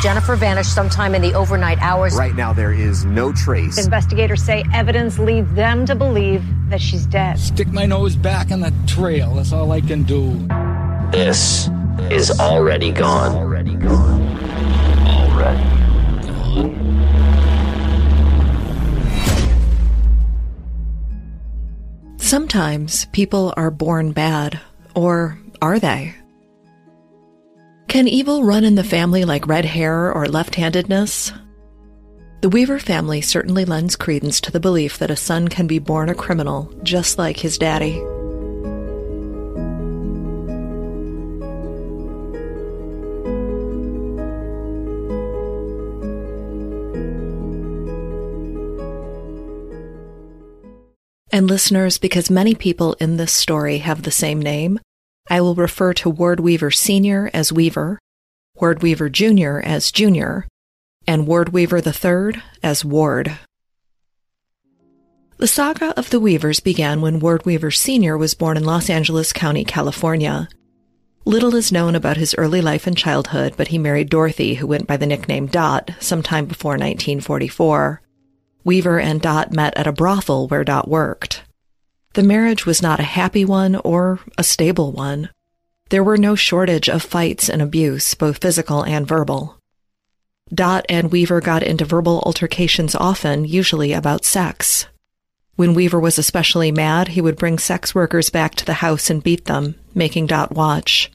Jennifer 0.00 0.36
vanished 0.36 0.72
sometime 0.72 1.14
in 1.16 1.22
the 1.22 1.34
overnight 1.34 1.78
hours. 1.80 2.14
Right 2.14 2.36
now, 2.36 2.52
there 2.52 2.72
is 2.72 3.04
no 3.04 3.32
trace. 3.32 3.82
Investigators 3.82 4.42
say 4.42 4.64
evidence 4.72 5.18
leads 5.18 5.52
them 5.54 5.84
to 5.86 5.96
believe 5.96 6.44
that 6.70 6.80
she's 6.80 7.04
dead. 7.06 7.38
Stick 7.38 7.68
my 7.68 7.84
nose 7.84 8.14
back 8.14 8.52
in 8.52 8.60
the 8.60 8.72
trail. 8.86 9.34
That's 9.34 9.52
all 9.52 9.72
I 9.72 9.80
can 9.80 10.04
do. 10.04 10.34
This 11.10 11.68
is 12.10 12.30
already 12.38 12.92
gone. 12.92 13.34
Already 13.34 13.74
gone. 13.74 14.22
Already 15.06 15.62
gone. 15.62 16.84
Sometimes 22.18 23.06
people 23.06 23.52
are 23.56 23.70
born 23.72 24.12
bad, 24.12 24.60
or 24.94 25.38
are 25.60 25.80
they? 25.80 26.14
Can 27.88 28.06
evil 28.06 28.44
run 28.44 28.64
in 28.64 28.74
the 28.74 28.84
family 28.84 29.24
like 29.24 29.46
red 29.46 29.64
hair 29.64 30.12
or 30.12 30.26
left 30.26 30.54
handedness? 30.56 31.32
The 32.42 32.50
Weaver 32.50 32.78
family 32.78 33.22
certainly 33.22 33.64
lends 33.64 33.96
credence 33.96 34.42
to 34.42 34.52
the 34.52 34.60
belief 34.60 34.98
that 34.98 35.10
a 35.10 35.16
son 35.16 35.48
can 35.48 35.66
be 35.66 35.78
born 35.78 36.10
a 36.10 36.14
criminal 36.14 36.70
just 36.82 37.16
like 37.16 37.38
his 37.38 37.56
daddy. 37.56 37.98
And 51.32 51.48
listeners, 51.48 51.96
because 51.96 52.30
many 52.30 52.54
people 52.54 52.94
in 53.00 53.16
this 53.16 53.32
story 53.32 53.78
have 53.78 54.02
the 54.02 54.10
same 54.10 54.42
name, 54.42 54.78
I 55.30 55.40
will 55.40 55.54
refer 55.54 55.92
to 55.94 56.10
Ward 56.10 56.40
Weaver 56.40 56.70
Sr. 56.70 57.30
as 57.34 57.52
Weaver, 57.52 57.98
Ward 58.56 58.82
Weaver 58.82 59.08
Jr. 59.10 59.58
as 59.58 59.92
Junior, 59.92 60.46
and 61.06 61.26
Ward 61.26 61.50
Weaver 61.50 61.78
III 61.78 62.40
as 62.62 62.84
Ward. 62.84 63.38
The 65.36 65.46
saga 65.46 65.96
of 65.98 66.10
the 66.10 66.18
Weavers 66.18 66.60
began 66.60 67.00
when 67.00 67.20
Ward 67.20 67.46
Weaver 67.46 67.70
Sr. 67.70 68.18
was 68.18 68.34
born 68.34 68.56
in 68.56 68.64
Los 68.64 68.90
Angeles 68.90 69.32
County, 69.32 69.64
California. 69.64 70.48
Little 71.24 71.54
is 71.54 71.70
known 71.70 71.94
about 71.94 72.16
his 72.16 72.34
early 72.36 72.60
life 72.60 72.86
and 72.86 72.96
childhood, 72.96 73.54
but 73.56 73.68
he 73.68 73.78
married 73.78 74.08
Dorothy, 74.08 74.54
who 74.54 74.66
went 74.66 74.86
by 74.86 74.96
the 74.96 75.06
nickname 75.06 75.46
Dot, 75.46 75.90
sometime 76.00 76.46
before 76.46 76.72
1944. 76.72 78.00
Weaver 78.64 78.98
and 78.98 79.20
Dot 79.20 79.52
met 79.52 79.76
at 79.76 79.86
a 79.86 79.92
brothel 79.92 80.48
where 80.48 80.64
Dot 80.64 80.88
worked. 80.88 81.42
The 82.18 82.24
marriage 82.24 82.66
was 82.66 82.82
not 82.82 82.98
a 82.98 83.04
happy 83.04 83.44
one 83.44 83.76
or 83.76 84.18
a 84.36 84.42
stable 84.42 84.90
one. 84.90 85.30
There 85.90 86.02
were 86.02 86.16
no 86.16 86.34
shortage 86.34 86.88
of 86.88 87.04
fights 87.04 87.48
and 87.48 87.62
abuse, 87.62 88.12
both 88.14 88.38
physical 88.38 88.84
and 88.84 89.06
verbal. 89.06 89.56
Dot 90.52 90.84
and 90.88 91.12
Weaver 91.12 91.40
got 91.40 91.62
into 91.62 91.84
verbal 91.84 92.20
altercations 92.26 92.96
often, 92.96 93.44
usually 93.44 93.92
about 93.92 94.24
sex. 94.24 94.88
When 95.54 95.74
Weaver 95.74 96.00
was 96.00 96.18
especially 96.18 96.72
mad, 96.72 97.06
he 97.06 97.20
would 97.20 97.36
bring 97.36 97.56
sex 97.56 97.94
workers 97.94 98.30
back 98.30 98.56
to 98.56 98.64
the 98.64 98.82
house 98.82 99.10
and 99.10 99.22
beat 99.22 99.44
them, 99.44 99.76
making 99.94 100.26
Dot 100.26 100.50
watch. 100.50 101.12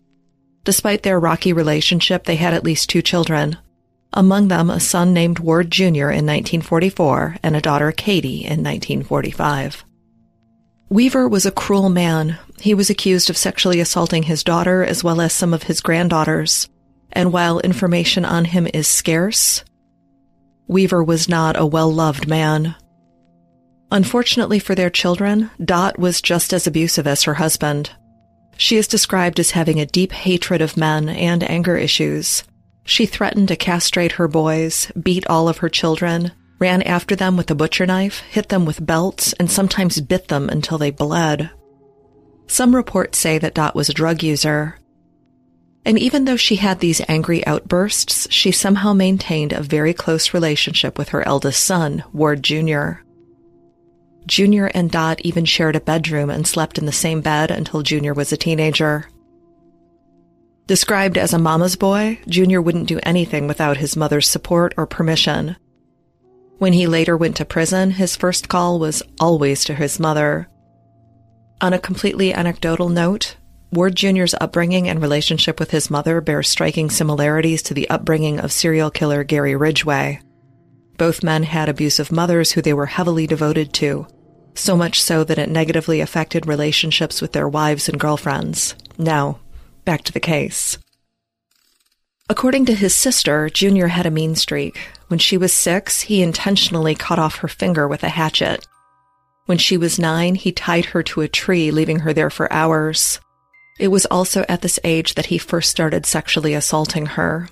Despite 0.63 1.03
their 1.03 1.19
rocky 1.19 1.51
relationship, 1.51 2.23
they 2.23 2.37
had 2.37 2.53
at 2.53 2.63
least 2.63 2.89
two 2.89 3.01
children. 3.01 3.57
Among 4.13 4.47
them, 4.47 4.69
a 4.69 4.79
son 4.79 5.13
named 5.13 5.39
Ward 5.39 5.69
Jr. 5.69 6.15
in 6.15 6.25
1944 6.25 7.39
and 7.43 7.57
a 7.57 7.61
daughter, 7.61 7.91
Katie, 7.91 8.45
in 8.45 8.63
1945. 8.63 9.83
Weaver 10.89 11.27
was 11.27 11.45
a 11.45 11.51
cruel 11.51 11.89
man. 11.89 12.37
He 12.59 12.73
was 12.73 12.89
accused 12.89 13.29
of 13.29 13.37
sexually 13.37 13.79
assaulting 13.79 14.23
his 14.23 14.43
daughter 14.43 14.83
as 14.83 15.03
well 15.03 15.21
as 15.21 15.33
some 15.33 15.53
of 15.53 15.63
his 15.63 15.81
granddaughters. 15.81 16.69
And 17.11 17.31
while 17.31 17.59
information 17.59 18.25
on 18.25 18.45
him 18.45 18.67
is 18.73 18.87
scarce, 18.87 19.63
Weaver 20.67 21.03
was 21.03 21.29
not 21.29 21.59
a 21.59 21.65
well 21.65 21.91
loved 21.91 22.27
man. 22.27 22.75
Unfortunately 23.91 24.59
for 24.59 24.73
their 24.73 24.89
children, 24.89 25.51
Dot 25.63 25.99
was 25.99 26.21
just 26.21 26.53
as 26.53 26.65
abusive 26.65 27.05
as 27.05 27.23
her 27.23 27.35
husband. 27.35 27.91
She 28.57 28.77
is 28.77 28.87
described 28.87 29.39
as 29.39 29.51
having 29.51 29.79
a 29.79 29.85
deep 29.85 30.11
hatred 30.11 30.61
of 30.61 30.77
men 30.77 31.09
and 31.09 31.47
anger 31.47 31.77
issues. 31.77 32.43
She 32.85 33.05
threatened 33.05 33.47
to 33.49 33.55
castrate 33.55 34.13
her 34.13 34.27
boys, 34.27 34.91
beat 35.01 35.25
all 35.27 35.47
of 35.47 35.59
her 35.59 35.69
children, 35.69 36.31
ran 36.59 36.81
after 36.83 37.15
them 37.15 37.37
with 37.37 37.51
a 37.51 37.55
butcher 37.55 37.85
knife, 37.85 38.19
hit 38.19 38.49
them 38.49 38.65
with 38.65 38.85
belts, 38.85 39.33
and 39.33 39.49
sometimes 39.49 39.99
bit 40.01 40.27
them 40.27 40.49
until 40.49 40.77
they 40.77 40.91
bled. 40.91 41.49
Some 42.47 42.75
reports 42.75 43.17
say 43.17 43.37
that 43.37 43.53
Dot 43.53 43.75
was 43.75 43.89
a 43.89 43.93
drug 43.93 44.23
user. 44.23 44.77
And 45.85 45.99
even 45.99 46.25
though 46.25 46.37
she 46.37 46.55
had 46.55 46.79
these 46.79 47.01
angry 47.07 47.45
outbursts, 47.45 48.27
she 48.31 48.51
somehow 48.51 48.93
maintained 48.93 49.51
a 49.51 49.61
very 49.61 49.93
close 49.93 50.33
relationship 50.33 50.97
with 50.97 51.09
her 51.09 51.27
eldest 51.27 51.63
son, 51.63 52.03
Ward 52.13 52.43
Jr. 52.43 53.01
Junior 54.25 54.67
and 54.67 54.89
Dot 54.89 55.19
even 55.21 55.43
shared 55.43 55.75
a 55.75 55.81
bedroom 55.81 56.29
and 56.29 56.47
slept 56.47 56.77
in 56.77 56.85
the 56.85 56.91
same 56.91 57.19
bed 57.21 57.51
until 57.51 57.81
Junior 57.81 58.13
was 58.13 58.31
a 58.31 58.37
teenager. 58.37 59.09
Described 60.65 61.17
as 61.17 61.33
a 61.33 61.39
mama's 61.39 61.75
boy, 61.75 62.19
Junior 62.27 62.61
wouldn't 62.61 62.87
do 62.87 62.99
anything 63.03 63.47
without 63.47 63.77
his 63.77 63.97
mother's 63.97 64.29
support 64.29 64.73
or 64.77 64.87
permission. 64.87 65.57
When 66.63 66.71
he 66.71 66.87
later 66.87 67.17
went 67.17 67.35
to 67.35 67.43
prison, 67.43 67.91
his 67.91 68.15
first 68.15 68.47
call 68.47 68.79
was 68.79 69.03
always 69.19 69.65
to 69.65 69.73
his 69.73 69.99
mother. 69.99 70.47
On 71.59 71.73
a 71.73 71.77
completely 71.77 72.33
anecdotal 72.33 72.87
note, 72.87 73.35
Ward 73.73 73.97
Jr.'s 73.97 74.33
upbringing 74.39 74.87
and 74.87 75.01
relationship 75.01 75.59
with 75.59 75.71
his 75.71 75.89
mother 75.89 76.21
bear 76.21 76.41
striking 76.41 76.89
similarities 76.89 77.63
to 77.63 77.73
the 77.73 77.89
upbringing 77.89 78.39
of 78.39 78.53
serial 78.53 78.89
killer 78.89 79.25
Gary 79.25 79.57
Ridgway. 79.57 80.21
Both 80.97 81.21
men 81.21 81.43
had 81.43 81.67
abusive 81.67 82.13
mothers 82.13 82.53
who 82.53 82.61
they 82.61 82.73
were 82.73 82.85
heavily 82.85 83.27
devoted 83.27 83.73
to, 83.73 84.07
so 84.55 84.77
much 84.77 85.01
so 85.01 85.25
that 85.25 85.37
it 85.37 85.49
negatively 85.49 85.99
affected 85.99 86.47
relationships 86.47 87.21
with 87.21 87.33
their 87.33 87.49
wives 87.49 87.89
and 87.89 87.99
girlfriends. 87.99 88.75
Now, 88.97 89.41
back 89.83 90.03
to 90.03 90.13
the 90.13 90.21
case. 90.21 90.77
According 92.33 92.65
to 92.65 92.73
his 92.73 92.95
sister, 92.95 93.47
Junior 93.47 93.89
had 93.89 94.07
a 94.07 94.09
mean 94.09 94.33
streak. 94.33 94.89
When 95.07 95.19
she 95.19 95.37
was 95.37 95.53
six, 95.53 96.01
he 96.01 96.23
intentionally 96.23 96.95
cut 96.95 97.19
off 97.19 97.35
her 97.37 97.47
finger 97.47 97.87
with 97.87 98.03
a 98.03 98.09
hatchet. 98.09 98.65
When 99.45 99.59
she 99.59 99.77
was 99.77 99.99
nine, 99.99 100.33
he 100.33 100.51
tied 100.51 100.85
her 100.85 101.03
to 101.03 101.21
a 101.21 101.27
tree, 101.27 101.69
leaving 101.69 101.99
her 101.99 102.11
there 102.11 102.31
for 102.31 102.51
hours. 102.51 103.19
It 103.79 103.89
was 103.89 104.07
also 104.07 104.45
at 104.49 104.63
this 104.63 104.79
age 104.83 105.13
that 105.13 105.27
he 105.27 105.37
first 105.37 105.69
started 105.69 106.07
sexually 106.07 106.55
assaulting 106.55 107.05
her. 107.05 107.49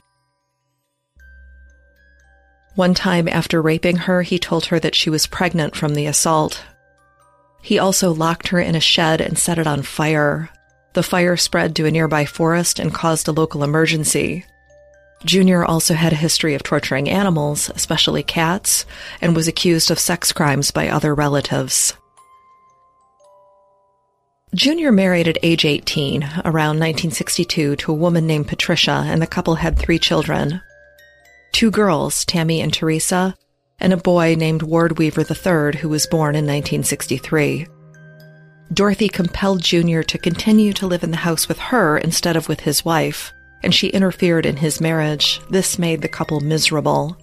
One 2.74 2.96
time 2.96 3.28
after 3.28 3.62
raping 3.62 3.98
her, 3.98 4.24
he 4.24 4.40
told 4.40 4.66
her 4.66 4.80
that 4.80 4.96
she 4.96 5.12
was 5.12 5.28
pregnant 5.28 5.76
from 5.76 5.94
the 5.94 6.08
assault. 6.08 6.64
He 7.62 7.78
also 7.78 8.12
locked 8.12 8.48
her 8.48 8.60
in 8.60 8.74
a 8.74 8.80
shed 8.80 9.22
and 9.22 9.38
set 9.38 9.60
it 9.60 9.68
on 9.68 9.84
fire. 9.84 10.50
The 10.94 11.04
fire 11.04 11.38
spread 11.38 11.76
to 11.76 11.86
a 11.86 11.92
nearby 11.92 12.26
forest 12.26 12.80
and 12.80 12.92
caused 12.92 13.28
a 13.28 13.32
local 13.32 13.64
emergency. 13.64 14.44
Junior 15.24 15.64
also 15.64 15.94
had 15.94 16.14
a 16.14 16.18
history 16.18 16.56
of 16.56 16.64
torturing 16.64 17.08
animals, 17.08 17.70
especially 17.76 18.24
cats, 18.24 18.86
and 19.22 19.36
was 19.36 19.48
accused 19.48 19.92
of 19.92 20.00
sex 20.00 20.32
crimes 20.32 20.72
by 20.72 20.90
other 20.90 21.14
relatives. 21.14 21.94
Junior 24.56 24.92
married 24.92 25.28
at 25.28 25.38
age 25.44 25.64
18, 25.64 26.24
around 26.44 26.80
1962, 26.80 27.76
to 27.78 27.92
a 27.92 27.96
woman 27.96 28.26
named 28.28 28.48
Patricia, 28.48 29.04
and 29.06 29.22
the 29.22 29.28
couple 29.28 29.56
had 29.56 29.78
three 29.78 30.00
children. 30.00 30.62
Two 31.54 31.72
girls, 31.72 32.26
Tammy 32.26 32.60
and 32.60 32.74
Teresa, 32.74 33.36
and 33.80 33.94
a 33.94 33.98
boy 33.98 34.36
named 34.36 34.64
Ward 34.64 34.98
Weaver 34.98 35.22
III, 35.22 35.80
who 35.80 35.88
was 35.88 36.08
born 36.08 36.36
in 36.36 36.46
1963. 36.46 37.68
Dorothy 38.74 39.08
compelled 39.08 39.62
Junior 39.62 40.02
to 40.04 40.18
continue 40.18 40.74
to 40.74 40.88
live 40.88 41.04
in 41.04 41.12
the 41.12 41.18
house 41.18 41.48
with 41.48 41.60
her 41.60 41.98
instead 41.98 42.36
of 42.36 42.50
with 42.50 42.62
his 42.62 42.84
wife 42.84 43.32
and 43.64 43.74
she 43.74 43.88
interfered 43.88 44.46
in 44.46 44.58
his 44.58 44.82
marriage. 44.82 45.42
This 45.50 45.80
made 45.80 46.02
the 46.02 46.08
couple 46.08 46.40
miserable. 46.40 47.18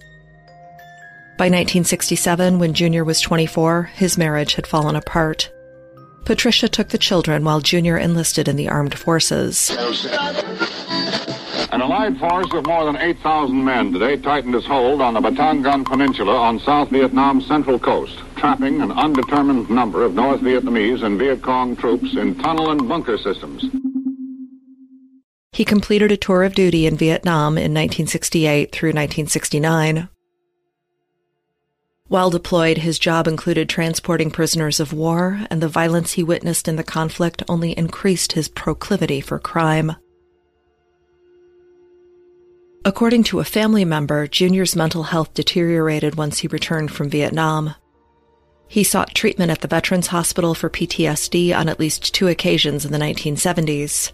By 1.37 1.45
1967, 1.45 2.59
when 2.59 2.73
Junior 2.73 3.03
was 3.03 3.21
24, 3.21 3.83
his 3.93 4.17
marriage 4.17 4.55
had 4.55 4.67
fallen 4.67 4.95
apart. 4.95 5.49
Patricia 6.25 6.67
took 6.67 6.89
the 6.89 6.97
children 6.97 7.43
while 7.45 7.61
Junior 7.61 7.97
enlisted 7.97 8.47
in 8.47 8.55
the 8.55 8.67
armed 8.67 8.97
forces. 8.97 9.69
An 11.71 11.81
allied 11.81 12.17
force 12.17 12.51
of 12.53 12.65
more 12.65 12.83
than 12.85 12.97
8,000 12.97 13.63
men 13.63 13.93
today 13.93 14.17
tightened 14.17 14.53
its 14.53 14.65
hold 14.65 15.01
on 15.01 15.13
the 15.13 15.21
Batangan 15.21 15.85
Peninsula 15.85 16.35
on 16.35 16.59
South 16.59 16.89
Vietnam's 16.89 17.45
central 17.45 17.79
coast, 17.79 18.21
trapping 18.35 18.81
an 18.81 18.91
undetermined 18.91 19.69
number 19.69 20.03
of 20.03 20.15
North 20.15 20.41
Vietnamese 20.41 21.03
and 21.03 21.17
Viet 21.17 21.41
Cong 21.41 21.75
troops 21.75 22.15
in 22.15 22.35
tunnel 22.35 22.71
and 22.71 22.89
bunker 22.89 23.17
systems. 23.17 23.63
He 25.59 25.65
completed 25.65 26.09
a 26.09 26.15
tour 26.15 26.43
of 26.43 26.55
duty 26.55 26.87
in 26.87 26.95
Vietnam 26.95 27.57
in 27.57 27.73
1968 27.73 28.71
through 28.71 28.91
1969. 28.91 30.07
While 32.07 32.29
deployed, 32.29 32.77
his 32.77 32.97
job 32.97 33.27
included 33.27 33.67
transporting 33.67 34.31
prisoners 34.31 34.79
of 34.79 34.93
war, 34.93 35.41
and 35.49 35.61
the 35.61 35.67
violence 35.67 36.13
he 36.13 36.23
witnessed 36.23 36.69
in 36.69 36.77
the 36.77 36.83
conflict 36.85 37.43
only 37.49 37.77
increased 37.77 38.31
his 38.31 38.47
proclivity 38.47 39.19
for 39.19 39.37
crime. 39.37 39.97
According 42.85 43.23
to 43.23 43.41
a 43.41 43.43
family 43.43 43.83
member, 43.83 44.27
Junior's 44.27 44.77
mental 44.77 45.03
health 45.03 45.33
deteriorated 45.33 46.15
once 46.15 46.39
he 46.39 46.47
returned 46.47 46.91
from 46.91 47.09
Vietnam. 47.09 47.75
He 48.69 48.85
sought 48.85 49.13
treatment 49.13 49.51
at 49.51 49.59
the 49.59 49.67
Veterans 49.67 50.07
Hospital 50.07 50.55
for 50.55 50.69
PTSD 50.69 51.53
on 51.53 51.67
at 51.67 51.81
least 51.81 52.13
two 52.13 52.29
occasions 52.29 52.85
in 52.85 52.93
the 52.93 52.97
1970s. 52.97 54.13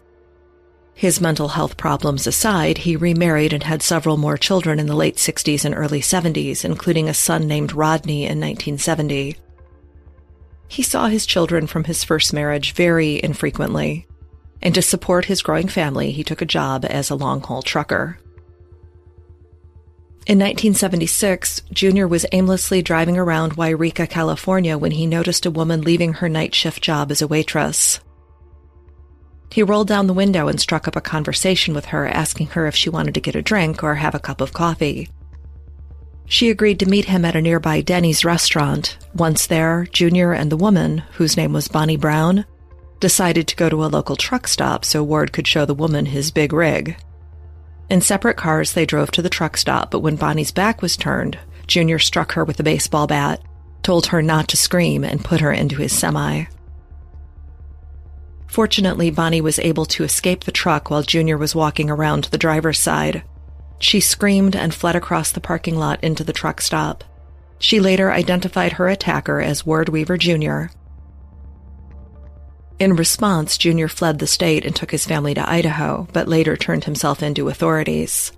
His 0.98 1.20
mental 1.20 1.50
health 1.50 1.76
problems 1.76 2.26
aside, 2.26 2.80
he 2.80 2.96
remarried 2.96 3.52
and 3.52 3.64
had 3.64 3.84
several 3.84 4.16
more 4.16 4.38
children 4.38 4.80
in 4.80 4.88
the 4.88 4.96
late 4.96 5.18
60s 5.18 5.66
and 5.66 5.76
early 5.76 6.00
70s, 6.00 6.64
including 6.64 7.10
a 7.10 7.14
son 7.14 7.48
named 7.48 7.74
Rodney 7.74 8.24
in 8.24 8.40
1970. 8.40 9.36
He 10.70 10.82
saw 10.82 11.08
his 11.08 11.26
children 11.26 11.68
from 11.68 11.84
his 11.84 12.06
first 12.06 12.32
marriage 12.32 12.72
very 12.72 13.22
infrequently, 13.22 14.08
and 14.62 14.74
to 14.74 14.82
support 14.82 15.26
his 15.26 15.42
growing 15.42 15.68
family, 15.68 16.12
he 16.12 16.24
took 16.24 16.42
a 16.42 16.46
job 16.46 16.86
as 16.86 17.10
a 17.10 17.16
long 17.16 17.42
haul 17.42 17.62
trucker. 17.62 18.18
In 20.26 20.40
1976, 20.40 21.62
Junior 21.74 22.08
was 22.08 22.26
aimlessly 22.32 22.82
driving 22.82 23.18
around 23.18 23.58
Yreka, 23.58 24.10
California 24.10 24.78
when 24.78 24.92
he 24.92 25.06
noticed 25.06 25.46
a 25.46 25.52
woman 25.52 25.82
leaving 25.82 26.14
her 26.14 26.30
night 26.30 26.56
shift 26.56 26.82
job 26.82 27.12
as 27.12 27.22
a 27.22 27.28
waitress. 27.28 28.00
He 29.52 29.64
rolled 29.64 29.88
down 29.88 30.08
the 30.08 30.14
window 30.14 30.48
and 30.48 30.60
struck 30.60 30.88
up 30.88 30.96
a 30.96 31.02
conversation 31.02 31.74
with 31.74 31.86
her, 31.86 32.08
asking 32.08 32.48
her 32.48 32.68
if 32.68 32.76
she 32.76 32.90
wanted 32.90 33.14
to 33.14 33.22
get 33.22 33.36
a 33.36 33.42
drink 33.42 33.84
or 33.84 33.96
have 33.96 34.16
a 34.16 34.20
cup 34.20 34.42
of 34.42 34.54
coffee. 34.54 35.10
She 36.28 36.50
agreed 36.50 36.80
to 36.80 36.90
meet 36.90 37.06
him 37.06 37.24
at 37.24 37.36
a 37.36 37.42
nearby 37.42 37.82
Denny's 37.82 38.26
restaurant. 38.26 38.98
Once 39.14 39.48
there, 39.48 39.86
Junior 39.92 40.34
and 40.34 40.52
the 40.52 40.58
woman, 40.58 41.04
whose 41.14 41.38
name 41.38 41.54
was 41.54 41.68
Bonnie 41.68 41.98
Brown, 41.98 42.46
decided 43.00 43.48
to 43.48 43.56
go 43.56 43.70
to 43.70 43.86
a 43.86 43.88
local 43.88 44.16
truck 44.16 44.48
stop 44.48 44.84
so 44.84 45.04
Ward 45.04 45.32
could 45.32 45.48
show 45.48 45.66
the 45.66 45.74
woman 45.76 46.08
his 46.08 46.32
big 46.32 46.52
rig. 46.52 46.98
In 47.90 48.02
separate 48.02 48.38
cars, 48.38 48.74
they 48.74 48.86
drove 48.86 49.12
to 49.12 49.22
the 49.22 49.30
truck 49.30 49.58
stop, 49.58 49.92
but 49.92 50.00
when 50.00 50.16
Bonnie's 50.16 50.52
back 50.52 50.82
was 50.82 50.98
turned, 50.98 51.38
Junior 51.68 52.00
struck 52.00 52.32
her 52.32 52.44
with 52.44 52.60
a 52.60 52.64
baseball 52.64 53.06
bat, 53.06 53.42
told 53.84 54.08
her 54.08 54.24
not 54.24 54.48
to 54.48 54.58
scream, 54.58 55.04
and 55.04 55.24
put 55.24 55.42
her 55.42 55.52
into 55.52 55.76
his 55.76 55.94
semi. 55.94 56.46
Fortunately, 58.48 59.10
Bonnie 59.10 59.42
was 59.42 59.60
able 59.60 59.86
to 59.88 60.04
escape 60.04 60.44
the 60.44 60.52
truck 60.52 60.90
while 60.90 61.04
Junior 61.04 61.38
was 61.38 61.56
walking 61.56 61.90
around 61.90 62.26
the 62.26 62.38
driver's 62.38 62.80
side. 62.80 63.24
She 63.80 64.00
screamed 64.00 64.56
and 64.56 64.74
fled 64.74 64.96
across 64.96 65.32
the 65.32 65.42
parking 65.42 65.78
lot 65.78 66.04
into 66.04 66.24
the 66.24 66.34
truck 66.34 66.62
stop. 66.62 67.04
She 67.60 67.80
later 67.80 68.12
identified 68.12 68.74
her 68.74 68.88
attacker 68.88 69.42
as 69.42 69.66
Ward 69.66 69.90
Weaver 69.90 70.18
Jr. 70.18 70.66
In 72.78 72.96
response, 72.96 73.58
Junior 73.58 73.88
fled 73.88 74.20
the 74.20 74.28
state 74.28 74.66
and 74.66 74.76
took 74.76 74.92
his 74.92 75.06
family 75.06 75.34
to 75.34 75.50
Idaho, 75.50 76.08
but 76.12 76.28
later 76.28 76.58
turned 76.58 76.84
himself 76.84 77.24
in 77.24 77.34
to 77.36 77.48
authorities. 77.48 78.34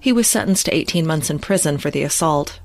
He 0.00 0.12
was 0.12 0.28
sentenced 0.28 0.66
to 0.66 0.74
18 0.74 1.06
months 1.06 1.30
in 1.30 1.38
prison 1.38 1.78
for 1.78 1.90
the 1.90 2.02
assault. 2.02 2.60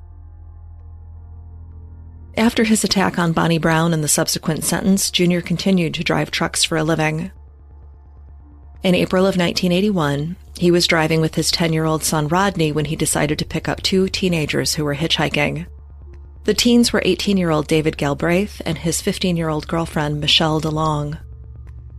After 2.35 2.63
his 2.63 2.83
attack 2.83 3.19
on 3.19 3.31
Bonnie 3.31 3.59
Brown 3.59 3.93
and 3.93 4.03
the 4.03 4.07
subsequent 4.07 4.63
sentence, 4.63 5.11
Junior 5.11 5.39
continued 5.39 5.93
to 5.93 6.03
drive 6.03 6.31
trucks 6.31 6.63
for 6.63 6.77
a 6.77 6.83
living. 6.83 7.31
In 8.81 8.95
April 8.95 9.23
of 9.25 9.37
1981, 9.37 10.35
he 10.57 10.71
was 10.71 10.87
driving 10.87 11.21
with 11.21 11.35
his 11.35 11.51
10 11.51 11.73
year 11.73 11.85
old 11.85 12.03
son 12.03 12.27
Rodney 12.27 12.71
when 12.71 12.85
he 12.85 12.95
decided 12.95 13.37
to 13.39 13.45
pick 13.45 13.69
up 13.69 13.81
two 13.81 14.09
teenagers 14.09 14.73
who 14.73 14.83
were 14.83 14.95
hitchhiking. 14.95 15.67
The 16.45 16.55
teens 16.55 16.91
were 16.91 17.03
18 17.05 17.37
year 17.37 17.51
old 17.51 17.67
David 17.67 17.97
Galbraith 17.97 18.61
and 18.65 18.79
his 18.79 18.99
15 18.99 19.37
year 19.37 19.49
old 19.49 19.67
girlfriend 19.67 20.19
Michelle 20.19 20.59
DeLong. 20.59 21.19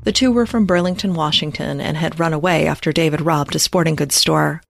The 0.03 0.13
two 0.13 0.33
were 0.33 0.47
from 0.47 0.67
Burlington, 0.67 1.15
Washington, 1.15 1.81
and 1.81 1.97
had 1.97 2.21
run 2.21 2.35
away 2.35 2.67
after 2.67 2.93
David 2.93 3.23
robbed 3.23 3.55
a 3.55 3.59
sporting 3.59 3.95
goods 3.95 4.17
store. 4.17 4.61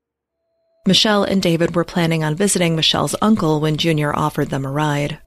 Michelle 0.87 1.25
and 1.25 1.43
David 1.43 1.75
were 1.75 1.85
planning 1.85 2.23
on 2.23 2.37
visiting 2.37 2.77
Michelle's 2.77 3.17
uncle 3.23 3.61
when 3.61 3.79
Junior 3.79 4.15
offered 4.15 4.51
them 4.51 4.67
a 4.67 4.71
ride. 4.71 5.19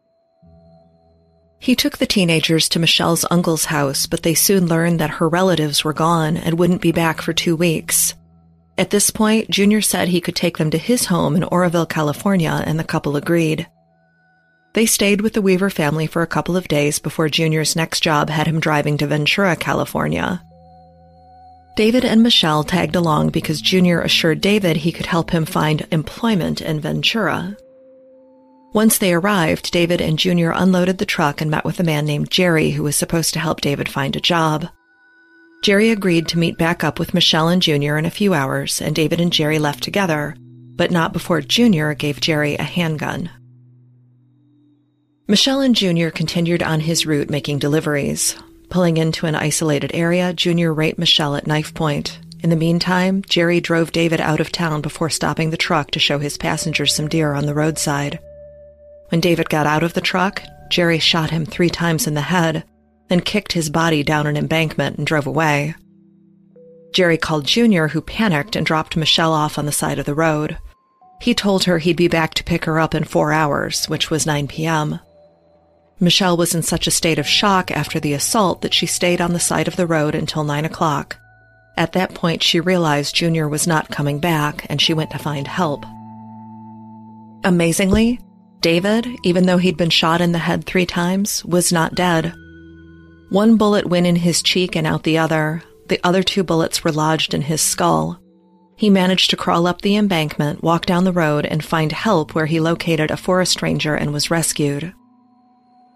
He 1.59 1.75
took 1.75 1.97
the 1.97 2.05
teenagers 2.05 2.69
to 2.69 2.79
Michelle's 2.79 3.25
uncle's 3.31 3.65
house, 3.65 4.05
but 4.05 4.23
they 4.23 4.33
soon 4.33 4.67
learned 4.67 4.99
that 4.99 5.09
her 5.09 5.27
relatives 5.27 5.83
were 5.83 5.93
gone 5.93 6.37
and 6.37 6.57
wouldn't 6.57 6.81
be 6.81 6.91
back 6.91 7.21
for 7.21 7.33
two 7.33 7.55
weeks. 7.55 8.13
At 8.77 8.91
this 8.91 9.09
point, 9.09 9.49
Junior 9.49 9.81
said 9.81 10.07
he 10.07 10.21
could 10.21 10.35
take 10.35 10.57
them 10.57 10.69
to 10.69 10.77
his 10.77 11.05
home 11.05 11.35
in 11.35 11.43
Oroville, 11.43 11.87
California, 11.87 12.63
and 12.65 12.79
the 12.79 12.83
couple 12.83 13.15
agreed. 13.15 13.67
They 14.73 14.85
stayed 14.85 15.21
with 15.21 15.33
the 15.33 15.41
Weaver 15.41 15.71
family 15.71 16.05
for 16.05 16.21
a 16.21 16.27
couple 16.27 16.55
of 16.55 16.67
days 16.67 16.99
before 16.99 17.29
Junior's 17.29 17.75
next 17.75 18.01
job 18.01 18.29
had 18.29 18.45
him 18.45 18.59
driving 18.59 18.97
to 18.99 19.07
Ventura, 19.07 19.55
California. 19.55 20.43
David 21.75 22.05
and 22.05 22.21
Michelle 22.21 22.63
tagged 22.63 22.95
along 22.95 23.29
because 23.29 23.61
Junior 23.61 24.01
assured 24.01 24.41
David 24.41 24.77
he 24.77 24.91
could 24.91 25.07
help 25.07 25.31
him 25.31 25.45
find 25.45 25.87
employment 25.91 26.61
in 26.61 26.79
Ventura. 26.79 27.57
Once 28.73 28.97
they 28.97 29.13
arrived, 29.13 29.71
David 29.71 30.01
and 30.01 30.19
Junior 30.19 30.51
unloaded 30.51 30.97
the 30.97 31.05
truck 31.05 31.41
and 31.41 31.49
met 31.49 31.65
with 31.65 31.79
a 31.79 31.83
man 31.83 32.05
named 32.05 32.29
Jerry 32.29 32.71
who 32.71 32.83
was 32.83 32.95
supposed 32.95 33.33
to 33.33 33.39
help 33.39 33.61
David 33.61 33.89
find 33.89 34.15
a 34.15 34.21
job. 34.21 34.67
Jerry 35.63 35.89
agreed 35.89 36.27
to 36.27 36.37
meet 36.37 36.57
back 36.57 36.83
up 36.83 36.99
with 36.99 37.13
Michelle 37.13 37.49
and 37.49 37.61
Junior 37.61 37.97
in 37.97 38.05
a 38.05 38.11
few 38.11 38.33
hours, 38.33 38.81
and 38.81 38.95
David 38.95 39.19
and 39.19 39.33
Jerry 39.33 39.57
left 39.57 39.83
together, 39.83 40.35
but 40.75 40.91
not 40.91 41.13
before 41.13 41.41
Junior 41.41 41.93
gave 41.93 42.21
Jerry 42.21 42.55
a 42.55 42.63
handgun. 42.63 43.29
Michelle 45.27 45.61
and 45.61 45.75
Junior 45.75 46.11
continued 46.11 46.61
on 46.61 46.81
his 46.81 47.05
route 47.05 47.29
making 47.29 47.59
deliveries. 47.59 48.35
Pulling 48.69 48.97
into 48.97 49.25
an 49.25 49.35
isolated 49.35 49.91
area, 49.93 50.33
Junior 50.33 50.73
raped 50.73 50.99
Michelle 50.99 51.35
at 51.35 51.47
knife 51.47 51.73
point. 51.73 52.19
In 52.43 52.49
the 52.49 52.55
meantime, 52.55 53.23
Jerry 53.27 53.59
drove 53.59 53.91
David 53.91 54.21
out 54.21 54.39
of 54.39 54.51
town 54.51 54.81
before 54.81 55.09
stopping 55.09 55.49
the 55.49 55.57
truck 55.57 55.91
to 55.91 55.99
show 55.99 56.19
his 56.19 56.37
passengers 56.37 56.93
some 56.93 57.07
deer 57.07 57.33
on 57.33 57.45
the 57.45 57.55
roadside. 57.55 58.19
When 59.09 59.21
David 59.21 59.49
got 59.49 59.67
out 59.67 59.83
of 59.83 59.93
the 59.93 60.01
truck, 60.01 60.41
Jerry 60.69 60.99
shot 60.99 61.29
him 61.29 61.45
three 61.45 61.69
times 61.69 62.07
in 62.07 62.13
the 62.13 62.21
head, 62.21 62.63
then 63.07 63.21
kicked 63.21 63.53
his 63.53 63.69
body 63.69 64.03
down 64.03 64.27
an 64.27 64.35
embankment 64.35 64.97
and 64.97 65.07
drove 65.07 65.27
away. 65.27 65.75
Jerry 66.93 67.17
called 67.17 67.45
Junior, 67.45 67.89
who 67.89 68.01
panicked 68.01 68.55
and 68.55 68.65
dropped 68.65 68.97
Michelle 68.97 69.33
off 69.33 69.57
on 69.57 69.65
the 69.65 69.71
side 69.71 69.99
of 69.99 70.05
the 70.05 70.15
road. 70.15 70.57
He 71.21 71.33
told 71.33 71.63
her 71.63 71.77
he'd 71.77 71.97
be 71.97 72.07
back 72.07 72.33
to 72.35 72.43
pick 72.43 72.65
her 72.65 72.79
up 72.79 72.93
in 72.93 73.03
four 73.03 73.31
hours, 73.31 73.85
which 73.85 74.09
was 74.09 74.25
9 74.25 74.47
p.m. 74.47 74.99
Michelle 75.99 76.37
was 76.37 76.53
in 76.53 76.61
such 76.61 76.85
a 76.85 76.91
state 76.91 77.17
of 77.17 77.27
shock 77.27 77.71
after 77.71 77.99
the 77.99 78.13
assault 78.13 78.61
that 78.61 78.73
she 78.73 78.85
stayed 78.85 79.19
on 79.19 79.33
the 79.33 79.39
side 79.39 79.67
of 79.67 79.75
the 79.75 79.87
road 79.87 80.15
until 80.15 80.43
9 80.43 80.65
o'clock. 80.65 81.17
At 81.75 81.93
that 81.93 82.13
point, 82.13 82.43
she 82.43 82.59
realized 82.59 83.15
Junior 83.15 83.47
was 83.47 83.67
not 83.67 83.89
coming 83.89 84.19
back 84.19 84.65
and 84.69 84.81
she 84.81 84.93
went 84.93 85.11
to 85.11 85.19
find 85.19 85.47
help. 85.47 85.85
Amazingly, 87.43 88.19
David, 88.61 89.07
even 89.23 89.45
though 89.45 89.57
he'd 89.57 89.77
been 89.77 89.89
shot 89.89 90.21
in 90.21 90.31
the 90.31 90.39
head 90.39 90.65
three 90.65 90.85
times, 90.85 91.45
was 91.45 91.71
not 91.71 91.95
dead. 91.95 92.33
One 93.29 93.57
bullet 93.57 93.85
went 93.85 94.07
in 94.07 94.15
his 94.15 94.41
cheek 94.41 94.75
and 94.75 94.87
out 94.87 95.03
the 95.03 95.17
other. 95.17 95.63
The 95.89 95.99
other 96.03 96.23
two 96.23 96.43
bullets 96.43 96.83
were 96.83 96.91
lodged 96.91 97.33
in 97.33 97.41
his 97.41 97.61
skull. 97.61 98.19
He 98.75 98.89
managed 98.89 99.29
to 99.31 99.37
crawl 99.37 99.67
up 99.67 99.81
the 99.81 99.95
embankment, 99.95 100.63
walk 100.63 100.85
down 100.85 101.03
the 101.03 101.11
road, 101.11 101.45
and 101.45 101.63
find 101.63 101.91
help 101.91 102.35
where 102.35 102.45
he 102.45 102.59
located 102.59 103.09
a 103.09 103.17
forest 103.17 103.61
ranger 103.61 103.95
and 103.95 104.13
was 104.13 104.31
rescued. 104.31 104.93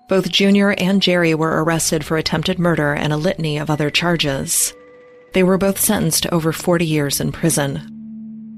Both 0.10 0.32
Junior 0.32 0.72
and 0.78 1.02
Jerry 1.02 1.34
were 1.34 1.64
arrested 1.64 2.04
for 2.04 2.18
attempted 2.18 2.60
murder 2.60 2.94
and 2.94 3.14
a 3.14 3.18
litany 3.18 3.58
of 3.58 3.70
other 3.70 3.90
charges. 3.90 4.74
They 5.34 5.44
were 5.44 5.58
both 5.58 5.80
sentenced 5.80 6.24
to 6.24 6.34
over 6.34 6.52
40 6.52 6.86
years 6.86 7.22
in 7.22 7.32
prison. 7.32 7.78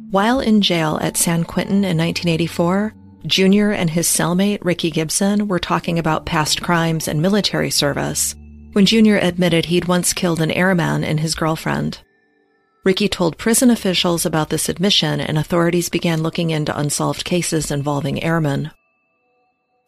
While 0.09 0.39
in 0.39 0.61
jail 0.61 0.97
at 1.01 1.17
San 1.17 1.43
Quentin 1.43 1.83
in 1.83 1.97
1984, 1.97 2.93
Junior 3.25 3.71
and 3.71 3.89
his 3.89 4.07
cellmate, 4.07 4.59
Ricky 4.63 4.91
Gibson, 4.91 5.47
were 5.47 5.59
talking 5.59 5.97
about 5.97 6.25
past 6.25 6.61
crimes 6.61 7.07
and 7.07 7.21
military 7.21 7.69
service 7.69 8.35
when 8.73 8.85
Junior 8.85 9.17
admitted 9.17 9.65
he'd 9.65 9.87
once 9.87 10.13
killed 10.13 10.41
an 10.41 10.51
airman 10.51 11.03
and 11.03 11.19
his 11.19 11.35
girlfriend. 11.35 11.99
Ricky 12.83 13.07
told 13.07 13.37
prison 13.37 13.69
officials 13.69 14.25
about 14.25 14.49
this 14.49 14.67
admission, 14.67 15.21
and 15.21 15.37
authorities 15.37 15.89
began 15.89 16.21
looking 16.21 16.49
into 16.49 16.77
unsolved 16.77 17.23
cases 17.23 17.71
involving 17.71 18.21
airmen. 18.21 18.71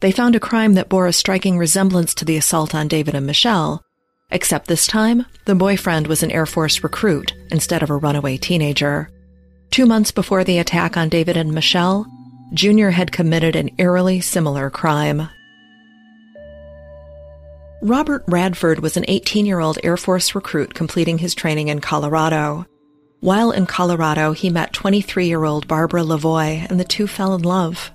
They 0.00 0.12
found 0.12 0.34
a 0.34 0.40
crime 0.40 0.74
that 0.74 0.88
bore 0.88 1.06
a 1.06 1.12
striking 1.12 1.58
resemblance 1.58 2.14
to 2.14 2.24
the 2.24 2.36
assault 2.36 2.74
on 2.74 2.88
David 2.88 3.14
and 3.14 3.26
Michelle, 3.26 3.84
except 4.30 4.66
this 4.66 4.86
time, 4.86 5.26
the 5.44 5.54
boyfriend 5.54 6.06
was 6.06 6.22
an 6.22 6.30
Air 6.30 6.46
Force 6.46 6.82
recruit 6.82 7.34
instead 7.50 7.82
of 7.82 7.90
a 7.90 7.96
runaway 7.96 8.38
teenager. 8.38 9.10
Two 9.70 9.84
months 9.84 10.10
before 10.10 10.44
the 10.44 10.58
attack 10.58 10.96
on 10.96 11.08
David 11.08 11.36
and 11.36 11.52
Michelle, 11.52 12.06
Junior 12.52 12.90
had 12.90 13.10
committed 13.10 13.56
an 13.56 13.70
eerily 13.78 14.20
similar 14.20 14.70
crime. 14.70 15.28
Robert 17.82 18.24
Radford 18.28 18.80
was 18.80 18.96
an 18.96 19.04
18 19.08 19.46
year 19.46 19.60
old 19.60 19.78
Air 19.82 19.96
Force 19.96 20.34
recruit 20.34 20.74
completing 20.74 21.18
his 21.18 21.34
training 21.34 21.68
in 21.68 21.80
Colorado. 21.80 22.64
While 23.20 23.50
in 23.50 23.66
Colorado, 23.66 24.32
he 24.32 24.48
met 24.48 24.72
23 24.72 25.26
year 25.26 25.44
old 25.44 25.66
Barbara 25.66 26.02
Levoy 26.02 26.66
and 26.70 26.78
the 26.78 26.84
two 26.84 27.06
fell 27.06 27.34
in 27.34 27.42
love. 27.42 27.90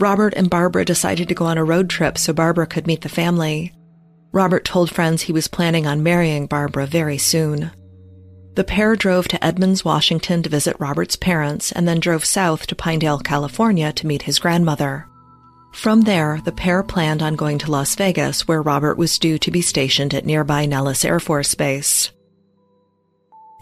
Robert 0.00 0.34
and 0.36 0.50
Barbara 0.50 0.84
decided 0.84 1.28
to 1.28 1.34
go 1.34 1.46
on 1.46 1.58
a 1.58 1.64
road 1.64 1.88
trip 1.88 2.18
so 2.18 2.32
Barbara 2.32 2.66
could 2.66 2.86
meet 2.86 3.02
the 3.02 3.08
family. 3.08 3.72
Robert 4.32 4.64
told 4.64 4.90
friends 4.90 5.22
he 5.22 5.32
was 5.32 5.48
planning 5.48 5.86
on 5.86 6.02
marrying 6.02 6.46
Barbara 6.46 6.86
very 6.86 7.18
soon. 7.18 7.70
The 8.54 8.64
pair 8.64 8.96
drove 8.96 9.28
to 9.28 9.44
Edmonds, 9.44 9.84
Washington 9.84 10.42
to 10.42 10.48
visit 10.48 10.76
Robert's 10.80 11.16
parents 11.16 11.70
and 11.70 11.86
then 11.86 12.00
drove 12.00 12.24
south 12.24 12.66
to 12.66 12.74
Pinedale, 12.74 13.20
California 13.20 13.92
to 13.92 14.06
meet 14.06 14.22
his 14.22 14.38
grandmother. 14.38 15.06
From 15.72 16.02
there, 16.02 16.40
the 16.44 16.52
pair 16.52 16.82
planned 16.82 17.22
on 17.22 17.36
going 17.36 17.58
to 17.58 17.70
Las 17.70 17.94
Vegas, 17.94 18.48
where 18.48 18.62
Robert 18.62 18.98
was 18.98 19.18
due 19.18 19.38
to 19.38 19.50
be 19.50 19.62
stationed 19.62 20.12
at 20.12 20.26
nearby 20.26 20.66
Nellis 20.66 21.04
Air 21.04 21.20
Force 21.20 21.54
Base. 21.54 22.10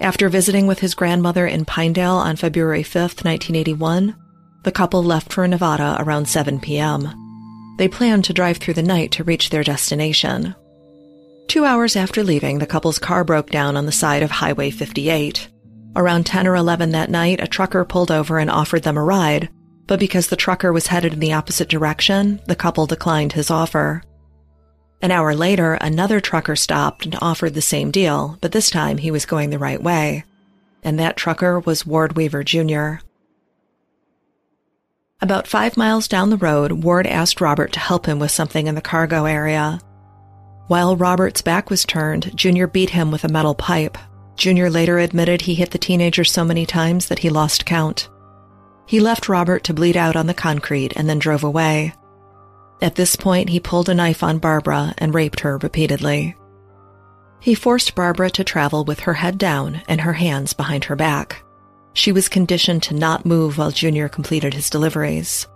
After 0.01 0.29
visiting 0.29 0.67
with 0.67 0.81
his 0.81 0.95
grandmother 0.95 1.47
in 1.47 1.65
Pinedale 1.65 2.17
on 2.17 2.37
February 2.37 2.83
5, 2.83 3.25
1981, 3.25 4.17
the 4.63 4.73
couple 4.73 5.03
left 5.03 5.33
for 5.33 5.47
Nevada 5.47 5.97
around 5.99 6.27
7 6.27 6.61
p.m. 6.61 7.75
They 7.79 7.89
planned 7.89 8.25
to 8.25 8.33
drive 8.33 8.59
through 8.59 8.75
the 8.75 8.83
night 8.83 9.13
to 9.13 9.25
reach 9.25 9.51
their 9.51 9.65
destination. 9.65 10.55
Two 11.49 11.65
hours 11.65 11.95
after 11.95 12.25
leaving, 12.25 12.59
the 12.59 12.67
couple's 12.67 12.99
car 12.99 13.23
broke 13.23 13.51
down 13.51 13.77
on 13.77 13.87
the 13.87 13.93
side 13.93 14.23
of 14.23 14.31
Highway 14.31 14.71
58. 14.71 15.49
Around 15.95 16.27
10 16.27 16.47
or 16.47 16.57
11 16.57 16.91
that 16.91 17.09
night, 17.09 17.41
a 17.41 17.47
trucker 17.47 17.85
pulled 17.85 18.11
over 18.11 18.39
and 18.39 18.51
offered 18.51 18.83
them 18.83 18.99
a 18.99 19.05
ride, 19.05 19.49
but 19.87 20.01
because 20.01 20.29
the 20.29 20.37
trucker 20.37 20.73
was 20.73 20.89
headed 20.89 21.13
in 21.13 21.21
the 21.21 21.33
opposite 21.33 21.69
direction, 21.69 22.41
the 22.47 22.57
couple 22.57 22.87
declined 22.87 23.33
his 23.33 23.51
offer. 23.51 24.03
An 25.01 25.13
hour 25.13 25.35
later, 25.35 25.75
another 25.75 26.21
trucker 26.21 26.57
stopped 26.57 27.05
and 27.05 27.17
offered 27.21 27.55
the 27.55 27.63
same 27.63 27.91
deal, 27.93 28.39
but 28.41 28.53
this 28.53 28.69
time 28.69 28.99
he 28.99 29.11
was 29.13 29.25
going 29.25 29.51
the 29.51 29.59
right 29.59 29.83
way. 29.83 30.25
And 30.83 30.99
that 30.99 31.17
trucker 31.17 31.61
was 31.61 31.87
Ward 31.87 32.17
Weaver 32.17 32.43
Jr. 32.43 32.95
About 35.21 35.47
five 35.47 35.77
miles 35.77 36.09
down 36.09 36.31
the 36.31 36.37
road, 36.37 36.73
Ward 36.73 37.07
asked 37.07 37.41
Robert 37.41 37.73
to 37.73 37.81
help 37.81 38.07
him 38.07 38.19
with 38.19 38.31
something 38.31 38.67
in 38.67 38.75
the 38.75 38.81
cargo 38.81 39.25
area. 39.27 39.81
While 40.69 40.97
Robert's 40.97 41.43
back 41.43 41.71
was 41.71 41.85
turned, 41.85 42.37
Junior 42.37 42.67
beat 42.67 42.91
him 42.91 43.11
with 43.11 43.25
a 43.25 43.29
metal 43.29 43.55
pipe. 43.55 43.97
Junior 44.37 44.69
later 44.69 44.99
admitted 44.99 45.43
he 45.43 45.55
hit 45.55 45.71
the 45.71 45.79
teenager 45.79 46.25
so 46.25 46.45
many 46.45 46.67
times 46.67 47.07
that 47.07 47.21
he 47.21 47.31
lost 47.31 47.65
count. 47.67 48.09
He 48.87 49.01
left 49.01 49.29
Robert 49.29 49.65
to 49.65 49.75
bleed 49.75 49.97
out 49.97 50.17
on 50.17 50.27
the 50.27 50.35
concrete 50.35 50.93
and 50.97 51.09
then 51.09 51.19
drove 51.19 51.45
away. 51.45 51.95
At 52.83 52.97
this 52.97 53.17
point, 53.17 53.49
he 53.49 53.61
pulled 53.61 53.89
a 53.89 53.95
knife 53.95 54.23
on 54.23 54.39
Barbara 54.39 54.95
and 54.99 55.15
raped 55.15 55.41
her 55.41 55.57
repeatedly. 55.59 56.37
He 57.41 57.55
forced 57.55 57.95
Barbara 57.95 58.31
to 58.31 58.45
travel 58.45 58.85
with 58.85 59.01
her 59.01 59.15
head 59.15 59.39
down 59.39 59.83
and 59.89 60.01
her 60.01 60.15
hands 60.15 60.53
behind 60.53 60.85
her 60.85 60.97
back. 60.97 61.43
She 61.93 62.13
was 62.13 62.29
conditioned 62.29 62.83
to 62.85 62.95
not 62.95 63.25
move 63.25 63.57
while 63.57 63.71
Junior 63.71 64.09
completed 64.09 64.53
his 64.53 64.69
deliveries. 64.69 65.47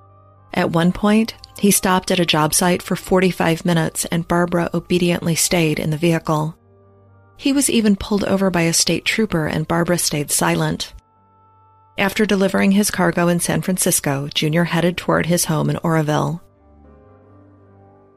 At 0.54 0.70
one 0.70 0.92
point, 0.92 1.34
he 1.60 1.70
stopped 1.70 2.10
at 2.10 2.18
a 2.18 2.24
job 2.24 2.54
site 2.54 2.80
for 2.80 2.96
45 2.96 3.66
minutes 3.66 4.06
and 4.06 4.26
Barbara 4.26 4.70
obediently 4.72 5.34
stayed 5.34 5.78
in 5.78 5.90
the 5.90 5.98
vehicle. 5.98 6.56
He 7.36 7.52
was 7.52 7.68
even 7.68 7.96
pulled 7.96 8.24
over 8.24 8.50
by 8.50 8.62
a 8.62 8.72
state 8.72 9.04
trooper 9.04 9.46
and 9.46 9.68
Barbara 9.68 9.98
stayed 9.98 10.30
silent. 10.30 10.94
After 11.98 12.24
delivering 12.24 12.72
his 12.72 12.90
cargo 12.90 13.28
in 13.28 13.40
San 13.40 13.60
Francisco, 13.60 14.28
Junior 14.34 14.64
headed 14.64 14.96
toward 14.96 15.26
his 15.26 15.44
home 15.44 15.68
in 15.68 15.76
Oroville. 15.84 16.42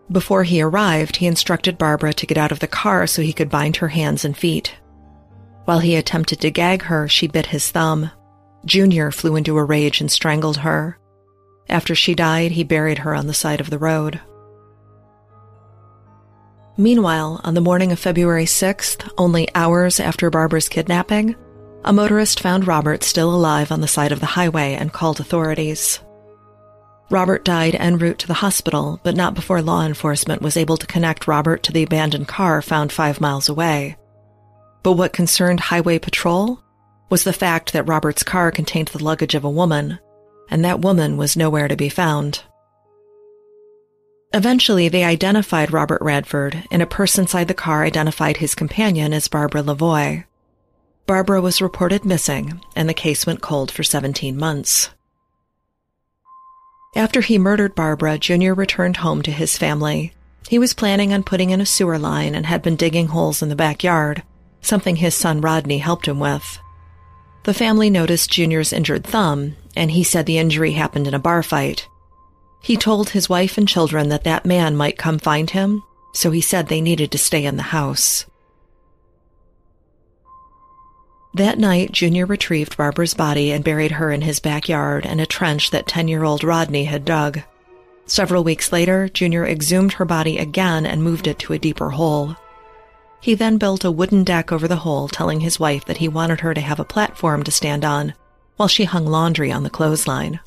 Before 0.09 0.43
he 0.43 0.62
arrived, 0.62 1.17
he 1.17 1.27
instructed 1.27 1.77
Barbara 1.77 2.13
to 2.13 2.25
get 2.25 2.38
out 2.38 2.53
of 2.53 2.59
the 2.59 2.67
car 2.67 3.07
so 3.07 3.21
he 3.21 3.33
could 3.33 3.50
bind 3.50 3.77
her 3.77 3.89
hands 3.89 4.23
and 4.23 4.38
feet. 4.38 4.77
While 5.65 5.79
he 5.79 5.97
attempted 5.97 6.39
to 6.41 6.50
gag 6.51 6.83
her, 6.83 7.09
she 7.09 7.27
bit 7.27 7.47
his 7.47 7.69
thumb. 7.69 8.09
Junior 8.65 9.12
flew 9.12 9.35
into 9.35 9.57
a 9.57 9.63
rage 9.65 10.00
and 10.00 10.09
strangled 10.09 10.57
her. 10.57 10.97
After 11.70 11.96
she 11.96 12.15
died, 12.15 12.51
he 12.51 12.63
buried 12.63 13.00
her 13.00 13.15
on 13.15 13.27
the 13.27 13.34
side 13.34 13.62
of 13.62 13.70
the 13.70 13.77
road. 13.77 14.20
Meanwhile, 16.77 17.39
on 17.43 17.53
the 17.53 17.62
morning 17.62 17.91
of 17.91 18.00
February 18.00 18.46
6th, 18.46 19.10
only 19.17 19.48
hours 19.53 20.00
after 20.00 20.29
Barbara's 20.29 20.70
kidnapping, 20.70 21.36
a 21.86 21.93
motorist 21.93 22.39
found 22.39 22.65
Robert 22.65 23.03
still 23.03 23.34
alive 23.34 23.72
on 23.72 23.82
the 23.82 23.88
side 23.88 24.12
of 24.12 24.20
the 24.20 24.25
highway 24.25 24.74
and 24.74 24.91
called 24.91 25.20
authorities. 25.20 26.00
Robert 27.10 27.46
died 27.46 27.75
en 27.75 28.00
route 28.00 28.17
to 28.20 28.27
the 28.27 28.34
hospital, 28.34 29.00
but 29.03 29.15
not 29.15 29.36
before 29.36 29.62
law 29.62 29.86
enforcement 29.86 30.41
was 30.41 30.58
able 30.58 30.77
to 30.77 30.88
connect 30.88 31.27
Robert 31.27 31.62
to 31.63 31.72
the 31.72 31.84
abandoned 31.84 32.27
car 32.27 32.62
found 32.62 32.91
five 32.91 33.22
miles 33.22 33.50
away. 33.50 33.98
But 34.82 34.93
what 34.93 35.13
concerned 35.13 35.60
Highway 35.60 36.00
Patrol 36.00 36.60
was 37.10 37.24
the 37.24 37.34
fact 37.34 37.74
that 37.74 37.88
Robert's 37.88 38.24
car 38.24 38.50
contained 38.50 38.88
the 38.88 39.03
luggage 39.03 39.36
of 39.36 39.43
a 39.43 39.50
woman, 39.50 40.00
and 40.50 40.63
that 40.63 40.81
woman 40.81 41.17
was 41.17 41.38
nowhere 41.38 41.67
to 41.67 41.75
be 41.75 41.89
found. 41.89 42.43
Eventually, 44.33 44.89
they 44.89 45.03
identified 45.03 45.71
Robert 45.71 46.01
Radford, 46.01 46.67
and 46.71 46.81
a 46.81 46.88
person 46.88 47.23
inside 47.23 47.47
the 47.47 47.53
car 47.53 47.83
identified 47.83 48.38
his 48.38 48.55
companion 48.55 49.13
as 49.13 49.27
Barbara 49.27 49.62
Levoy. 49.62 50.25
Barbara 51.05 51.39
was 51.39 51.62
reported 51.62 52.03
missing, 52.03 52.62
and 52.75 52.89
the 52.89 52.93
case 52.93 53.27
went 53.27 53.41
cold 53.41 53.69
for 53.69 53.83
17 53.83 54.35
months. 54.35 54.89
After 56.95 57.21
he 57.21 57.38
murdered 57.38 57.75
Barbara, 57.75 58.17
Junior 58.17 58.53
returned 58.53 58.97
home 58.97 59.21
to 59.23 59.31
his 59.31 59.57
family. 59.57 60.13
He 60.47 60.57
was 60.59 60.73
planning 60.73 61.13
on 61.13 61.23
putting 61.23 61.50
in 61.50 61.62
a 61.62 61.65
sewer 61.65 62.00
line 62.00 62.33
and 62.35 62.45
had 62.45 62.62
been 62.62 62.75
digging 62.75 63.07
holes 63.07 63.41
in 63.41 63.50
the 63.50 63.55
backyard, 63.55 64.23
something 64.62 64.95
his 64.95 65.13
son 65.13 65.41
Rodney 65.41 65.79
helped 65.79 66.07
him 66.07 66.19
with. 66.19 66.59
The 67.43 67.53
family 67.53 67.89
noticed 67.89 68.31
Junior's 68.31 68.71
injured 68.71 69.03
thumb, 69.03 69.57
and 69.75 69.91
he 69.91 70.03
said 70.03 70.25
the 70.25 70.38
injury 70.38 70.71
happened 70.71 71.07
in 71.07 71.13
a 71.13 71.19
bar 71.19 71.43
fight. 71.43 71.88
He 72.62 72.77
told 72.77 73.09
his 73.09 73.27
wife 73.27 73.57
and 73.57 73.67
children 73.67 74.07
that 74.09 74.23
that 74.23 74.45
man 74.45 74.77
might 74.77 74.97
come 74.97 75.19
find 75.19 75.50
him, 75.50 75.83
so 76.13 76.31
he 76.31 76.39
said 76.39 76.67
they 76.67 76.79
needed 76.79 77.12
to 77.12 77.17
stay 77.17 77.43
in 77.43 77.57
the 77.57 77.63
house. 77.63 78.25
That 81.35 81.57
night, 81.57 81.91
Junior 81.91 82.25
retrieved 82.25 82.77
Barbara's 82.77 83.15
body 83.15 83.51
and 83.51 83.63
buried 83.63 83.93
her 83.93 84.12
in 84.12 84.21
his 84.21 84.39
backyard 84.39 85.05
in 85.05 85.19
a 85.19 85.25
trench 85.25 85.71
that 85.71 85.88
10 85.88 86.07
year 86.07 86.23
old 86.23 86.43
Rodney 86.43 86.85
had 86.85 87.03
dug. 87.03 87.41
Several 88.05 88.43
weeks 88.43 88.71
later, 88.71 89.09
Junior 89.09 89.45
exhumed 89.45 89.93
her 89.93 90.05
body 90.05 90.38
again 90.38 90.85
and 90.85 91.03
moved 91.03 91.27
it 91.27 91.39
to 91.39 91.53
a 91.53 91.59
deeper 91.59 91.89
hole. 91.89 92.38
He 93.24 93.36
then 93.36 93.58
built 93.58 93.86
a 93.86 93.92
wooden 93.92 94.25
deck 94.25 94.51
over 94.51 94.68
the 94.68 94.75
hole, 94.84 95.08
telling 95.08 95.39
his 95.39 95.58
wife 95.58 95.86
that 95.86 96.00
he 96.00 96.10
wanted 96.10 96.42
her 96.42 96.53
to 96.53 96.60
have 96.60 96.82
a 96.82 96.84
platform 96.84 97.44
to 97.44 97.51
stand 97.51 97.86
on 97.86 98.15
while 98.58 98.68
she 98.68 98.84
hung 98.84 99.06
laundry 99.06 99.50
on 99.50 99.63
the 99.63 99.70
clothesline. 99.70 100.42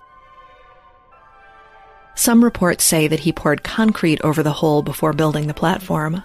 Some 2.14 2.44
reports 2.44 2.84
say 2.84 3.08
that 3.08 3.20
he 3.20 3.32
poured 3.32 3.64
concrete 3.64 4.20
over 4.20 4.42
the 4.42 4.52
hole 4.52 4.82
before 4.82 5.14
building 5.14 5.46
the 5.46 5.54
platform. 5.54 6.22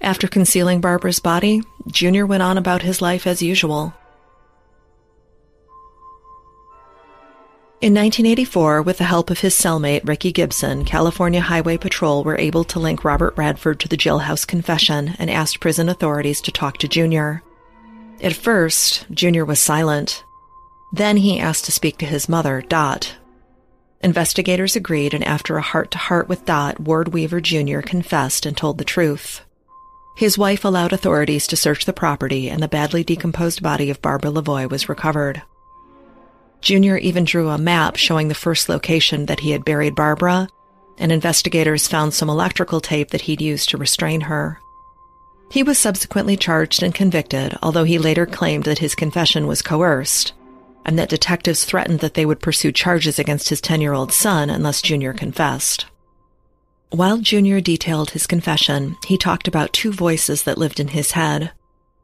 After 0.00 0.26
concealing 0.26 0.80
Barbara's 0.80 1.20
body, 1.20 1.62
Junior 1.86 2.26
went 2.26 2.42
on 2.42 2.58
about 2.58 2.82
his 2.82 3.00
life 3.00 3.28
as 3.28 3.40
usual. 3.40 3.94
In 7.78 7.92
1984, 7.92 8.80
with 8.80 8.96
the 8.96 9.04
help 9.04 9.28
of 9.28 9.40
his 9.40 9.54
cellmate 9.54 10.08
Ricky 10.08 10.32
Gibson, 10.32 10.86
California 10.86 11.42
Highway 11.42 11.76
Patrol 11.76 12.24
were 12.24 12.38
able 12.38 12.64
to 12.64 12.80
link 12.80 13.04
Robert 13.04 13.36
Radford 13.36 13.80
to 13.80 13.88
the 13.88 13.98
jailhouse 13.98 14.46
confession 14.46 15.14
and 15.18 15.30
asked 15.30 15.60
prison 15.60 15.90
authorities 15.90 16.40
to 16.40 16.50
talk 16.50 16.78
to 16.78 16.88
Junior. 16.88 17.42
At 18.22 18.32
first, 18.32 19.04
Junior 19.10 19.44
was 19.44 19.60
silent. 19.60 20.24
Then 20.90 21.18
he 21.18 21.38
asked 21.38 21.66
to 21.66 21.72
speak 21.72 21.98
to 21.98 22.06
his 22.06 22.30
mother, 22.30 22.62
Dot. 22.62 23.14
Investigators 24.00 24.74
agreed, 24.74 25.12
and 25.12 25.22
after 25.22 25.58
a 25.58 25.62
heart 25.62 25.90
to 25.90 25.98
heart 25.98 26.30
with 26.30 26.46
Dot, 26.46 26.80
Ward 26.80 27.08
Weaver 27.08 27.42
Jr. 27.42 27.80
confessed 27.80 28.46
and 28.46 28.56
told 28.56 28.78
the 28.78 28.84
truth. 28.84 29.42
His 30.16 30.38
wife 30.38 30.64
allowed 30.64 30.94
authorities 30.94 31.46
to 31.48 31.58
search 31.58 31.84
the 31.84 31.92
property, 31.92 32.48
and 32.48 32.62
the 32.62 32.68
badly 32.68 33.04
decomposed 33.04 33.62
body 33.62 33.90
of 33.90 34.00
Barbara 34.00 34.30
Levoy 34.30 34.70
was 34.70 34.88
recovered. 34.88 35.42
Junior 36.66 36.96
even 36.96 37.22
drew 37.22 37.50
a 37.50 37.58
map 37.58 37.94
showing 37.94 38.26
the 38.26 38.34
first 38.34 38.68
location 38.68 39.26
that 39.26 39.38
he 39.38 39.52
had 39.52 39.64
buried 39.64 39.94
Barbara, 39.94 40.48
and 40.98 41.12
investigators 41.12 41.86
found 41.86 42.12
some 42.12 42.28
electrical 42.28 42.80
tape 42.80 43.10
that 43.10 43.20
he'd 43.20 43.40
used 43.40 43.68
to 43.68 43.76
restrain 43.76 44.22
her. 44.22 44.58
He 45.48 45.62
was 45.62 45.78
subsequently 45.78 46.36
charged 46.36 46.82
and 46.82 46.92
convicted, 46.92 47.56
although 47.62 47.84
he 47.84 48.00
later 48.00 48.26
claimed 48.26 48.64
that 48.64 48.80
his 48.80 48.96
confession 48.96 49.46
was 49.46 49.62
coerced, 49.62 50.32
and 50.84 50.98
that 50.98 51.08
detectives 51.08 51.64
threatened 51.64 52.00
that 52.00 52.14
they 52.14 52.26
would 52.26 52.40
pursue 52.40 52.72
charges 52.72 53.20
against 53.20 53.48
his 53.48 53.60
10 53.60 53.80
year 53.80 53.92
old 53.92 54.10
son 54.10 54.50
unless 54.50 54.82
Junior 54.82 55.12
confessed. 55.12 55.86
While 56.90 57.18
Junior 57.18 57.60
detailed 57.60 58.10
his 58.10 58.26
confession, 58.26 58.96
he 59.06 59.16
talked 59.16 59.46
about 59.46 59.72
two 59.72 59.92
voices 59.92 60.42
that 60.42 60.58
lived 60.58 60.80
in 60.80 60.88
his 60.88 61.12
head. 61.12 61.52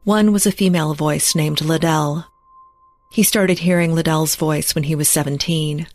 One 0.05 0.31
was 0.31 0.45
a 0.45 0.53
female 0.53 0.93
voice 0.93 1.35
named 1.35 1.59
Liddell, 1.59 2.27
He 3.13 3.21
started 3.21 3.59
hearing 3.59 3.93
Liddell's 3.93 4.35
voice 4.35 4.73
when 4.73 4.85
he 4.85 4.95
was 4.95 5.07
17. 5.07 5.85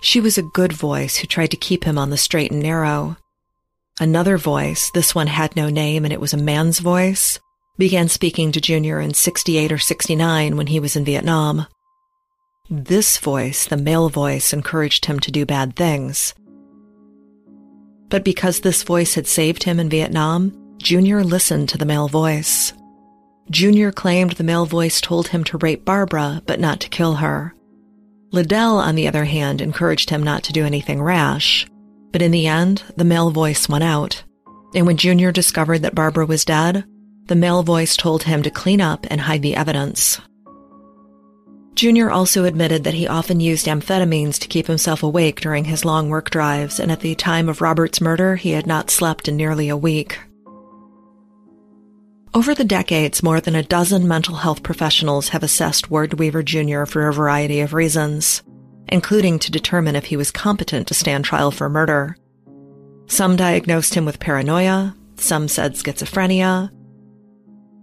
She 0.00 0.20
was 0.22 0.38
a 0.38 0.42
good 0.42 0.72
voice 0.72 1.16
who 1.16 1.26
tried 1.26 1.50
to 1.50 1.56
keep 1.58 1.84
him 1.84 1.98
on 1.98 2.08
the 2.08 2.16
straight 2.16 2.50
and 2.50 2.62
narrow. 2.62 3.18
Another 4.00 4.38
voice, 4.38 4.90
this 4.94 5.14
one 5.14 5.26
had 5.26 5.54
no 5.54 5.68
name 5.68 6.04
and 6.04 6.14
it 6.14 6.20
was 6.20 6.32
a 6.32 6.38
man's 6.38 6.78
voice, 6.78 7.38
began 7.76 8.08
speaking 8.08 8.52
to 8.52 8.60
Junior 8.62 9.02
in 9.02 9.12
68 9.12 9.70
or 9.70 9.76
69 9.76 10.56
when 10.56 10.66
he 10.66 10.80
was 10.80 10.96
in 10.96 11.04
Vietnam. 11.04 11.66
This 12.70 13.18
voice, 13.18 13.66
the 13.66 13.76
male 13.76 14.08
voice, 14.08 14.54
encouraged 14.54 15.04
him 15.04 15.20
to 15.20 15.30
do 15.30 15.44
bad 15.44 15.76
things. 15.76 16.32
But 18.08 18.24
because 18.24 18.60
this 18.60 18.82
voice 18.82 19.12
had 19.12 19.26
saved 19.26 19.64
him 19.64 19.78
in 19.78 19.90
Vietnam, 19.90 20.76
Junior 20.78 21.22
listened 21.22 21.68
to 21.68 21.76
the 21.76 21.84
male 21.84 22.08
voice. 22.08 22.72
Junior 23.50 23.92
claimed 23.92 24.32
the 24.32 24.44
male 24.44 24.66
voice 24.66 25.00
told 25.00 25.28
him 25.28 25.44
to 25.44 25.58
rape 25.58 25.84
Barbara, 25.84 26.42
but 26.46 26.60
not 26.60 26.80
to 26.80 26.88
kill 26.88 27.16
her. 27.16 27.54
Liddell, 28.30 28.78
on 28.78 28.94
the 28.94 29.08
other 29.08 29.24
hand, 29.24 29.60
encouraged 29.60 30.10
him 30.10 30.22
not 30.22 30.42
to 30.44 30.52
do 30.52 30.64
anything 30.64 31.02
rash. 31.02 31.66
But 32.12 32.22
in 32.22 32.30
the 32.30 32.46
end, 32.46 32.82
the 32.96 33.04
male 33.04 33.30
voice 33.30 33.68
won 33.68 33.82
out. 33.82 34.22
And 34.74 34.86
when 34.86 34.96
Junior 34.96 35.32
discovered 35.32 35.80
that 35.80 35.94
Barbara 35.94 36.24
was 36.24 36.44
dead, 36.44 36.84
the 37.26 37.34
male 37.34 37.62
voice 37.62 37.96
told 37.96 38.22
him 38.22 38.42
to 38.42 38.50
clean 38.50 38.80
up 38.80 39.06
and 39.10 39.20
hide 39.20 39.42
the 39.42 39.56
evidence. 39.56 40.20
Junior 41.74 42.10
also 42.10 42.44
admitted 42.44 42.84
that 42.84 42.94
he 42.94 43.08
often 43.08 43.40
used 43.40 43.66
amphetamines 43.66 44.38
to 44.38 44.48
keep 44.48 44.66
himself 44.66 45.02
awake 45.02 45.40
during 45.40 45.64
his 45.64 45.84
long 45.84 46.08
work 46.10 46.30
drives, 46.30 46.78
and 46.78 46.92
at 46.92 47.00
the 47.00 47.14
time 47.14 47.48
of 47.48 47.60
Robert's 47.60 48.00
murder, 48.00 48.36
he 48.36 48.50
had 48.50 48.66
not 48.66 48.90
slept 48.90 49.28
in 49.28 49.36
nearly 49.36 49.68
a 49.68 49.76
week. 49.76 50.18
Over 52.34 52.54
the 52.54 52.64
decades, 52.64 53.22
more 53.22 53.42
than 53.42 53.54
a 53.54 53.62
dozen 53.62 54.08
mental 54.08 54.36
health 54.36 54.62
professionals 54.62 55.28
have 55.28 55.42
assessed 55.42 55.90
Ward 55.90 56.14
Weaver 56.14 56.42
Jr. 56.42 56.86
for 56.86 57.06
a 57.06 57.12
variety 57.12 57.60
of 57.60 57.74
reasons, 57.74 58.42
including 58.88 59.38
to 59.40 59.50
determine 59.50 59.96
if 59.96 60.06
he 60.06 60.16
was 60.16 60.30
competent 60.30 60.88
to 60.88 60.94
stand 60.94 61.26
trial 61.26 61.50
for 61.50 61.68
murder. 61.68 62.16
Some 63.06 63.36
diagnosed 63.36 63.92
him 63.92 64.06
with 64.06 64.18
paranoia, 64.18 64.96
some 65.16 65.46
said 65.46 65.74
schizophrenia, 65.74 66.70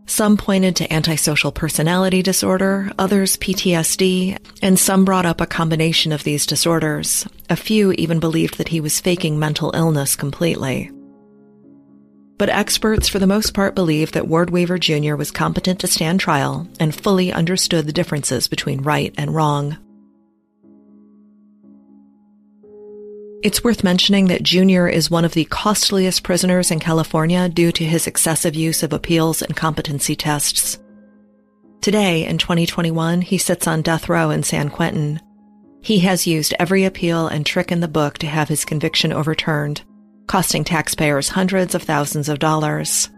some 0.08 0.36
pointed 0.36 0.75
to 0.77 0.91
antisocial 0.91 1.51
personality 1.51 2.24
disorder, 2.24 2.91
others 2.98 3.38
PTSD, 3.38 4.36
and 4.63 4.79
some 4.79 5.06
brought 5.06 5.27
up 5.27 5.41
a 5.41 5.46
combination 5.46 6.12
of 6.12 6.24
these 6.24 6.48
disorders. 6.48 7.27
A 7.51 7.56
few 7.56 7.91
even 7.91 8.20
believed 8.20 8.58
that 8.58 8.70
he 8.70 8.82
was 8.82 9.00
faking 9.00 9.38
mental 9.38 9.70
illness 9.75 10.15
completely 10.15 10.89
but 12.39 12.50
experts 12.50 13.10
for 13.10 13.19
the 13.19 13.27
most 13.27 13.53
part 13.53 13.75
believe 13.75 14.13
that 14.13 14.27
Ward 14.27 14.50
Weaver 14.50 14.79
Jr. 14.79 15.15
was 15.15 15.29
competent 15.29 15.81
to 15.81 15.88
stand 15.88 16.22
trial 16.22 16.67
and 16.79 16.96
fully 16.96 17.34
understood 17.34 17.86
the 17.86 17.93
differences 17.93 18.48
between 18.48 18.81
right 18.81 19.13
and 19.17 19.36
wrong. 19.36 19.77
It's 23.43 23.63
worth 23.63 23.84
mentioning 23.84 24.27
that 24.27 24.43
Jr. 24.43 24.88
is 24.88 25.12
one 25.12 25.25
of 25.25 25.34
the 25.34 25.46
costliest 25.46 26.24
prisoners 26.24 26.72
in 26.72 26.79
California 26.79 27.50
due 27.50 27.74
to 27.74 27.84
his 27.86 28.08
excessive 28.08 28.55
use 28.55 28.84
of 28.84 28.93
appeals 28.93 29.41
and 29.41 29.55
competency 29.55 30.15
tests. 30.15 30.79
Today, 31.81 32.25
in 32.25 32.38
2021, 32.38 33.22
he 33.22 33.38
sits 33.38 33.67
on 33.67 33.81
death 33.81 34.08
row 34.08 34.29
in 34.29 34.43
San 34.43 34.69
Quentin. 34.69 35.22
He 35.81 36.00
has 36.00 36.27
used 36.27 36.53
every 36.58 36.86
appeal 36.86 37.27
and 37.27 37.46
trick 37.46 37.72
in 37.72 37.81
the 37.81 37.88
book 37.88 38.17
to 38.19 38.27
have 38.27 38.50
his 38.50 38.65
conviction 38.65 39.13
overturned, 39.13 39.84
costing 40.30 40.64
taxpayers 40.64 41.30
hundreds 41.30 41.74
of 41.74 41.82
thousands 41.82 42.30
of 42.30 42.38
dollars. 42.38 43.10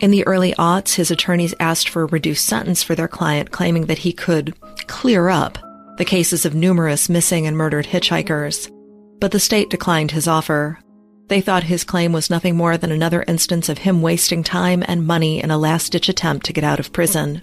In 0.00 0.10
the 0.10 0.26
early 0.26 0.54
aughts, 0.54 0.94
his 0.94 1.10
attorneys 1.10 1.54
asked 1.60 1.90
for 1.90 2.02
a 2.02 2.06
reduced 2.06 2.46
sentence 2.46 2.82
for 2.82 2.94
their 2.94 3.08
client, 3.08 3.50
claiming 3.50 3.86
that 3.86 3.98
he 3.98 4.12
could 4.12 4.58
clear 4.86 5.28
up 5.28 5.58
the 5.98 6.04
cases 6.06 6.46
of 6.46 6.54
numerous 6.54 7.10
missing 7.10 7.46
and 7.46 7.58
murdered 7.58 7.84
hitchhikers. 7.84 8.72
But 9.20 9.32
the 9.32 9.40
state 9.40 9.68
declined 9.68 10.12
his 10.12 10.26
offer. 10.26 10.78
They 11.26 11.42
thought 11.42 11.64
his 11.64 11.84
claim 11.84 12.12
was 12.12 12.30
nothing 12.30 12.56
more 12.56 12.78
than 12.78 12.90
another 12.90 13.22
instance 13.28 13.68
of 13.68 13.78
him 13.78 14.00
wasting 14.00 14.42
time 14.42 14.82
and 14.88 15.06
money 15.06 15.42
in 15.42 15.50
a 15.50 15.58
last 15.58 15.92
ditch 15.92 16.08
attempt 16.08 16.46
to 16.46 16.54
get 16.54 16.64
out 16.64 16.80
of 16.80 16.92
prison. 16.92 17.42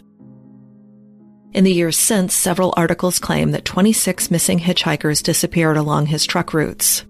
In 1.53 1.63
the 1.63 1.73
years 1.73 1.97
since, 1.97 2.33
several 2.33 2.73
articles 2.75 3.19
claim 3.19 3.51
that 3.51 3.63
26 3.63 4.31
missing 4.31 4.57
hitchhikers 4.57 5.21
disappeared 5.21 5.77
along 5.77 6.07
his 6.07 6.25
truck 6.25 6.51
routes. 6.51 7.05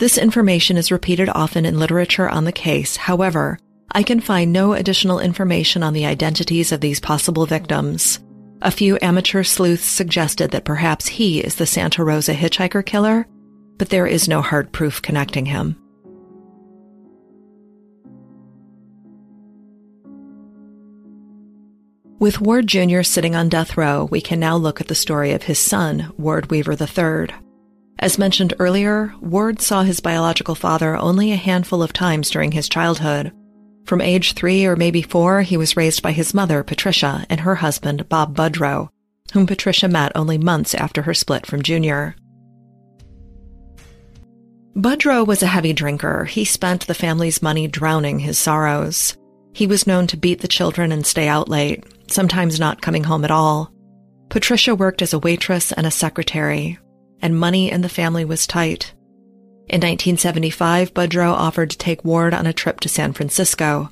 This 0.00 0.16
information 0.16 0.78
is 0.78 0.90
repeated 0.90 1.28
often 1.28 1.66
in 1.66 1.78
literature 1.78 2.26
on 2.26 2.44
the 2.44 2.52
case. 2.52 2.96
However, 2.96 3.58
I 3.92 4.02
can 4.02 4.20
find 4.20 4.50
no 4.50 4.72
additional 4.72 5.20
information 5.20 5.82
on 5.82 5.92
the 5.92 6.06
identities 6.06 6.72
of 6.72 6.80
these 6.80 6.98
possible 6.98 7.44
victims. 7.44 8.18
A 8.62 8.70
few 8.70 8.98
amateur 9.02 9.42
sleuths 9.42 9.84
suggested 9.84 10.52
that 10.52 10.64
perhaps 10.64 11.06
he 11.06 11.40
is 11.40 11.56
the 11.56 11.66
Santa 11.66 12.02
Rosa 12.02 12.32
hitchhiker 12.32 12.82
killer, 12.82 13.26
but 13.76 13.90
there 13.90 14.06
is 14.06 14.26
no 14.26 14.40
hard 14.40 14.72
proof 14.72 15.02
connecting 15.02 15.44
him. 15.44 15.76
With 22.18 22.40
Ward 22.40 22.66
Jr. 22.66 23.02
sitting 23.02 23.36
on 23.36 23.50
death 23.50 23.76
row, 23.76 24.08
we 24.10 24.22
can 24.22 24.40
now 24.40 24.56
look 24.56 24.80
at 24.80 24.88
the 24.88 24.94
story 24.94 25.32
of 25.32 25.42
his 25.42 25.58
son, 25.58 26.10
Ward 26.16 26.50
Weaver 26.50 26.72
III. 26.72 27.49
As 28.00 28.18
mentioned 28.18 28.54
earlier, 28.58 29.14
Ward 29.20 29.60
saw 29.60 29.82
his 29.82 30.00
biological 30.00 30.54
father 30.54 30.96
only 30.96 31.32
a 31.32 31.36
handful 31.36 31.82
of 31.82 31.92
times 31.92 32.30
during 32.30 32.52
his 32.52 32.66
childhood. 32.66 33.30
From 33.84 34.00
age 34.00 34.32
three 34.32 34.64
or 34.64 34.74
maybe 34.74 35.02
four, 35.02 35.42
he 35.42 35.58
was 35.58 35.76
raised 35.76 36.02
by 36.02 36.12
his 36.12 36.32
mother, 36.32 36.62
Patricia, 36.62 37.26
and 37.28 37.40
her 37.40 37.56
husband, 37.56 38.08
Bob 38.08 38.34
Budrow, 38.34 38.88
whom 39.34 39.46
Patricia 39.46 39.86
met 39.86 40.12
only 40.14 40.38
months 40.38 40.74
after 40.74 41.02
her 41.02 41.12
split 41.12 41.44
from 41.44 41.62
Junior. 41.62 42.16
Budrow 44.74 45.26
was 45.26 45.42
a 45.42 45.48
heavy 45.48 45.74
drinker. 45.74 46.24
He 46.24 46.46
spent 46.46 46.86
the 46.86 46.94
family's 46.94 47.42
money 47.42 47.68
drowning 47.68 48.20
his 48.20 48.38
sorrows. 48.38 49.14
He 49.52 49.66
was 49.66 49.86
known 49.86 50.06
to 50.06 50.16
beat 50.16 50.40
the 50.40 50.48
children 50.48 50.90
and 50.90 51.04
stay 51.04 51.28
out 51.28 51.50
late, 51.50 51.84
sometimes 52.10 52.58
not 52.58 52.80
coming 52.80 53.04
home 53.04 53.26
at 53.26 53.30
all. 53.30 53.70
Patricia 54.30 54.74
worked 54.74 55.02
as 55.02 55.12
a 55.12 55.18
waitress 55.18 55.72
and 55.72 55.86
a 55.86 55.90
secretary, 55.90 56.78
and 57.22 57.38
money 57.38 57.70
in 57.70 57.80
the 57.80 57.88
family 57.88 58.24
was 58.24 58.46
tight. 58.46 58.92
In 59.68 59.80
1975, 59.80 60.94
Budrow 60.94 61.32
offered 61.32 61.70
to 61.70 61.78
take 61.78 62.04
Ward 62.04 62.34
on 62.34 62.46
a 62.46 62.52
trip 62.52 62.80
to 62.80 62.88
San 62.88 63.12
Francisco. 63.12 63.88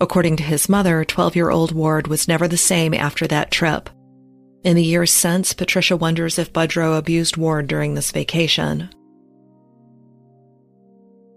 According 0.00 0.36
to 0.36 0.44
his 0.44 0.68
mother, 0.68 1.04
12-year-old 1.04 1.72
Ward 1.72 2.06
was 2.06 2.28
never 2.28 2.46
the 2.46 2.56
same 2.56 2.94
after 2.94 3.26
that 3.26 3.50
trip. 3.50 3.90
In 4.62 4.76
the 4.76 4.84
years 4.84 5.12
since, 5.12 5.52
Patricia 5.52 5.96
wonders 5.96 6.38
if 6.38 6.52
Budrow 6.52 6.98
abused 6.98 7.36
Ward 7.36 7.66
during 7.66 7.94
this 7.94 8.10
vacation. 8.10 8.90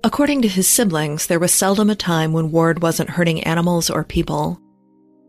According 0.04 0.42
to 0.44 0.48
his 0.48 0.68
siblings, 0.68 1.28
there 1.28 1.40
was 1.40 1.54
seldom 1.54 1.90
a 1.90 1.96
time 1.96 2.32
when 2.32 2.52
Ward 2.52 2.82
wasn't 2.82 3.10
hurting 3.10 3.44
animals 3.44 3.90
or 3.90 4.04
people. 4.04 4.60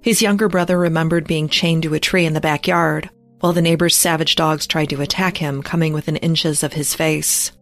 His 0.02 0.22
younger 0.22 0.48
brother 0.48 0.78
remembered 0.78 1.26
being 1.26 1.48
chained 1.48 1.82
to 1.82 1.94
a 1.94 2.00
tree 2.00 2.24
in 2.24 2.34
the 2.34 2.40
backyard, 2.40 3.10
while 3.40 3.52
the 3.52 3.62
neighbor's 3.62 3.96
savage 3.96 4.36
dogs 4.36 4.66
tried 4.66 4.90
to 4.90 5.00
attack 5.00 5.38
him, 5.38 5.62
coming 5.62 5.92
within 5.92 6.16
inches 6.16 6.62
of 6.62 6.74
his 6.74 6.94
face. 6.94 7.52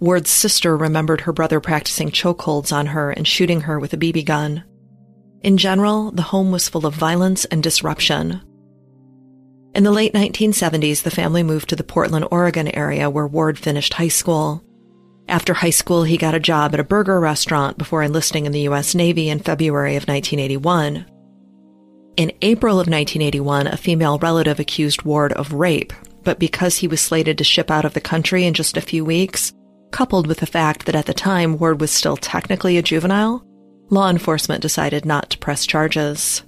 Ward's 0.00 0.30
sister 0.30 0.76
remembered 0.76 1.20
her 1.22 1.32
brother 1.32 1.60
practicing 1.60 2.10
chokeholds 2.10 2.72
on 2.72 2.86
her 2.86 3.10
and 3.10 3.28
shooting 3.28 3.62
her 3.62 3.78
with 3.78 3.92
a 3.92 3.98
BB 3.98 4.24
gun. 4.24 4.64
In 5.42 5.58
general, 5.58 6.10
the 6.10 6.22
home 6.22 6.50
was 6.50 6.68
full 6.68 6.86
of 6.86 6.94
violence 6.94 7.44
and 7.46 7.62
disruption. 7.62 8.40
In 9.74 9.84
the 9.84 9.92
late 9.92 10.14
1970s, 10.14 11.02
the 11.02 11.10
family 11.10 11.42
moved 11.42 11.68
to 11.68 11.76
the 11.76 11.84
Portland, 11.84 12.26
Oregon 12.30 12.68
area 12.68 13.08
where 13.08 13.26
Ward 13.26 13.58
finished 13.58 13.94
high 13.94 14.08
school. 14.08 14.64
After 15.28 15.54
high 15.54 15.70
school, 15.70 16.02
he 16.02 16.16
got 16.16 16.34
a 16.34 16.40
job 16.40 16.74
at 16.74 16.80
a 16.80 16.84
burger 16.84 17.20
restaurant 17.20 17.78
before 17.78 18.02
enlisting 18.02 18.46
in 18.46 18.52
the 18.52 18.62
U.S. 18.62 18.94
Navy 18.94 19.28
in 19.28 19.38
February 19.38 19.96
of 19.96 20.08
1981. 20.08 21.06
In 22.20 22.32
April 22.42 22.74
of 22.74 22.86
1981, 22.86 23.66
a 23.68 23.78
female 23.78 24.18
relative 24.18 24.60
accused 24.60 25.04
Ward 25.04 25.32
of 25.32 25.54
rape, 25.54 25.90
but 26.22 26.38
because 26.38 26.76
he 26.76 26.86
was 26.86 27.00
slated 27.00 27.38
to 27.38 27.44
ship 27.44 27.70
out 27.70 27.86
of 27.86 27.94
the 27.94 28.00
country 28.02 28.44
in 28.44 28.52
just 28.52 28.76
a 28.76 28.82
few 28.82 29.06
weeks, 29.06 29.54
coupled 29.90 30.26
with 30.26 30.40
the 30.40 30.44
fact 30.44 30.84
that 30.84 30.94
at 30.94 31.06
the 31.06 31.14
time 31.14 31.56
Ward 31.56 31.80
was 31.80 31.90
still 31.90 32.18
technically 32.18 32.76
a 32.76 32.82
juvenile, 32.82 33.42
law 33.88 34.10
enforcement 34.10 34.60
decided 34.60 35.06
not 35.06 35.30
to 35.30 35.38
press 35.38 35.64
charges. 35.64 36.42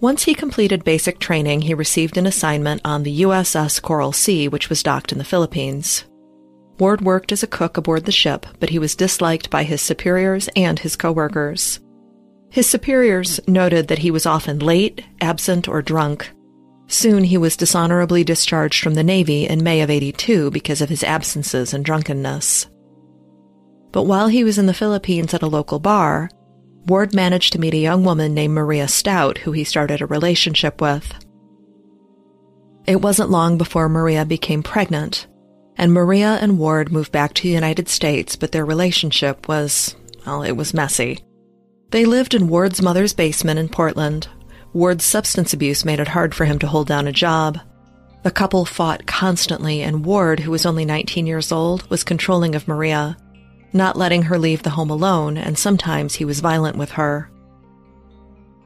Once 0.00 0.24
he 0.24 0.34
completed 0.34 0.84
basic 0.84 1.18
training, 1.18 1.62
he 1.62 1.72
received 1.72 2.18
an 2.18 2.26
assignment 2.26 2.82
on 2.84 3.04
the 3.04 3.22
USS 3.22 3.80
Coral 3.80 4.12
Sea, 4.12 4.48
which 4.48 4.68
was 4.68 4.82
docked 4.82 5.12
in 5.12 5.16
the 5.18 5.24
Philippines. 5.24 6.04
Ward 6.78 7.00
worked 7.00 7.32
as 7.32 7.42
a 7.42 7.46
cook 7.46 7.78
aboard 7.78 8.04
the 8.04 8.12
ship, 8.12 8.44
but 8.58 8.68
he 8.68 8.78
was 8.78 8.94
disliked 8.94 9.48
by 9.48 9.62
his 9.62 9.80
superiors 9.80 10.50
and 10.54 10.78
his 10.78 10.94
coworkers. 10.94 11.80
His 12.50 12.68
superiors 12.68 13.40
noted 13.46 13.88
that 13.88 14.00
he 14.00 14.10
was 14.10 14.26
often 14.26 14.58
late, 14.58 15.04
absent, 15.20 15.68
or 15.68 15.82
drunk. 15.82 16.30
Soon 16.88 17.22
he 17.22 17.38
was 17.38 17.56
dishonorably 17.56 18.24
discharged 18.24 18.82
from 18.82 18.94
the 18.94 19.04
Navy 19.04 19.46
in 19.46 19.62
May 19.62 19.80
of 19.80 19.90
82 19.90 20.50
because 20.50 20.80
of 20.80 20.88
his 20.88 21.04
absences 21.04 21.72
and 21.72 21.84
drunkenness. 21.84 22.66
But 23.92 24.02
while 24.02 24.26
he 24.26 24.42
was 24.42 24.58
in 24.58 24.66
the 24.66 24.74
Philippines 24.74 25.32
at 25.32 25.42
a 25.42 25.46
local 25.46 25.78
bar, 25.78 26.28
Ward 26.86 27.14
managed 27.14 27.52
to 27.52 27.60
meet 27.60 27.74
a 27.74 27.78
young 27.78 28.04
woman 28.04 28.34
named 28.34 28.54
Maria 28.54 28.88
Stout, 28.88 29.38
who 29.38 29.52
he 29.52 29.62
started 29.62 30.00
a 30.00 30.06
relationship 30.06 30.80
with. 30.80 31.14
It 32.86 33.00
wasn't 33.00 33.30
long 33.30 33.58
before 33.58 33.88
Maria 33.88 34.24
became 34.24 34.64
pregnant, 34.64 35.28
and 35.76 35.92
Maria 35.92 36.38
and 36.40 36.58
Ward 36.58 36.90
moved 36.90 37.12
back 37.12 37.34
to 37.34 37.42
the 37.44 37.50
United 37.50 37.88
States, 37.88 38.34
but 38.34 38.50
their 38.50 38.64
relationship 38.64 39.46
was, 39.46 39.94
well, 40.26 40.42
it 40.42 40.52
was 40.52 40.74
messy. 40.74 41.20
They 41.90 42.04
lived 42.04 42.34
in 42.34 42.48
Ward's 42.48 42.80
mother's 42.80 43.12
basement 43.12 43.58
in 43.58 43.68
Portland. 43.68 44.28
Ward's 44.72 45.04
substance 45.04 45.52
abuse 45.52 45.84
made 45.84 45.98
it 45.98 46.08
hard 46.08 46.34
for 46.34 46.44
him 46.44 46.58
to 46.60 46.68
hold 46.68 46.86
down 46.86 47.08
a 47.08 47.12
job. 47.12 47.58
The 48.22 48.30
couple 48.30 48.64
fought 48.64 49.06
constantly, 49.06 49.82
and 49.82 50.04
Ward, 50.04 50.40
who 50.40 50.52
was 50.52 50.66
only 50.66 50.84
19 50.84 51.26
years 51.26 51.50
old, 51.50 51.88
was 51.90 52.04
controlling 52.04 52.54
of 52.54 52.68
Maria, 52.68 53.16
not 53.72 53.96
letting 53.96 54.22
her 54.22 54.38
leave 54.38 54.62
the 54.62 54.70
home 54.70 54.90
alone, 54.90 55.36
and 55.36 55.58
sometimes 55.58 56.14
he 56.14 56.24
was 56.24 56.40
violent 56.40 56.76
with 56.76 56.92
her. 56.92 57.30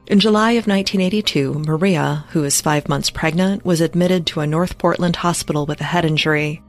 In 0.07 0.19
July 0.19 0.51
of 0.51 0.67
1982, 0.67 1.63
Maria, 1.65 2.25
who 2.29 2.41
was 2.41 2.61
five 2.61 2.87
months 2.87 3.09
pregnant, 3.09 3.65
was 3.65 3.81
admitted 3.81 4.27
to 4.27 4.41
a 4.41 4.47
North 4.47 4.77
Portland 4.77 5.15
hospital 5.15 5.65
with 5.65 5.81
a 5.81 5.85
head 5.85 6.05
injury. 6.05 6.61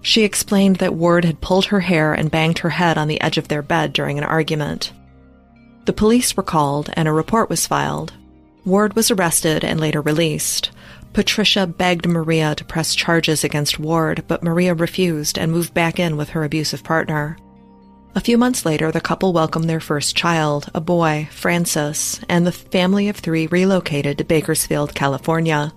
She 0.00 0.24
explained 0.24 0.76
that 0.76 0.94
Ward 0.94 1.24
had 1.24 1.40
pulled 1.40 1.66
her 1.66 1.80
hair 1.80 2.12
and 2.12 2.30
banged 2.30 2.58
her 2.58 2.70
head 2.70 2.98
on 2.98 3.06
the 3.06 3.20
edge 3.20 3.38
of 3.38 3.46
their 3.46 3.62
bed 3.62 3.92
during 3.92 4.18
an 4.18 4.24
argument. 4.24 4.92
The 5.86 5.92
police 5.92 6.36
were 6.36 6.42
called 6.42 6.90
and 6.94 7.06
a 7.06 7.12
report 7.12 7.48
was 7.48 7.66
filed. 7.68 8.12
Ward 8.64 8.96
was 8.96 9.12
arrested 9.12 9.64
and 9.64 9.78
later 9.78 10.00
released. 10.00 10.72
Patricia 11.12 11.64
begged 11.64 12.06
Maria 12.06 12.56
to 12.56 12.64
press 12.64 12.92
charges 12.92 13.44
against 13.44 13.78
Ward, 13.78 14.24
but 14.26 14.42
Maria 14.42 14.74
refused 14.74 15.38
and 15.38 15.52
moved 15.52 15.72
back 15.72 16.00
in 16.00 16.16
with 16.16 16.30
her 16.30 16.42
abusive 16.42 16.82
partner. 16.82 17.38
A 18.16 18.20
few 18.20 18.36
months 18.36 18.66
later, 18.66 18.90
the 18.90 19.00
couple 19.00 19.32
welcomed 19.32 19.70
their 19.70 19.78
first 19.78 20.16
child, 20.16 20.68
a 20.74 20.80
boy, 20.80 21.28
Francis, 21.30 22.20
and 22.28 22.44
the 22.44 22.52
family 22.52 23.08
of 23.08 23.16
three 23.16 23.46
relocated 23.46 24.18
to 24.18 24.24
Bakersfield, 24.24 24.92
California. 24.92 25.72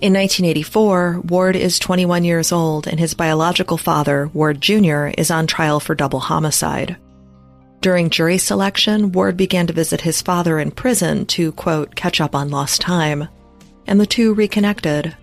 In 0.00 0.12
1984, 0.12 1.22
Ward 1.24 1.56
is 1.56 1.78
21 1.78 2.22
years 2.22 2.52
old 2.52 2.86
and 2.86 3.00
his 3.00 3.14
biological 3.14 3.78
father, 3.78 4.28
Ward 4.34 4.60
Jr., 4.60 5.06
is 5.16 5.30
on 5.30 5.46
trial 5.46 5.80
for 5.80 5.94
double 5.94 6.20
homicide. 6.20 6.98
During 7.80 8.10
jury 8.10 8.38
selection, 8.38 9.12
Ward 9.12 9.36
began 9.36 9.68
to 9.68 9.72
visit 9.72 10.00
his 10.00 10.20
father 10.20 10.58
in 10.58 10.72
prison 10.72 11.26
to, 11.26 11.52
quote, 11.52 11.94
catch 11.94 12.20
up 12.20 12.34
on 12.34 12.50
lost 12.50 12.80
time, 12.80 13.28
and 13.86 14.00
the 14.00 14.06
two 14.06 14.34
reconnected. 14.34 15.16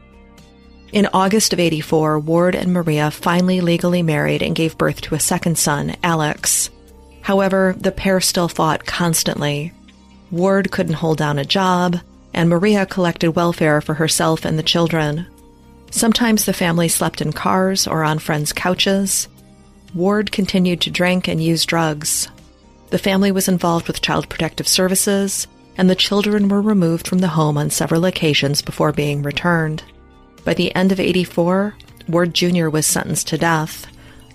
In 0.94 1.10
August 1.14 1.52
of 1.52 1.60
84, 1.60 2.20
Ward 2.20 2.56
and 2.56 2.72
Maria 2.72 3.12
finally 3.12 3.60
legally 3.60 4.02
married 4.02 4.42
and 4.42 4.56
gave 4.56 4.78
birth 4.78 5.02
to 5.02 5.16
a 5.16 5.20
second 5.20 5.58
son, 5.58 5.98
Alex. 6.02 6.70
However, 7.22 7.76
the 7.78 7.92
pair 7.92 8.22
still 8.22 8.48
fought 8.48 8.86
constantly. 8.86 9.74
Ward 10.32 10.72
couldn't 10.72 10.94
hold 10.94 11.18
down 11.18 11.38
a 11.38 11.44
job, 11.44 12.00
and 12.34 12.50
Maria 12.50 12.86
collected 12.86 13.32
welfare 13.32 13.82
for 13.82 13.96
herself 13.96 14.46
and 14.46 14.58
the 14.58 14.64
children. 14.64 15.28
Sometimes 15.92 16.46
the 16.46 16.54
family 16.54 16.88
slept 16.88 17.20
in 17.20 17.34
cars 17.34 17.86
or 17.86 18.06
on 18.06 18.20
friends' 18.20 18.54
couches. 18.54 19.28
Ward 19.94 20.32
continued 20.32 20.80
to 20.82 20.90
drink 20.90 21.28
and 21.28 21.44
use 21.44 21.66
drugs. 21.66 22.30
The 22.96 23.00
family 23.00 23.34
was 23.34 23.50
involved 23.50 23.88
with 23.88 24.00
Child 24.00 24.30
Protective 24.30 24.70
Services, 24.70 25.48
and 25.78 25.90
the 25.90 25.96
children 25.96 26.48
were 26.48 26.62
removed 26.62 27.10
from 27.10 27.18
the 27.18 27.28
home 27.28 27.58
on 27.58 27.70
several 27.70 28.06
occasions 28.06 28.62
before 28.62 28.94
being 28.94 29.22
returned. 29.22 29.84
By 30.46 30.54
the 30.54 30.74
end 30.74 30.94
of 30.94 31.00
84, 31.02 31.76
Ward 32.08 32.34
Jr. 32.34 32.70
was 32.70 32.86
sentenced 32.86 33.28
to 33.28 33.38
death. 33.38 33.86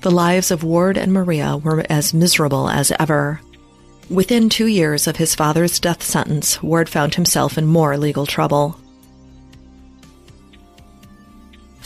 The 0.02 0.10
lives 0.10 0.50
of 0.50 0.62
Ward 0.62 0.98
and 0.98 1.10
Maria 1.10 1.56
were 1.56 1.86
as 1.88 2.12
miserable 2.12 2.68
as 2.68 2.92
ever. 3.00 3.40
Within 4.10 4.50
two 4.50 4.66
years 4.66 5.06
of 5.06 5.16
his 5.16 5.34
father's 5.34 5.80
death 5.80 6.02
sentence, 6.02 6.62
Ward 6.62 6.90
found 6.90 7.14
himself 7.14 7.56
in 7.56 7.64
more 7.64 7.96
legal 7.96 8.26
trouble. 8.26 8.78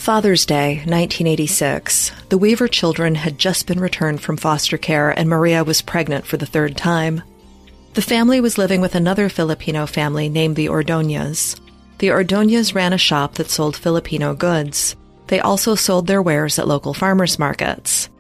Father's 0.05 0.45
Day, 0.45 0.83
1986. 0.85 2.13
The 2.29 2.37
Weaver 2.37 2.69
children 2.69 3.15
had 3.15 3.39
just 3.39 3.67
been 3.67 3.81
returned 3.81 4.21
from 4.21 4.37
foster 4.37 4.77
care, 4.77 5.09
and 5.09 5.31
Maria 5.31 5.65
was 5.65 5.81
pregnant 5.81 6.27
for 6.27 6.37
the 6.37 6.45
third 6.45 6.77
time. 6.77 7.23
The 7.95 8.03
family 8.03 8.39
was 8.43 8.59
living 8.59 8.83
with 8.83 8.95
another 8.95 9.31
Filipino 9.31 9.87
family 9.87 10.29
named 10.29 10.57
the 10.57 10.69
Ordonez. 10.69 11.59
The 12.01 12.11
Ordonez 12.11 12.75
ran 12.75 12.93
a 12.93 12.99
shop 12.99 13.37
that 13.37 13.49
sold 13.49 13.79
Filipino 13.79 14.35
goods. 14.35 14.95
They 15.29 15.41
also 15.41 15.75
sold 15.75 16.07
their 16.07 16.21
wares 16.21 16.59
at 16.59 16.69
local 16.69 16.93
farmers 16.93 17.39
markets. 17.39 18.11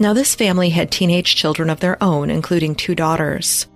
Now, 0.00 0.14
this 0.14 0.34
family 0.34 0.70
had 0.70 0.90
teenage 0.90 1.36
children 1.36 1.70
of 1.70 1.78
their 1.78 2.02
own, 2.02 2.30
including 2.30 2.74
two 2.74 2.96
daughters. 2.96 3.68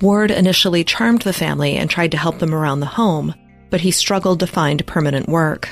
Ward 0.00 0.30
initially 0.30 0.82
charmed 0.82 1.20
the 1.20 1.34
family 1.34 1.76
and 1.76 1.90
tried 1.90 2.12
to 2.12 2.16
help 2.16 2.38
them 2.38 2.54
around 2.54 2.80
the 2.80 2.86
home, 2.86 3.34
but 3.68 3.82
he 3.82 3.90
struggled 3.90 4.40
to 4.40 4.46
find 4.46 4.86
permanent 4.86 5.28
work. 5.28 5.68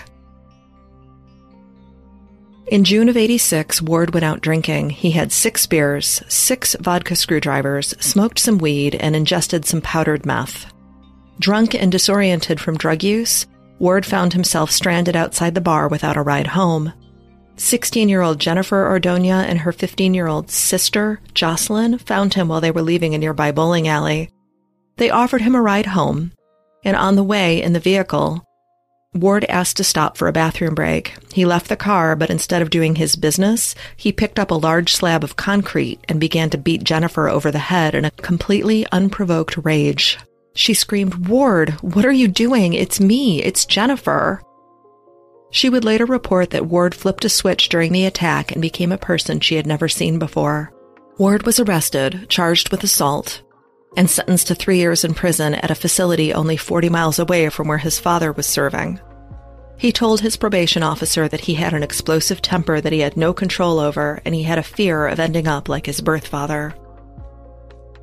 In 2.70 2.84
June 2.84 3.08
of 3.08 3.16
86, 3.16 3.82
Ward 3.82 4.14
went 4.14 4.22
out 4.24 4.42
drinking. 4.42 4.90
He 4.90 5.10
had 5.10 5.32
six 5.32 5.66
beers, 5.66 6.22
six 6.28 6.76
vodka 6.78 7.16
screwdrivers, 7.16 7.96
smoked 7.98 8.38
some 8.38 8.58
weed, 8.58 8.94
and 8.94 9.16
ingested 9.16 9.64
some 9.64 9.80
powdered 9.80 10.24
meth. 10.24 10.72
Drunk 11.40 11.74
and 11.74 11.90
disoriented 11.90 12.60
from 12.60 12.78
drug 12.78 13.02
use, 13.02 13.48
Ward 13.80 14.06
found 14.06 14.34
himself 14.34 14.70
stranded 14.70 15.16
outside 15.16 15.56
the 15.56 15.60
bar 15.60 15.88
without 15.88 16.16
a 16.16 16.22
ride 16.22 16.46
home. 16.46 16.92
16 17.56 18.08
year 18.08 18.22
old 18.22 18.38
Jennifer 18.38 18.88
Ordonia 18.88 19.44
and 19.48 19.58
her 19.58 19.72
15 19.72 20.14
year 20.14 20.28
old 20.28 20.48
sister, 20.48 21.20
Jocelyn, 21.34 21.98
found 21.98 22.34
him 22.34 22.46
while 22.46 22.60
they 22.60 22.70
were 22.70 22.82
leaving 22.82 23.16
a 23.16 23.18
nearby 23.18 23.50
bowling 23.50 23.88
alley. 23.88 24.30
They 24.96 25.10
offered 25.10 25.42
him 25.42 25.56
a 25.56 25.60
ride 25.60 25.86
home, 25.86 26.30
and 26.84 26.96
on 26.96 27.16
the 27.16 27.24
way 27.24 27.60
in 27.60 27.72
the 27.72 27.80
vehicle, 27.80 28.44
Ward 29.12 29.44
asked 29.48 29.76
to 29.78 29.84
stop 29.84 30.16
for 30.16 30.28
a 30.28 30.32
bathroom 30.32 30.74
break. 30.74 31.14
He 31.32 31.44
left 31.44 31.68
the 31.68 31.76
car, 31.76 32.14
but 32.14 32.30
instead 32.30 32.62
of 32.62 32.70
doing 32.70 32.94
his 32.94 33.16
business, 33.16 33.74
he 33.96 34.12
picked 34.12 34.38
up 34.38 34.52
a 34.52 34.54
large 34.54 34.92
slab 34.92 35.24
of 35.24 35.34
concrete 35.34 35.98
and 36.08 36.20
began 36.20 36.48
to 36.50 36.58
beat 36.58 36.84
Jennifer 36.84 37.28
over 37.28 37.50
the 37.50 37.58
head 37.58 37.96
in 37.96 38.04
a 38.04 38.12
completely 38.12 38.86
unprovoked 38.92 39.56
rage. 39.64 40.16
She 40.54 40.74
screamed, 40.74 41.26
Ward, 41.26 41.70
what 41.82 42.06
are 42.06 42.12
you 42.12 42.28
doing? 42.28 42.72
It's 42.72 43.00
me. 43.00 43.42
It's 43.42 43.64
Jennifer. 43.64 44.42
She 45.50 45.68
would 45.68 45.84
later 45.84 46.06
report 46.06 46.50
that 46.50 46.66
Ward 46.66 46.94
flipped 46.94 47.24
a 47.24 47.28
switch 47.28 47.68
during 47.68 47.90
the 47.90 48.06
attack 48.06 48.52
and 48.52 48.62
became 48.62 48.92
a 48.92 48.98
person 48.98 49.40
she 49.40 49.56
had 49.56 49.66
never 49.66 49.88
seen 49.88 50.20
before. 50.20 50.72
Ward 51.18 51.44
was 51.44 51.58
arrested, 51.58 52.26
charged 52.28 52.70
with 52.70 52.84
assault, 52.84 53.42
and 53.96 54.08
sentenced 54.08 54.48
to 54.48 54.54
three 54.54 54.78
years 54.78 55.04
in 55.04 55.14
prison 55.14 55.54
at 55.54 55.70
a 55.70 55.74
facility 55.74 56.32
only 56.32 56.56
40 56.56 56.88
miles 56.88 57.18
away 57.18 57.48
from 57.48 57.68
where 57.68 57.78
his 57.78 57.98
father 57.98 58.32
was 58.32 58.46
serving. 58.46 59.00
He 59.76 59.92
told 59.92 60.20
his 60.20 60.36
probation 60.36 60.82
officer 60.82 61.26
that 61.26 61.40
he 61.40 61.54
had 61.54 61.72
an 61.72 61.82
explosive 61.82 62.42
temper 62.42 62.80
that 62.80 62.92
he 62.92 63.00
had 63.00 63.16
no 63.16 63.32
control 63.32 63.80
over 63.80 64.20
and 64.24 64.34
he 64.34 64.42
had 64.42 64.58
a 64.58 64.62
fear 64.62 65.06
of 65.06 65.18
ending 65.18 65.48
up 65.48 65.68
like 65.68 65.86
his 65.86 66.02
birth 66.02 66.26
father. 66.26 66.74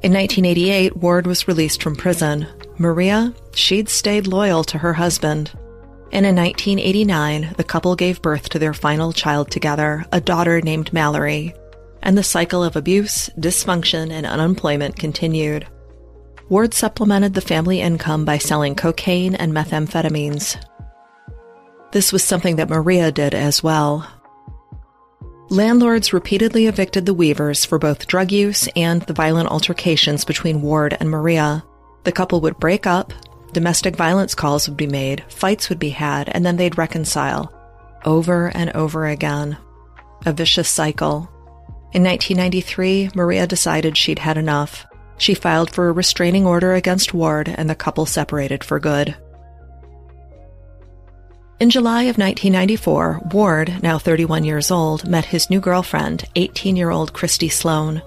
In 0.02 0.14
1988, 0.14 0.98
Ward 0.98 1.28
was 1.28 1.48
released 1.48 1.84
from 1.84 1.96
prison. 1.96 2.48
Maria, 2.78 3.34
she'd 3.54 3.90
stayed 3.90 4.28
loyal 4.28 4.64
to 4.64 4.78
her 4.78 4.94
husband. 4.94 5.52
And 6.12 6.26
in 6.26 6.36
1989, 6.36 7.56
the 7.58 7.64
couple 7.64 7.96
gave 7.96 8.22
birth 8.22 8.50
to 8.50 8.60
their 8.60 8.74
final 8.74 9.12
child 9.12 9.52
together, 9.52 10.06
a 10.12 10.22
daughter 10.22 10.62
named 10.62 10.94
Mallory. 10.94 11.54
And 12.02 12.18
the 12.18 12.24
cycle 12.24 12.64
of 12.64 12.76
abuse, 12.76 13.30
dysfunction, 13.38 14.12
and 14.12 14.26
unemployment 14.26 14.96
continued. 14.98 15.68
Ward 16.50 16.74
supplemented 16.74 17.34
the 17.34 17.42
family 17.42 17.82
income 17.82 18.24
by 18.24 18.38
selling 18.38 18.76
cocaine 18.76 19.36
and 19.36 19.54
methamphetamines. 19.54 20.58
This 21.92 22.14
was 22.14 22.24
something 22.24 22.56
that 22.58 22.70
Maria 22.70 23.12
did 23.12 23.34
as 23.34 23.62
well. 23.62 24.08
Landlords 25.50 26.12
repeatedly 26.12 26.68
evicted 26.68 27.06
the 27.06 27.14
Weavers 27.14 27.64
for 27.64 27.80
both 27.80 28.08
drug 28.08 28.32
use 28.32 28.68
and 28.76 29.02
the 29.04 29.14
violent 29.14 29.50
altercations 29.50 30.26
between 30.26 30.62
Ward 30.62 30.96
and 31.00 31.10
Maria. 31.10 31.64
The 32.04 32.12
couple 32.12 32.42
would 32.42 32.60
break 32.60 32.86
up, 32.86 33.14
domestic 33.54 33.96
violence 33.96 34.36
calls 34.36 34.68
would 34.68 34.78
be 34.78 34.88
made, 34.88 35.24
fights 35.30 35.70
would 35.70 35.80
be 35.80 35.90
had, 35.90 36.30
and 36.30 36.46
then 36.46 36.58
they'd 36.58 36.78
reconcile. 36.78 37.54
Over 38.06 38.48
and 38.56 38.72
over 38.72 39.06
again. 39.06 39.58
A 40.26 40.34
vicious 40.34 40.70
cycle. 40.70 41.30
In 41.94 42.04
1993, 42.04 43.12
Maria 43.16 43.48
decided 43.48 43.98
she'd 43.98 44.20
had 44.20 44.38
enough. 44.38 44.86
She 45.18 45.34
filed 45.34 45.72
for 45.72 45.90
a 45.90 45.94
restraining 45.94 46.46
order 46.46 46.74
against 46.74 47.14
Ward, 47.14 47.50
and 47.50 47.70
the 47.70 47.76
couple 47.76 48.06
separated 48.06 48.64
for 48.64 48.80
good. 48.80 49.16
In 51.60 51.72
July 51.72 52.04
of 52.04 52.20
1994, 52.20 53.22
Ward, 53.32 53.82
now 53.82 53.98
31 53.98 54.44
years 54.44 54.70
old, 54.70 55.10
met 55.10 55.26
his 55.26 55.50
new 55.50 55.60
girlfriend, 55.60 56.26
18 56.36 56.76
year 56.76 56.92
old 56.92 57.14
Christy 57.14 57.50
Sloan. 57.50 58.04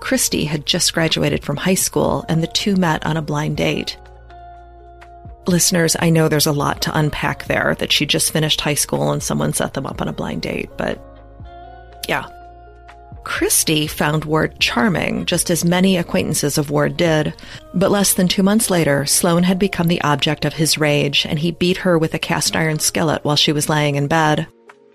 Christy 0.00 0.44
had 0.44 0.66
just 0.66 0.92
graduated 0.92 1.42
from 1.42 1.56
high 1.56 1.74
school, 1.74 2.26
and 2.28 2.42
the 2.42 2.46
two 2.46 2.76
met 2.76 3.04
on 3.06 3.16
a 3.16 3.22
blind 3.22 3.56
date. 3.56 3.96
Listeners, 5.46 5.96
I 5.98 6.10
know 6.10 6.28
there's 6.28 6.46
a 6.46 6.52
lot 6.52 6.82
to 6.82 6.98
unpack 6.98 7.46
there 7.46 7.74
that 7.78 7.90
she 7.90 8.04
just 8.04 8.32
finished 8.32 8.60
high 8.60 8.74
school 8.74 9.12
and 9.12 9.22
someone 9.22 9.54
set 9.54 9.72
them 9.72 9.86
up 9.86 10.02
on 10.02 10.08
a 10.08 10.12
blind 10.12 10.42
date, 10.42 10.68
but 10.76 11.00
yeah. 12.06 12.26
Christy 13.24 13.86
found 13.86 14.24
Ward 14.24 14.58
charming, 14.60 15.26
just 15.26 15.50
as 15.50 15.64
many 15.64 15.96
acquaintances 15.96 16.58
of 16.58 16.70
Ward 16.70 16.96
did. 16.96 17.34
But 17.74 17.90
less 17.90 18.14
than 18.14 18.28
two 18.28 18.42
months 18.42 18.70
later, 18.70 19.06
Sloan 19.06 19.42
had 19.42 19.58
become 19.58 19.88
the 19.88 20.00
object 20.02 20.44
of 20.44 20.54
his 20.54 20.78
rage, 20.78 21.26
and 21.26 21.38
he 21.38 21.50
beat 21.50 21.78
her 21.78 21.98
with 21.98 22.14
a 22.14 22.18
cast 22.18 22.56
iron 22.56 22.78
skillet 22.78 23.24
while 23.24 23.36
she 23.36 23.52
was 23.52 23.68
laying 23.68 23.96
in 23.96 24.06
bed. 24.06 24.46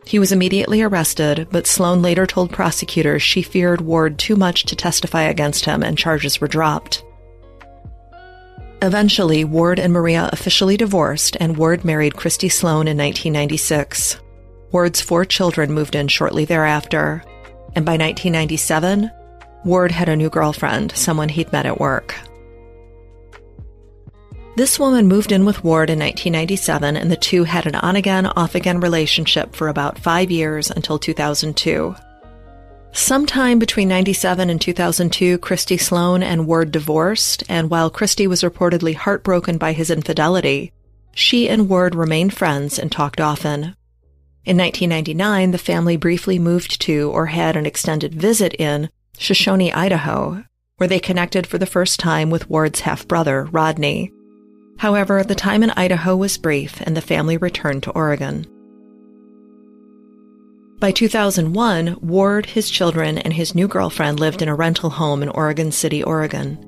He 0.06 0.20
was 0.20 0.32
immediately 0.32 0.82
arrested, 0.82 1.48
but 1.52 1.66
Sloan 1.66 2.02
later 2.02 2.26
told 2.28 2.52
prosecutors 2.52 3.24
she 3.24 3.42
feared 3.42 3.82
Ward 3.82 4.20
too 4.20 4.36
much 4.36 4.66
to 4.66 4.76
testify 4.76 5.24
against 5.24 5.66
him 5.66 5.82
and 5.82 5.98
charges 5.98 6.40
were 6.40 6.48
dropped. 6.48 7.04
Eventually, 8.82 9.44
Ward 9.44 9.80
and 9.80 9.92
Maria 9.92 10.30
officially 10.32 10.78
divorced, 10.78 11.38
and 11.40 11.58
Ward 11.58 11.84
married 11.84 12.16
Christy 12.16 12.50
Sloan 12.50 12.88
in 12.88 12.98
1996. 12.98 14.18
Ward's 14.72 15.02
four 15.02 15.26
children 15.26 15.72
moved 15.72 15.96
in 15.96 16.08
shortly 16.08 16.46
thereafter, 16.46 17.24
and 17.76 17.86
by 17.86 17.94
1997, 17.94 19.12
Ward 19.66 19.92
had 19.92 20.10
a 20.10 20.16
new 20.16 20.30
girlfriend, 20.30 20.92
someone 20.94 21.30
he'd 21.30 21.52
met 21.52 21.66
at 21.66 21.80
work. 21.80 22.16
This 24.56 24.80
woman 24.80 25.08
moved 25.08 25.34
in 25.34 25.44
with 25.44 25.64
Ward 25.66 25.90
in 25.90 26.00
1997, 26.00 26.96
and 26.96 27.12
the 27.12 27.18
two 27.18 27.44
had 27.44 27.68
an 27.68 27.76
on 27.76 27.98
again, 27.98 28.26
off 28.26 28.56
again 28.56 28.80
relationship 28.80 29.54
for 29.54 29.68
about 29.68 30.00
five 30.00 30.32
years 30.32 30.72
until 30.72 30.98
2002. 30.98 31.94
Sometime 32.94 33.60
between 33.60 33.90
97 33.90 34.50
and 34.50 34.62
2002, 34.62 35.40
Christy 35.40 35.76
Sloan 35.76 36.24
and 36.24 36.48
Ward 36.48 36.72
divorced, 36.72 37.44
and 37.50 37.70
while 37.70 37.90
Christy 37.90 38.28
was 38.28 38.44
reportedly 38.44 38.96
heartbroken 38.96 39.58
by 39.58 39.74
his 39.74 39.92
infidelity, 39.92 40.72
she 41.14 41.50
and 41.50 41.68
Ward 41.68 41.94
remained 41.94 42.34
friends 42.34 42.80
and 42.80 42.90
talked 42.90 43.20
often. 43.20 43.76
In 44.46 44.58
1999, 44.58 45.50
the 45.50 45.58
family 45.58 45.98
briefly 45.98 46.38
moved 46.38 46.80
to 46.82 47.10
or 47.12 47.26
had 47.26 47.56
an 47.56 47.66
extended 47.66 48.14
visit 48.14 48.54
in 48.60 48.92
Shoshone, 49.18 49.74
Idaho, 49.74 50.44
where 50.78 50.88
they 50.88 51.00
connected 51.00 51.48
for 51.48 51.58
the 51.58 51.66
first 51.66 52.00
time 52.00 52.30
with 52.30 52.48
Ward's 52.48 52.82
half 52.82 53.08
brother, 53.08 53.46
Rodney. 53.46 54.12
However, 54.78 55.24
the 55.24 55.34
time 55.34 55.64
in 55.64 55.72
Idaho 55.72 56.16
was 56.16 56.38
brief 56.38 56.80
and 56.82 56.96
the 56.96 57.02
family 57.02 57.38
returned 57.38 57.82
to 57.84 57.92
Oregon. 57.92 58.46
By 60.80 60.92
2001, 60.92 61.98
Ward, 62.02 62.46
his 62.46 62.70
children, 62.70 63.18
and 63.18 63.34
his 63.34 63.56
new 63.56 63.68
girlfriend 63.68 64.20
lived 64.20 64.44
in 64.44 64.50
a 64.50 64.54
rental 64.54 64.92
home 64.92 65.24
in 65.24 65.30
Oregon 65.30 65.72
City, 65.72 66.04
Oregon. 66.04 66.60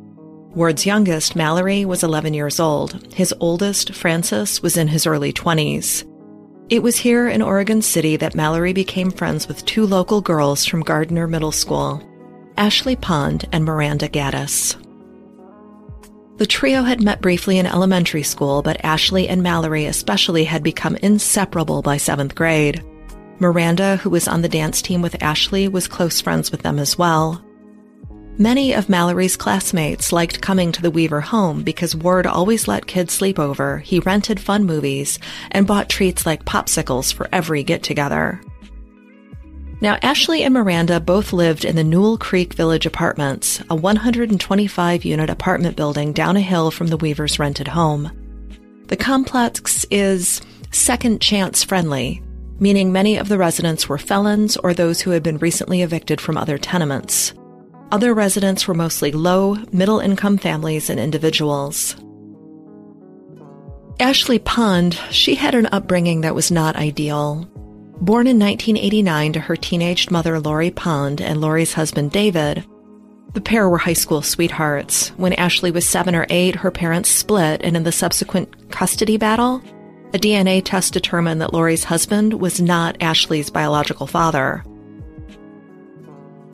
Ward's 0.56 0.88
youngest, 0.88 1.36
Mallory, 1.36 1.86
was 1.86 2.02
11 2.02 2.34
years 2.34 2.60
old. 2.60 3.14
His 3.14 3.36
oldest, 3.40 3.94
Francis, 3.94 4.64
was 4.64 4.78
in 4.78 4.88
his 4.88 5.06
early 5.06 5.32
20s. 5.32 6.06
It 6.70 6.84
was 6.84 6.98
here 6.98 7.30
in 7.30 7.42
Oregon 7.42 7.82
City 7.82 8.18
that 8.18 8.36
Mallory 8.36 8.74
became 8.74 9.10
friends 9.10 9.48
with 9.48 9.64
two 9.64 9.86
local 9.86 10.20
girls 10.20 10.66
from 10.66 10.82
Gardner 10.82 11.26
Middle 11.26 11.54
School, 11.54 12.04
Ashley 12.58 12.98
Pond 12.98 13.48
and 13.54 13.64
Miranda 13.64 14.10
Gaddis. 14.10 14.76
The 16.36 16.46
trio 16.46 16.84
had 16.84 17.02
met 17.02 17.22
briefly 17.22 17.58
in 17.58 17.66
elementary 17.66 18.22
school, 18.22 18.62
but 18.62 18.84
Ashley 18.84 19.30
and 19.30 19.42
Mallory 19.42 19.86
especially 19.86 20.44
had 20.44 20.62
become 20.62 20.98
inseparable 20.98 21.82
by 21.82 21.96
seventh 21.96 22.36
grade. 22.36 22.84
Miranda, 23.40 23.96
who 23.96 24.10
was 24.10 24.28
on 24.28 24.42
the 24.42 24.50
dance 24.50 24.82
team 24.82 25.02
with 25.02 25.24
Ashley, 25.24 25.70
was 25.70 25.88
close 25.88 26.20
friends 26.20 26.52
with 26.52 26.64
them 26.64 26.80
as 26.80 26.98
well. 26.98 27.42
Many 28.40 28.74
of 28.74 28.88
Mallory's 28.88 29.36
classmates 29.36 30.12
liked 30.12 30.42
coming 30.42 30.72
to 30.72 30.82
the 30.84 30.92
Weaver 30.92 31.22
home 31.22 31.64
because 31.64 31.96
Ward 31.96 32.28
always 32.28 32.68
let 32.68 32.86
kids 32.86 33.14
sleep 33.14 33.40
over, 33.40 33.80
he 33.80 34.00
rented 34.00 34.40
fun 34.40 34.64
movies, 34.64 35.18
and 35.50 35.66
bought 35.66 35.90
treats 35.90 36.24
like 36.24 36.46
popsicles 36.46 37.12
for 37.12 37.28
every 37.34 37.64
get 37.64 37.82
together. 37.82 38.40
Now, 39.82 39.98
Ashley 40.04 40.44
and 40.44 40.54
Miranda 40.54 41.00
both 41.00 41.34
lived 41.34 41.66
in 41.66 41.76
the 41.76 41.84
Newell 41.84 42.20
Creek 42.20 42.54
Village 42.54 42.86
Apartments, 42.86 43.60
a 43.72 43.76
125 43.76 45.04
unit 45.04 45.32
apartment 45.32 45.76
building 45.76 46.14
down 46.14 46.38
a 46.38 46.42
hill 46.42 46.70
from 46.70 46.88
the 46.88 46.98
Weavers' 46.98 47.40
rented 47.40 47.70
home. 47.70 48.12
The 48.86 48.98
complex 48.98 49.84
is 49.90 50.42
second 50.70 51.22
chance 51.22 51.64
friendly, 51.64 52.22
meaning 52.60 52.92
many 52.92 53.18
of 53.18 53.30
the 53.30 53.38
residents 53.40 53.90
were 53.90 53.98
felons 53.98 54.58
or 54.58 54.76
those 54.76 55.02
who 55.02 55.10
had 55.10 55.24
been 55.24 55.40
recently 55.40 55.82
evicted 55.82 56.22
from 56.22 56.38
other 56.38 56.60
tenements. 56.60 57.34
Other 57.92 58.14
residents 58.14 58.68
were 58.68 58.74
mostly 58.74 59.12
low, 59.12 59.56
middle 59.72 60.00
income 60.00 60.38
families 60.38 60.90
and 60.90 61.00
individuals. 61.00 61.96
Ashley 64.00 64.40
Pond, 64.40 65.00
she 65.10 65.36
had 65.36 65.56
an 65.56 65.70
upbringing 65.72 66.22
that 66.22 66.36
was 66.36 66.52
not 66.52 66.76
ideal. 66.76 67.50
Born 68.02 68.28
in 68.28 68.38
1989 68.38 69.34
to 69.34 69.40
her 69.40 69.56
teenaged 69.56 70.12
mother 70.12 70.40
Lori 70.40 70.70
Pond 70.70 71.22
and 71.22 71.42
Lori's 71.42 71.74
husband 71.74 72.12
David, 72.12 72.64
the 73.34 73.42
pair 73.42 73.70
were 73.70 73.78
high 73.78 73.94
school 73.94 74.22
sweethearts. 74.22 75.10
When 75.18 75.34
Ashley 75.34 75.72
was 75.72 75.88
seven 75.88 76.16
or 76.16 76.26
eight, 76.30 76.56
her 76.56 76.72
parents 76.72 77.10
split, 77.10 77.62
and 77.64 77.78
in 77.78 77.84
the 77.84 77.92
subsequent 77.92 78.70
custody 78.70 79.18
battle, 79.18 79.62
a 80.14 80.20
DNA 80.20 80.62
test 80.64 80.94
determined 80.94 81.42
that 81.42 81.54
Lori's 81.54 81.84
husband 81.84 82.34
was 82.34 82.62
not 82.62 83.02
Ashley's 83.02 83.50
biological 83.50 84.08
father. 84.08 84.64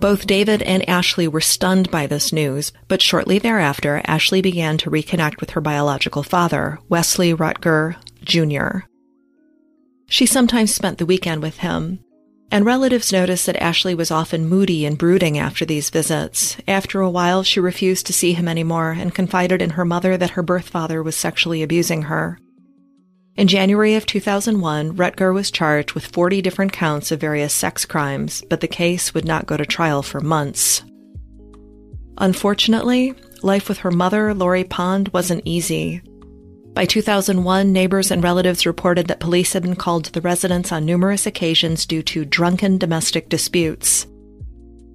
Both 0.04 0.28
David 0.28 0.62
and 0.64 0.84
Ashley 0.90 1.30
were 1.30 1.40
stunned 1.40 1.90
by 1.90 2.08
this 2.08 2.34
news, 2.34 2.74
but 2.90 3.02
shortly 3.02 3.40
thereafter, 3.40 4.02
Ashley 4.06 4.42
began 4.42 4.78
to 4.80 4.92
reconnect 4.92 5.40
with 5.40 5.52
her 5.52 5.62
biological 5.62 6.24
father, 6.24 6.78
Wesley 6.90 7.34
Roettger 7.34 7.96
Jr. 8.22 8.80
She 10.10 10.26
sometimes 10.26 10.76
spent 10.76 10.98
the 10.98 11.06
weekend 11.06 11.42
with 11.42 11.60
him, 11.60 12.02
and 12.52 12.66
relatives 12.66 13.14
noticed 13.14 13.46
that 13.46 13.64
Ashley 13.64 13.96
was 13.96 14.12
often 14.12 14.50
moody 14.50 14.86
and 14.86 14.98
brooding 14.98 15.38
after 15.38 15.64
these 15.64 15.90
visits. 15.90 16.58
After 16.68 17.00
a 17.00 17.10
while, 17.10 17.42
she 17.42 17.62
refused 17.62 18.06
to 18.08 18.14
see 18.14 18.34
him 18.34 18.50
anymore 18.50 18.92
and 18.92 19.16
confided 19.16 19.62
in 19.62 19.70
her 19.70 19.86
mother 19.86 20.18
that 20.18 20.32
her 20.32 20.44
birth 20.44 20.68
father 20.68 21.02
was 21.02 21.16
sexually 21.16 21.64
abusing 21.64 22.02
her. 22.02 22.38
In 23.36 23.48
January 23.48 23.96
of 23.96 24.06
2001, 24.06 24.96
Roettger 24.96 25.34
was 25.34 25.50
charged 25.50 25.94
with 25.94 26.06
40 26.06 26.44
different 26.44 26.72
counts 26.72 27.12
of 27.12 27.20
various 27.20 27.52
sex 27.52 27.84
crimes, 27.84 28.44
but 28.48 28.62
the 28.62 28.68
case 28.68 29.16
would 29.16 29.26
not 29.26 29.48
go 29.48 29.58
to 29.58 29.66
trial 29.66 30.04
for 30.04 30.20
months. 30.20 30.84
Unfortunately, 32.20 33.16
life 33.42 33.68
with 33.68 33.80
her 33.80 33.90
mother, 33.90 34.36
Lori 34.36 34.64
Pond, 34.64 35.10
wasn't 35.14 35.42
easy. 35.46 36.00
By 36.76 36.86
2001, 36.86 37.72
neighbors 37.74 38.12
and 38.12 38.24
relatives 38.24 38.68
reported 38.68 39.08
that 39.08 39.20
police 39.20 39.54
had 39.54 39.64
been 39.64 39.76
called 39.76 40.06
to 40.06 40.12
the 40.12 40.22
residence 40.22 40.72
on 40.72 40.86
numerous 40.86 41.26
occasions 41.26 41.88
due 41.88 42.04
to 42.04 42.26
drunken 42.26 42.78
domestic 42.78 43.30
disputes. 43.30 44.06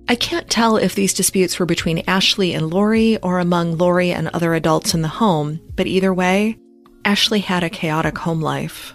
I 0.09 0.15
can't 0.15 0.49
tell 0.49 0.77
if 0.77 0.95
these 0.95 1.13
disputes 1.13 1.59
were 1.59 1.67
between 1.67 2.05
Ashley 2.07 2.55
and 2.55 2.71
Lori 2.71 3.19
or 3.19 3.41
among 3.41 3.79
Lori 3.79 4.13
and 4.13 4.29
other 4.29 4.55
adults 4.55 4.95
in 4.95 5.03
the 5.03 5.09
home, 5.09 5.61
but 5.75 5.89
either 5.89 6.15
way, 6.15 6.57
Ashley 7.09 7.41
had 7.41 7.65
a 7.65 7.71
chaotic 7.71 8.19
home 8.19 8.43
life. 8.43 8.93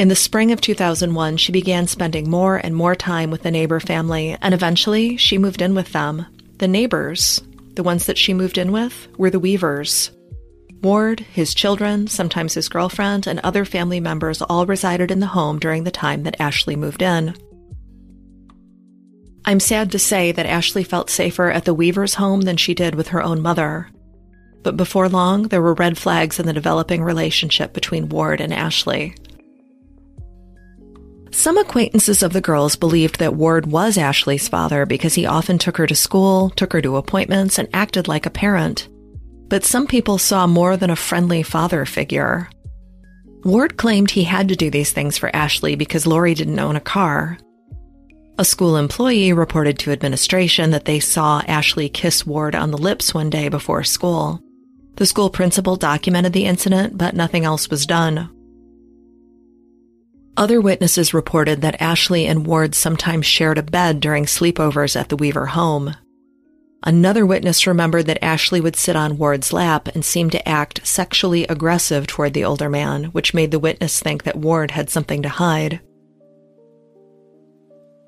In 0.00 0.08
the 0.08 0.16
spring 0.16 0.50
of 0.50 0.60
2001, 0.60 1.36
she 1.36 1.52
began 1.52 1.86
spending 1.86 2.28
more 2.28 2.56
and 2.56 2.74
more 2.74 2.96
time 2.96 3.30
with 3.30 3.44
the 3.44 3.50
neighbor 3.52 3.78
family, 3.78 4.36
and 4.42 4.52
eventually 4.52 5.16
she 5.16 5.38
moved 5.38 5.62
in 5.62 5.76
with 5.76 5.92
them. 5.92 6.26
The 6.58 6.66
neighbors, 6.66 7.40
the 7.76 7.84
ones 7.84 8.06
that 8.06 8.18
she 8.18 8.34
moved 8.34 8.58
in 8.58 8.72
with, 8.72 9.06
were 9.16 9.30
the 9.30 9.38
Weavers. 9.38 10.10
Ward, 10.82 11.20
his 11.20 11.54
children, 11.54 12.08
sometimes 12.08 12.54
his 12.54 12.68
girlfriend, 12.68 13.28
and 13.28 13.38
other 13.38 13.64
family 13.64 14.00
members 14.00 14.42
all 14.42 14.66
resided 14.66 15.12
in 15.12 15.20
the 15.20 15.26
home 15.28 15.60
during 15.60 15.84
the 15.84 15.92
time 15.92 16.24
that 16.24 16.40
Ashley 16.40 16.74
moved 16.74 17.02
in. 17.02 17.36
I'm 19.44 19.60
sad 19.60 19.92
to 19.92 19.98
say 20.00 20.32
that 20.32 20.44
Ashley 20.44 20.82
felt 20.82 21.08
safer 21.08 21.52
at 21.52 21.66
the 21.66 21.74
Weaver's 21.74 22.14
home 22.14 22.40
than 22.40 22.56
she 22.56 22.74
did 22.74 22.96
with 22.96 23.08
her 23.08 23.22
own 23.22 23.40
mother. 23.40 23.90
But 24.62 24.76
before 24.76 25.08
long, 25.08 25.44
there 25.44 25.62
were 25.62 25.74
red 25.74 25.96
flags 25.96 26.38
in 26.38 26.46
the 26.46 26.52
developing 26.52 27.02
relationship 27.02 27.72
between 27.72 28.08
Ward 28.08 28.40
and 28.40 28.52
Ashley. 28.52 29.14
Some 31.30 31.56
acquaintances 31.56 32.22
of 32.22 32.32
the 32.32 32.40
girls 32.40 32.76
believed 32.76 33.18
that 33.18 33.34
Ward 33.34 33.66
was 33.66 33.96
Ashley's 33.96 34.48
father 34.48 34.84
because 34.84 35.14
he 35.14 35.26
often 35.26 35.58
took 35.58 35.76
her 35.76 35.86
to 35.86 35.94
school, 35.94 36.50
took 36.50 36.72
her 36.72 36.82
to 36.82 36.96
appointments, 36.96 37.58
and 37.58 37.68
acted 37.72 38.08
like 38.08 38.26
a 38.26 38.30
parent 38.30 38.88
but 39.50 39.64
some 39.64 39.86
people 39.86 40.16
saw 40.16 40.46
more 40.46 40.76
than 40.76 40.90
a 40.90 40.96
friendly 40.96 41.42
father 41.42 41.84
figure. 41.84 42.48
Ward 43.44 43.76
claimed 43.76 44.10
he 44.10 44.22
had 44.22 44.48
to 44.48 44.56
do 44.56 44.70
these 44.70 44.92
things 44.92 45.18
for 45.18 45.34
Ashley 45.34 45.74
because 45.74 46.06
Lori 46.06 46.34
didn't 46.34 46.60
own 46.60 46.76
a 46.76 46.80
car. 46.80 47.36
A 48.38 48.44
school 48.44 48.76
employee 48.76 49.32
reported 49.32 49.78
to 49.80 49.92
administration 49.92 50.70
that 50.70 50.84
they 50.84 51.00
saw 51.00 51.42
Ashley 51.46 51.88
kiss 51.88 52.24
Ward 52.24 52.54
on 52.54 52.70
the 52.70 52.78
lips 52.78 53.12
one 53.12 53.28
day 53.28 53.48
before 53.48 53.82
school. 53.82 54.40
The 54.96 55.06
school 55.06 55.30
principal 55.30 55.76
documented 55.76 56.32
the 56.32 56.44
incident, 56.44 56.98
but 56.98 57.14
nothing 57.14 57.44
else 57.44 57.70
was 57.70 57.86
done. 57.86 58.30
Other 60.36 60.60
witnesses 60.60 61.12
reported 61.12 61.60
that 61.60 61.80
Ashley 61.82 62.26
and 62.26 62.46
Ward 62.46 62.74
sometimes 62.74 63.26
shared 63.26 63.58
a 63.58 63.62
bed 63.62 64.00
during 64.00 64.24
sleepovers 64.24 64.98
at 64.98 65.08
the 65.08 65.16
Weaver 65.16 65.46
home. 65.46 65.96
Another 66.82 67.26
witness 67.26 67.66
remembered 67.66 68.06
that 68.06 68.24
Ashley 68.24 68.60
would 68.60 68.76
sit 68.76 68.96
on 68.96 69.18
Ward's 69.18 69.52
lap 69.52 69.88
and 69.88 70.02
seem 70.02 70.30
to 70.30 70.48
act 70.48 70.86
sexually 70.86 71.44
aggressive 71.46 72.06
toward 72.06 72.32
the 72.32 72.44
older 72.44 72.70
man, 72.70 73.04
which 73.04 73.34
made 73.34 73.50
the 73.50 73.58
witness 73.58 74.00
think 74.00 74.22
that 74.22 74.38
Ward 74.38 74.70
had 74.70 74.88
something 74.88 75.20
to 75.22 75.28
hide. 75.28 75.80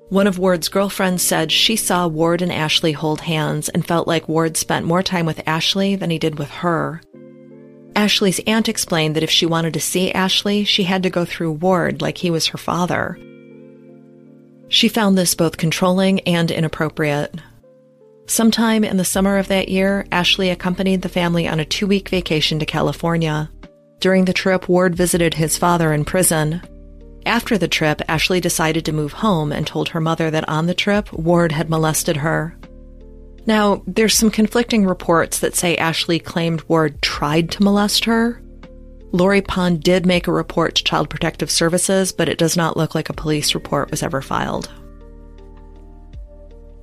One 0.09 0.27
of 0.27 0.37
Ward's 0.37 0.69
girlfriends 0.69 1.23
said 1.23 1.51
she 1.51 1.75
saw 1.75 2.07
Ward 2.07 2.41
and 2.41 2.51
Ashley 2.51 2.91
hold 2.91 3.21
hands 3.21 3.69
and 3.69 3.85
felt 3.85 4.07
like 4.07 4.27
Ward 4.27 4.57
spent 4.57 4.85
more 4.85 5.01
time 5.01 5.25
with 5.25 5.47
Ashley 5.47 5.95
than 5.95 6.09
he 6.09 6.19
did 6.19 6.37
with 6.37 6.49
her. 6.49 7.01
Ashley's 7.95 8.39
aunt 8.45 8.69
explained 8.69 9.15
that 9.15 9.23
if 9.23 9.29
she 9.29 9.45
wanted 9.45 9.73
to 9.73 9.79
see 9.79 10.11
Ashley, 10.11 10.63
she 10.63 10.83
had 10.83 11.03
to 11.03 11.09
go 11.09 11.25
through 11.25 11.53
Ward 11.53 12.01
like 12.01 12.17
he 12.17 12.29
was 12.29 12.47
her 12.47 12.57
father. 12.57 13.17
She 14.67 14.87
found 14.87 15.17
this 15.17 15.35
both 15.35 15.57
controlling 15.57 16.19
and 16.21 16.49
inappropriate. 16.49 17.35
Sometime 18.25 18.83
in 18.83 18.97
the 18.97 19.05
summer 19.05 19.37
of 19.37 19.47
that 19.49 19.69
year, 19.69 20.05
Ashley 20.11 20.49
accompanied 20.49 21.01
the 21.01 21.09
family 21.09 21.47
on 21.47 21.59
a 21.59 21.65
two 21.65 21.85
week 21.85 22.09
vacation 22.09 22.59
to 22.59 22.65
California. 22.65 23.49
During 23.99 24.25
the 24.25 24.33
trip, 24.33 24.67
Ward 24.67 24.95
visited 24.95 25.35
his 25.35 25.57
father 25.57 25.93
in 25.93 26.05
prison. 26.05 26.61
After 27.25 27.57
the 27.57 27.67
trip, 27.67 28.01
Ashley 28.07 28.39
decided 28.39 28.85
to 28.85 28.91
move 28.91 29.13
home 29.13 29.51
and 29.51 29.65
told 29.65 29.89
her 29.89 30.01
mother 30.01 30.29
that 30.29 30.47
on 30.49 30.67
the 30.67 30.73
trip, 30.73 31.11
Ward 31.13 31.51
had 31.51 31.69
molested 31.69 32.17
her. 32.17 32.57
Now, 33.45 33.81
there's 33.87 34.15
some 34.15 34.31
conflicting 34.31 34.85
reports 34.85 35.39
that 35.39 35.55
say 35.55 35.75
Ashley 35.75 36.19
claimed 36.19 36.63
Ward 36.67 37.01
tried 37.01 37.51
to 37.51 37.63
molest 37.63 38.05
her. 38.05 38.41
Lori 39.11 39.41
Pond 39.41 39.83
did 39.83 40.05
make 40.05 40.27
a 40.27 40.31
report 40.31 40.75
to 40.75 40.83
Child 40.83 41.09
Protective 41.09 41.51
Services, 41.51 42.11
but 42.11 42.29
it 42.29 42.37
does 42.37 42.57
not 42.57 42.77
look 42.77 42.95
like 42.95 43.09
a 43.09 43.13
police 43.13 43.53
report 43.53 43.91
was 43.91 44.01
ever 44.01 44.21
filed. 44.21 44.71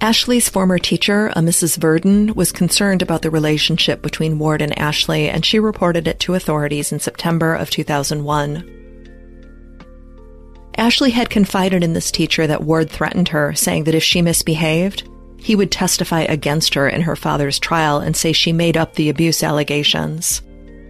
Ashley's 0.03 0.49
former 0.49 0.79
teacher, 0.79 1.27
a 1.29 1.41
Mrs. 1.41 1.77
Verdon, 1.77 2.33
was 2.35 2.53
concerned 2.53 3.03
about 3.03 3.21
the 3.21 3.31
relationship 3.31 4.01
between 4.01 4.39
Ward 4.39 4.63
and 4.63 4.79
Ashley, 4.79 5.29
and 5.29 5.45
she 5.45 5.59
reported 5.59 6.09
it 6.09 6.21
to 6.21 6.35
authorities 6.35 6.93
in 6.93 7.01
September 7.01 7.55
of 7.55 7.69
2001. 7.69 8.81
Ashley 10.81 11.11
had 11.11 11.29
confided 11.29 11.85
in 11.85 11.93
this 11.93 12.11
teacher 12.11 12.47
that 12.47 12.63
Ward 12.63 12.89
threatened 12.89 13.29
her, 13.29 13.53
saying 13.55 13.85
that 13.85 13.95
if 13.95 14.03
she 14.03 14.23
misbehaved, 14.23 15.07
he 15.37 15.55
would 15.55 15.71
testify 15.71 16.23
against 16.23 16.73
her 16.73 16.89
in 16.89 17.03
her 17.03 17.17
father's 17.17 17.59
trial 17.59 17.99
and 17.99 18.17
say 18.17 18.33
she 18.33 18.51
made 18.51 18.79
up 18.79 18.95
the 18.95 19.11
abuse 19.11 19.43
allegations. 19.43 20.41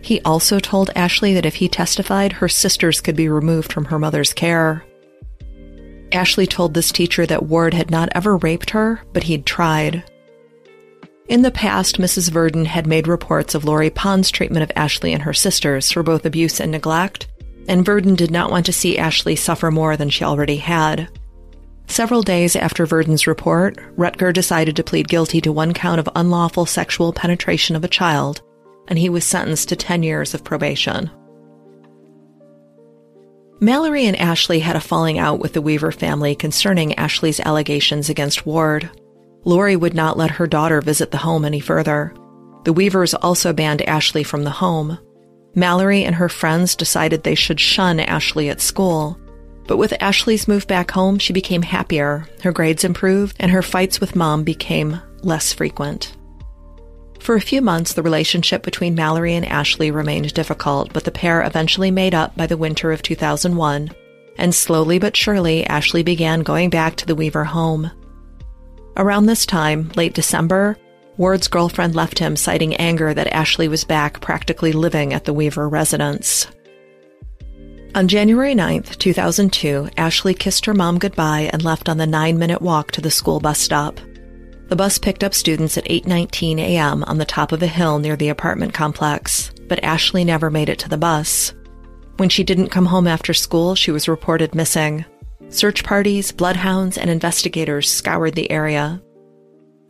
He 0.01 0.21
also 0.21 0.61
told 0.61 0.91
Ashley 0.95 1.35
that 1.35 1.45
if 1.45 1.57
he 1.57 1.69
testified, 1.69 2.35
her 2.35 2.49
sisters 2.49 3.01
could 3.01 3.17
be 3.17 3.29
removed 3.29 3.73
from 3.73 3.87
her 3.87 3.99
mother's 3.99 4.33
care. 4.33 4.85
Ashley 6.13 6.47
told 6.47 6.75
this 6.75 6.93
teacher 6.93 7.27
that 7.27 7.47
Ward 7.47 7.75
had 7.75 7.91
not 7.91 8.11
ever 8.15 8.37
raped 8.37 8.71
her, 8.71 9.01
but 9.13 9.25
he'd 9.25 9.45
tried. 9.45 10.05
In 11.29 11.43
the 11.43 11.51
past, 11.51 11.99
Mrs. 11.99 12.31
Verdon 12.31 12.65
had 12.65 12.87
made 12.87 13.09
reports 13.09 13.57
of 13.57 13.65
Lori 13.65 13.91
Pond's 13.91 14.31
treatment 14.31 14.63
of 14.63 14.71
Ashley 14.77 15.13
and 15.13 15.23
her 15.23 15.35
sisters 15.35 15.91
for 15.91 16.05
both 16.05 16.25
abuse 16.25 16.61
and 16.61 16.71
neglect, 16.71 17.27
and 17.71 17.85
Verdon 17.85 18.17
did 18.17 18.33
not 18.33 18.51
want 18.51 18.67
to 18.67 18.73
see 18.73 18.99
Ashley 18.99 19.37
suffer 19.37 19.71
more 19.71 19.97
than 19.97 20.11
she 20.11 20.25
already 20.25 20.57
had. 20.57 21.09
Several 21.87 22.21
days 22.21 22.57
after 22.57 22.85
Verdon's 22.85 23.29
report, 23.29 23.79
Roettger 23.97 24.33
decided 24.33 24.75
to 24.75 24.83
plead 24.83 25.07
guilty 25.07 25.41
to 25.41 25.53
one 25.53 25.73
count 25.73 26.01
of 26.01 26.09
unlawful 26.17 26.67
sexual 26.67 27.13
penetration 27.13 27.77
of 27.77 27.85
a 27.85 27.89
child, 27.89 28.43
and 28.89 28.99
he 28.99 29.09
was 29.09 29.25
sentenced 29.25 29.69
to 29.69 29.77
10 29.77 30.03
years 30.03 30.35
of 30.35 30.43
probation. 30.43 31.13
Mallory 33.61 34.05
and 34.07 34.17
Ashley 34.17 34.59
had 34.59 34.75
a 34.75 34.81
falling 34.81 35.21
out 35.21 35.39
with 35.39 35.53
the 35.53 35.63
Weaver 35.63 35.93
family 35.93 36.35
concerning 36.35 36.95
Ashley's 36.95 37.39
allegations 37.39 38.09
against 38.09 38.47
Ward. 38.47 38.91
Lori 39.45 39.77
would 39.77 39.95
not 39.95 40.19
let 40.19 40.33
her 40.33 40.47
daughter 40.49 40.81
visit 40.81 41.13
the 41.13 41.19
home 41.19 41.45
any 41.45 41.61
further. 41.61 42.15
The 42.65 42.73
Weavers 42.73 43.15
also 43.15 43.53
banned 43.53 43.83
Ashley 43.83 44.25
from 44.25 44.43
the 44.43 44.51
home. 44.51 44.99
Mallory 45.55 46.05
and 46.05 46.15
her 46.15 46.29
friends 46.29 46.77
decided 46.77 47.23
they 47.23 47.35
should 47.35 47.61
shun 47.61 48.01
Ashley 48.01 48.49
at 48.49 48.61
school. 48.61 49.19
But 49.67 49.77
with 49.77 49.95
Ashley's 50.01 50.49
move 50.49 50.67
back 50.67 50.91
home, 50.91 51.19
she 51.19 51.33
became 51.33 51.63
happier, 51.63 52.27
her 52.43 52.53
grades 52.53 52.85
improved, 52.85 53.37
and 53.39 53.51
her 53.51 53.63
fights 53.63 54.01
with 54.01 54.17
mom 54.17 54.45
became 54.45 55.01
less 55.23 55.53
frequent. 55.53 56.17
For 57.21 57.35
a 57.35 57.41
few 57.41 57.61
months, 57.61 57.93
the 57.93 58.03
relationship 58.03 58.63
between 58.63 58.95
Mallory 58.95 59.35
and 59.35 59.45
Ashley 59.45 59.91
remained 59.91 60.33
difficult, 60.33 60.93
but 60.93 61.05
the 61.05 61.11
pair 61.11 61.43
eventually 61.43 61.91
made 61.91 62.15
up 62.15 62.35
by 62.37 62.47
the 62.47 62.57
winter 62.57 62.93
of 62.93 63.03
2001, 63.03 63.91
and 64.39 64.55
slowly 64.55 64.99
but 64.99 65.17
surely, 65.17 65.67
Ashley 65.67 66.03
began 66.03 66.41
going 66.41 66.71
back 66.71 66.97
to 66.97 67.07
the 67.07 67.15
Weaver 67.15 67.45
home. 67.45 67.91
Around 68.97 69.27
this 69.27 69.45
time, 69.45 69.93
late 69.97 70.15
December, 70.15 70.79
Ward's 71.21 71.49
girlfriend 71.49 71.95
left 71.95 72.19
him, 72.19 72.35
citing 72.35 72.75
anger 72.77 73.13
that 73.13 73.27
Ashley 73.27 73.69
was 73.69 73.85
back 73.85 74.23
practically 74.23 74.73
living 74.73 75.13
at 75.13 75.27
the 75.27 75.35
Weaver 75.35 75.69
residence. 75.69 76.47
On 77.95 78.09
January 78.09 78.55
9th, 78.55 78.97
2002, 78.97 79.91
Ashley 79.99 80.33
kissed 80.33 80.65
her 80.65 80.73
mom 80.73 80.99
goodbye 80.99 81.51
and 81.53 81.63
left 81.63 81.91
on 81.91 81.99
the 81.99 82.07
nine 82.07 82.39
minute 82.39 82.63
walk 82.63 82.93
to 82.93 83.03
the 83.03 83.11
school 83.11 83.39
bus 83.39 83.59
stop. 83.59 84.01
The 84.69 84.77
bus 84.77 84.97
picked 84.97 85.23
up 85.23 85.35
students 85.35 85.77
at 85.77 85.85
8:19 85.85 86.59
a.m. 86.59 87.05
on 87.05 87.19
the 87.19 87.27
top 87.27 87.53
of 87.53 87.63
a 87.63 87.67
hill 87.67 87.99
near 87.99 88.17
the 88.17 88.31
apartment 88.31 88.73
complex, 88.73 89.53
but 89.69 89.85
Ashley 89.85 90.25
never 90.25 90.49
made 90.49 90.71
it 90.71 90.79
to 90.79 90.89
the 90.89 90.97
bus. 90.97 91.53
When 92.17 92.31
she 92.31 92.45
didn't 92.45 92.71
come 92.71 92.87
home 92.87 93.07
after 93.07 93.35
school, 93.35 93.75
she 93.75 93.91
was 93.91 94.09
reported 94.09 94.55
missing. 94.55 95.05
Search 95.51 95.85
parties, 95.85 96.33
bloodhounds, 96.33 96.97
and 96.97 97.11
investigators 97.11 97.91
scoured 97.91 98.37
the 98.37 98.51
area. 98.51 99.03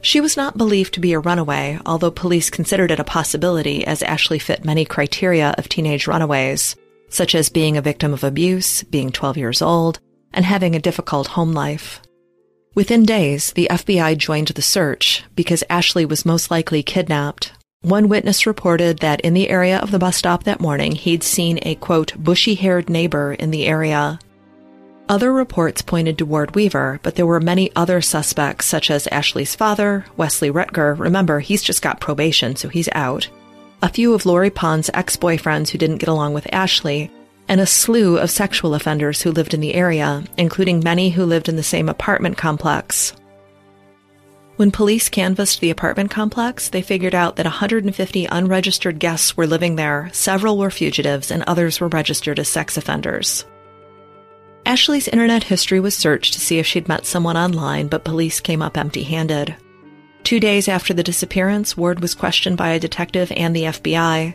She 0.03 0.21
was 0.21 0.37
not 0.37 0.57
believed 0.57 0.95
to 0.95 1.01
be 1.01 1.13
a 1.13 1.19
runaway, 1.19 1.79
although 1.85 2.11
police 2.11 2.51
considered 2.51 2.91
it 2.91 3.01
a 3.01 3.05
possibility 3.05 3.87
as 3.87 4.03
Ashley 4.03 4.39
fit 4.39 4.65
many 4.65 4.85
criteria 4.85 5.55
of 5.59 5.69
teenage 5.69 6.07
runaways, 6.07 6.75
such 7.09 7.35
as 7.35 7.49
being 7.49 7.77
a 7.77 7.83
victim 7.83 8.13
of 8.13 8.25
abuse, 8.25 8.83
being 8.85 9.11
12 9.11 9.37
years 9.37 9.61
old, 9.63 10.01
and 10.33 10.45
having 10.45 10.75
a 10.75 10.81
difficult 10.81 11.29
home 11.29 11.53
life. 11.53 12.01
Within 12.75 13.05
days, 13.05 13.53
the 13.53 13.69
FBI 13.71 14.17
joined 14.17 14.49
the 14.49 14.63
search 14.63 15.25
because 15.35 15.65
Ashley 15.69 16.07
was 16.07 16.25
most 16.25 16.51
likely 16.51 16.83
kidnapped. 16.83 17.53
One 17.83 18.09
witness 18.09 18.47
reported 18.47 18.99
that 18.99 19.21
in 19.23 19.35
the 19.35 19.49
area 19.49 19.79
of 19.79 19.91
the 19.91 19.99
bus 19.99 20.17
stop 20.17 20.45
that 20.45 20.61
morning, 20.61 20.93
he'd 20.93 21.23
seen 21.23 21.59
a 21.63 21.75
quote, 21.75 22.15
bushy 22.17 22.55
haired 22.55 22.89
neighbor 22.89 23.33
in 23.33 23.51
the 23.51 23.67
area. 23.67 24.19
Other 25.11 25.33
reports 25.33 25.83
pointed 25.83 26.19
to 26.19 26.25
Ward 26.25 26.55
Weaver, 26.55 27.01
but 27.03 27.17
there 27.17 27.27
were 27.27 27.41
many 27.41 27.73
other 27.75 28.01
suspects, 28.01 28.67
such 28.67 28.93
as 28.93 29.09
Ashley's 29.09 29.57
father, 29.57 30.05
Wesley 30.17 30.53
Roettger. 30.53 30.95
Remember, 30.97 31.41
he's 31.41 31.65
just 31.65 31.83
got 31.83 31.99
probation, 31.99 32.55
so 32.55 32.69
he's 32.69 32.89
out. 32.93 33.29
A 33.83 33.89
few 33.89 34.15
of 34.15 34.25
Lori 34.25 34.51
Pond's 34.51 34.89
ex 34.95 35.17
boyfriends 35.17 35.71
who 35.71 35.79
didn't 35.79 35.99
get 35.99 36.09
along 36.09 36.33
with 36.33 36.47
Ashley, 36.55 37.11
and 37.49 37.61
a 37.61 37.67
slew 37.67 38.19
of 38.19 38.31
sexual 38.31 38.73
offenders 38.73 39.21
who 39.21 39.33
lived 39.33 39.53
in 39.53 39.61
the 39.61 39.75
area, 39.75 40.23
including 40.37 40.79
many 40.79 41.11
who 41.11 41.25
lived 41.25 41.49
in 41.49 41.57
the 41.57 41.65
same 41.65 41.89
apartment 41.89 42.37
complex. 42.37 43.13
When 44.59 44.71
police 44.71 45.09
canvassed 45.09 45.61
the 45.61 45.71
apartment 45.71 46.13
complex, 46.13 46.69
they 46.69 46.83
figured 46.83 47.17
out 47.17 47.35
that 47.35 47.47
150 47.47 48.27
unregistered 48.27 49.01
guests 49.01 49.37
were 49.37 49.49
living 49.49 49.75
there, 49.75 50.09
several 50.13 50.57
were 50.57 50.71
fugitives, 50.71 51.33
and 51.33 51.43
others 51.49 51.81
were 51.81 51.89
registered 51.89 52.39
as 52.39 52.47
sex 52.47 52.77
offenders. 52.77 53.45
Ashley's 54.71 55.09
internet 55.09 55.43
history 55.43 55.81
was 55.81 55.97
searched 55.97 56.33
to 56.33 56.41
see 56.41 56.61
if 56.61 56.67
she'd 56.67 56.87
met 56.87 57.05
someone 57.05 57.37
online, 57.37 57.89
but 57.89 58.05
police 58.05 58.39
came 58.39 58.63
up 58.63 58.79
empty 58.79 59.03
handed. 59.03 59.57
Two 60.23 60.39
days 60.39 60.69
after 60.69 60.95
the 60.95 61.03
disappearance, 61.03 61.77
Ward 61.77 61.99
was 61.99 62.15
questioned 62.15 62.57
by 62.57 62.69
a 62.69 62.79
detective 62.79 63.33
and 63.35 63.57
the 63.57 63.65
FBI. 63.65 64.33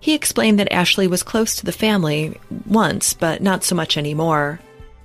He 0.00 0.14
explained 0.14 0.58
that 0.58 0.72
Ashley 0.72 1.06
was 1.06 1.22
close 1.22 1.54
to 1.54 1.64
the 1.64 1.70
family 1.70 2.40
once, 2.66 3.14
but 3.14 3.40
not 3.40 3.62
so 3.62 3.76
much 3.76 3.96
anymore. 3.96 4.58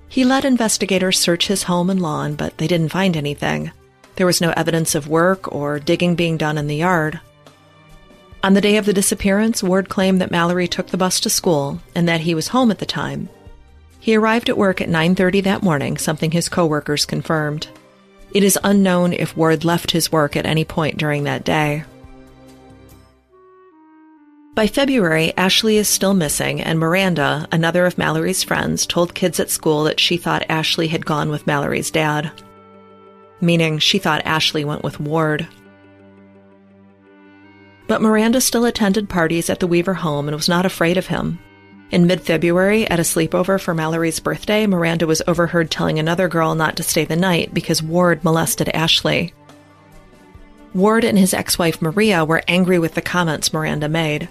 He 0.09 0.25
let 0.25 0.43
investigators 0.43 1.19
search 1.19 1.45
his 1.45 1.61
home 1.61 1.91
and 1.91 2.01
lawn, 2.01 2.33
but 2.33 2.57
they 2.57 2.65
didn't 2.65 2.89
find 2.89 3.15
anything. 3.15 3.71
There 4.15 4.25
was 4.25 4.41
no 4.41 4.55
evidence 4.57 4.95
of 4.95 5.07
work 5.07 5.53
or 5.53 5.77
digging 5.77 6.15
being 6.15 6.35
done 6.35 6.57
in 6.57 6.65
the 6.65 6.77
yard. 6.77 7.19
On 8.41 8.55
the 8.55 8.61
day 8.61 8.77
of 8.77 8.87
the 8.87 8.93
disappearance, 8.93 9.61
Ward 9.61 9.87
claimed 9.87 10.19
that 10.19 10.31
Mallory 10.31 10.67
took 10.67 10.87
the 10.87 10.97
bus 10.97 11.19
to 11.19 11.29
school 11.29 11.79
and 11.93 12.07
that 12.07 12.21
he 12.21 12.33
was 12.33 12.47
home 12.47 12.71
at 12.71 12.79
the 12.79 12.87
time. 12.87 13.29
He 14.03 14.17
arrived 14.17 14.49
at 14.49 14.57
work 14.57 14.81
at 14.81 14.89
9:30 14.89 15.39
that 15.45 15.63
morning, 15.63 15.97
something 15.97 16.31
his 16.31 16.49
coworkers 16.49 17.05
confirmed. 17.05 17.67
It 18.33 18.43
is 18.43 18.59
unknown 18.61 19.13
if 19.13 19.37
Ward 19.37 19.63
left 19.63 19.91
his 19.91 20.11
work 20.11 20.35
at 20.35 20.45
any 20.45 20.65
point 20.65 20.97
during 20.97 21.23
that 21.23 21.45
day. 21.45 21.85
By 24.55 24.67
February, 24.67 25.31
Ashley 25.37 25.77
is 25.77 25.87
still 25.87 26.13
missing, 26.13 26.59
and 26.59 26.79
Miranda, 26.79 27.47
another 27.49 27.85
of 27.85 27.97
Mallory's 27.97 28.43
friends, 28.43 28.85
told 28.85 29.13
kids 29.13 29.39
at 29.39 29.49
school 29.49 29.85
that 29.85 30.01
she 30.01 30.17
thought 30.17 30.43
Ashley 30.49 30.89
had 30.89 31.05
gone 31.05 31.29
with 31.29 31.47
Mallory's 31.47 31.89
dad. 31.89 32.29
Meaning, 33.39 33.79
she 33.79 33.99
thought 33.99 34.21
Ashley 34.25 34.65
went 34.65 34.83
with 34.83 34.99
Ward. 34.99 35.47
But 37.87 38.01
Miranda 38.01 38.41
still 38.41 38.65
attended 38.65 39.07
parties 39.07 39.49
at 39.49 39.61
the 39.61 39.67
Weaver 39.67 39.93
home 39.93 40.27
and 40.27 40.35
was 40.35 40.49
not 40.49 40.65
afraid 40.65 40.97
of 40.97 41.07
him. 41.07 41.39
In 41.93 42.07
mid 42.07 42.21
February, 42.21 42.89
at 42.89 42.99
a 42.99 43.03
sleepover 43.03 43.61
for 43.61 43.75
Mallory's 43.75 44.19
birthday, 44.19 44.65
Miranda 44.65 45.05
was 45.05 45.21
overheard 45.27 45.69
telling 45.69 45.99
another 45.99 46.27
girl 46.27 46.55
not 46.55 46.75
to 46.77 46.81
stay 46.81 47.05
the 47.05 47.15
night 47.15 47.53
because 47.53 47.83
Ward 47.83 48.23
molested 48.23 48.67
Ashley. 48.69 49.31
Ward 50.73 51.03
and 51.03 51.19
his 51.19 51.35
ex 51.35 51.59
wife 51.59 51.83
Maria 51.83 52.25
were 52.25 52.41
angry 52.47 52.79
with 52.79 52.95
the 52.95 53.01
comments 53.03 53.53
Miranda 53.53 53.87
made. 53.87 54.27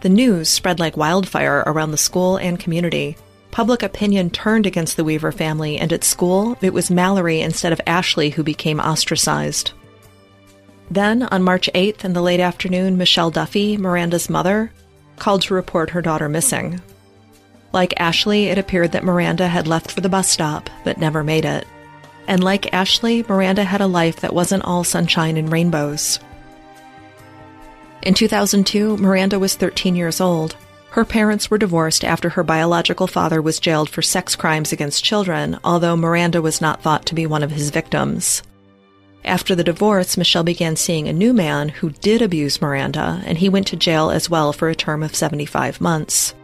The 0.00 0.08
news 0.08 0.48
spread 0.48 0.80
like 0.80 0.96
wildfire 0.96 1.62
around 1.66 1.90
the 1.90 1.98
school 1.98 2.38
and 2.38 2.58
community. 2.58 3.18
public 3.50 3.82
opinion 3.82 4.30
turned 4.30 4.64
against 4.64 4.96
the 4.96 5.04
Weaver 5.04 5.30
family, 5.30 5.76
and 5.76 5.92
at 5.92 6.04
school, 6.04 6.56
it 6.62 6.72
was 6.72 6.90
Mallory 6.90 7.42
instead 7.42 7.74
of 7.74 7.82
Ashley 7.86 8.30
who 8.30 8.42
became 8.42 8.80
ostracized. 8.80 9.72
Then, 10.90 11.24
on 11.24 11.42
March 11.42 11.68
8th 11.74 12.02
in 12.02 12.14
the 12.14 12.22
late 12.22 12.40
afternoon, 12.40 12.96
Michelle 12.96 13.30
Duffy, 13.30 13.76
Miranda's 13.76 14.30
mother, 14.30 14.72
called 15.18 15.42
to 15.42 15.52
report 15.52 15.90
her 15.90 16.00
daughter 16.00 16.30
missing. 16.30 16.80
Like 17.74 17.92
Ashley, 17.96 18.46
it 18.46 18.56
appeared 18.56 18.92
that 18.92 19.02
Miranda 19.02 19.48
had 19.48 19.66
left 19.66 19.90
for 19.90 20.00
the 20.00 20.08
bus 20.08 20.30
stop, 20.30 20.70
but 20.84 20.96
never 20.96 21.24
made 21.24 21.44
it. 21.44 21.66
And 22.28 22.42
like 22.42 22.72
Ashley, 22.72 23.24
Miranda 23.28 23.64
had 23.64 23.80
a 23.80 23.88
life 23.88 24.20
that 24.20 24.32
wasn't 24.32 24.64
all 24.64 24.84
sunshine 24.84 25.36
and 25.36 25.50
rainbows. 25.50 26.20
In 28.02 28.14
2002, 28.14 28.98
Miranda 28.98 29.40
was 29.40 29.56
13 29.56 29.96
years 29.96 30.20
old. 30.20 30.54
Her 30.90 31.04
parents 31.04 31.50
were 31.50 31.58
divorced 31.58 32.04
after 32.04 32.28
her 32.28 32.44
biological 32.44 33.08
father 33.08 33.42
was 33.42 33.58
jailed 33.58 33.90
for 33.90 34.02
sex 34.02 34.36
crimes 34.36 34.72
against 34.72 35.02
children, 35.02 35.58
although 35.64 35.96
Miranda 35.96 36.40
was 36.40 36.60
not 36.60 36.80
thought 36.80 37.04
to 37.06 37.14
be 37.16 37.26
one 37.26 37.42
of 37.42 37.50
his 37.50 37.70
victims. 37.70 38.44
After 39.24 39.56
the 39.56 39.64
divorce, 39.64 40.16
Michelle 40.16 40.44
began 40.44 40.76
seeing 40.76 41.08
a 41.08 41.12
new 41.12 41.32
man 41.32 41.70
who 41.70 41.90
did 41.90 42.22
abuse 42.22 42.62
Miranda, 42.62 43.20
and 43.26 43.36
he 43.36 43.48
went 43.48 43.66
to 43.66 43.76
jail 43.76 44.10
as 44.10 44.30
well 44.30 44.52
for 44.52 44.68
a 44.68 44.76
term 44.76 45.02
of 45.02 45.16
75 45.16 45.80
months. 45.80 46.36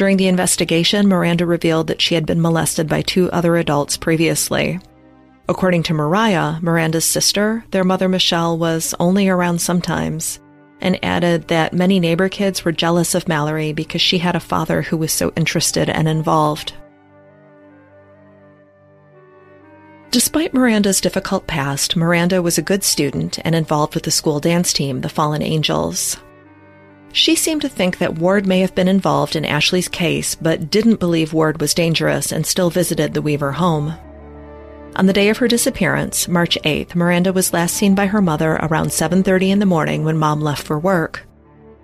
During 0.00 0.16
the 0.16 0.28
investigation, 0.28 1.08
Miranda 1.08 1.44
revealed 1.44 1.88
that 1.88 2.00
she 2.00 2.14
had 2.14 2.24
been 2.24 2.40
molested 2.40 2.88
by 2.88 3.02
two 3.02 3.30
other 3.32 3.58
adults 3.58 3.98
previously. 3.98 4.80
According 5.46 5.82
to 5.82 5.92
Mariah, 5.92 6.54
Miranda's 6.62 7.04
sister, 7.04 7.66
their 7.70 7.84
mother 7.84 8.08
Michelle 8.08 8.56
was 8.56 8.94
only 8.98 9.28
around 9.28 9.60
sometimes, 9.60 10.40
and 10.80 10.98
added 11.04 11.48
that 11.48 11.74
many 11.74 12.00
neighbor 12.00 12.30
kids 12.30 12.64
were 12.64 12.72
jealous 12.72 13.14
of 13.14 13.28
Mallory 13.28 13.74
because 13.74 14.00
she 14.00 14.16
had 14.16 14.34
a 14.34 14.40
father 14.40 14.80
who 14.80 14.96
was 14.96 15.12
so 15.12 15.34
interested 15.36 15.90
and 15.90 16.08
involved. 16.08 16.72
Despite 20.12 20.54
Miranda's 20.54 21.02
difficult 21.02 21.46
past, 21.46 21.94
Miranda 21.94 22.40
was 22.40 22.56
a 22.56 22.62
good 22.62 22.84
student 22.84 23.38
and 23.44 23.54
involved 23.54 23.94
with 23.94 24.04
the 24.04 24.10
school 24.10 24.40
dance 24.40 24.72
team, 24.72 25.02
the 25.02 25.10
Fallen 25.10 25.42
Angels. 25.42 26.16
She 27.12 27.34
seemed 27.34 27.62
to 27.62 27.68
think 27.68 27.98
that 27.98 28.18
Ward 28.18 28.46
may 28.46 28.60
have 28.60 28.74
been 28.74 28.88
involved 28.88 29.34
in 29.34 29.44
Ashley's 29.44 29.88
case, 29.88 30.36
but 30.36 30.70
didn't 30.70 31.00
believe 31.00 31.32
Ward 31.32 31.60
was 31.60 31.74
dangerous 31.74 32.30
and 32.30 32.46
still 32.46 32.70
visited 32.70 33.14
the 33.14 33.22
Weaver 33.22 33.52
home. 33.52 33.94
On 34.96 35.06
the 35.06 35.12
day 35.12 35.28
of 35.28 35.38
her 35.38 35.48
disappearance, 35.48 36.28
March 36.28 36.56
8th, 36.64 36.94
Miranda 36.94 37.32
was 37.32 37.52
last 37.52 37.74
seen 37.76 37.94
by 37.94 38.06
her 38.06 38.22
mother 38.22 38.52
around 38.62 38.92
7:30 38.92 39.50
in 39.50 39.58
the 39.58 39.66
morning 39.66 40.04
when 40.04 40.18
mom 40.18 40.40
left 40.40 40.62
for 40.62 40.78
work. 40.78 41.26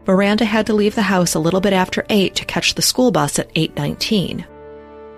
Miranda 0.06 0.44
had 0.44 0.66
to 0.66 0.74
leave 0.74 0.94
the 0.94 1.02
house 1.02 1.34
a 1.34 1.40
little 1.40 1.60
bit 1.60 1.72
after 1.72 2.06
8 2.08 2.34
to 2.36 2.44
catch 2.44 2.74
the 2.74 2.82
school 2.82 3.10
bus 3.10 3.38
at 3.38 3.50
8:19. 3.56 4.44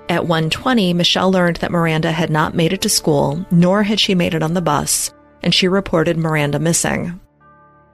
At 0.09 0.27
1:20, 0.27 0.95
Michelle 0.95 1.31
learned 1.31 1.57
that 1.57 1.71
Miranda 1.71 2.13
had 2.13 2.31
not 2.31 2.55
made 2.55 2.73
it 2.73 2.81
to 2.83 2.89
school, 2.89 3.45
nor 3.51 3.83
had 3.83 4.01
she 4.01 4.15
made 4.15 4.33
it 4.35 4.43
on 4.43 4.55
the 4.55 4.63
bus, 4.63 5.13
and 5.43 5.55
she 5.55 5.69
reported 5.69 6.17
Miranda 6.17 6.59
missing. 6.59 7.21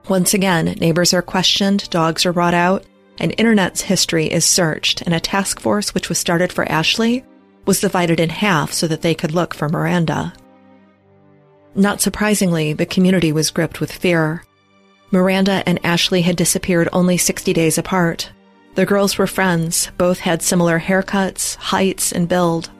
Once 0.08 0.34
again, 0.34 0.66
neighbors 0.80 1.14
are 1.14 1.22
questioned, 1.22 1.88
dogs 1.90 2.26
are 2.26 2.32
brought 2.32 2.54
out, 2.54 2.84
and 3.18 3.34
internet's 3.38 3.80
history 3.80 4.26
is 4.26 4.44
searched, 4.44 5.02
and 5.02 5.14
a 5.14 5.20
task 5.20 5.60
force 5.60 5.94
which 5.94 6.08
was 6.08 6.18
started 6.18 6.52
for 6.52 6.70
Ashley 6.70 7.24
was 7.66 7.80
divided 7.80 8.20
in 8.20 8.28
half 8.28 8.72
so 8.72 8.86
that 8.86 9.02
they 9.02 9.14
could 9.14 9.32
look 9.32 9.54
for 9.54 9.68
Miranda. 9.68 10.32
Not 11.74 12.00
surprisingly, 12.00 12.72
the 12.72 12.86
community 12.86 13.32
was 13.32 13.50
gripped 13.50 13.80
with 13.80 13.90
fear. 13.90 14.44
Miranda 15.10 15.62
and 15.66 15.84
Ashley 15.84 16.22
had 16.22 16.36
disappeared 16.36 16.88
only 16.92 17.16
60 17.16 17.52
days 17.52 17.78
apart, 17.78 18.30
the 18.74 18.86
girls 18.86 19.18
were 19.18 19.28
friends. 19.28 19.90
Both 19.98 20.18
had 20.18 20.42
similar 20.42 20.80
haircuts, 20.80 21.54
heights, 21.56 22.10
and 22.10 22.28
build. 22.28 22.70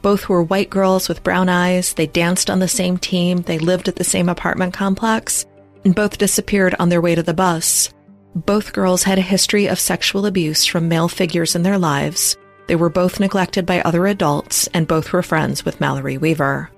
Both 0.00 0.28
were 0.28 0.42
white 0.42 0.70
girls 0.70 1.08
with 1.08 1.24
brown 1.24 1.48
eyes. 1.48 1.94
They 1.94 2.06
danced 2.06 2.50
on 2.50 2.60
the 2.60 2.68
same 2.68 2.98
team. 2.98 3.42
They 3.42 3.58
lived 3.58 3.88
at 3.88 3.96
the 3.96 4.04
same 4.04 4.28
apartment 4.28 4.74
complex. 4.74 5.44
And 5.84 5.94
both 5.94 6.18
disappeared 6.18 6.74
on 6.78 6.88
their 6.88 7.00
way 7.00 7.14
to 7.14 7.22
the 7.22 7.34
bus. 7.34 7.92
Both 8.34 8.72
girls 8.72 9.02
had 9.02 9.18
a 9.18 9.22
history 9.22 9.66
of 9.66 9.78
sexual 9.78 10.26
abuse 10.26 10.64
from 10.64 10.88
male 10.88 11.08
figures 11.08 11.54
in 11.54 11.62
their 11.62 11.78
lives. 11.78 12.36
They 12.66 12.76
were 12.76 12.88
both 12.88 13.20
neglected 13.20 13.66
by 13.66 13.80
other 13.80 14.06
adults, 14.06 14.66
and 14.68 14.88
both 14.88 15.12
were 15.12 15.22
friends 15.22 15.64
with 15.64 15.80
Mallory 15.80 16.18
Weaver. 16.18 16.70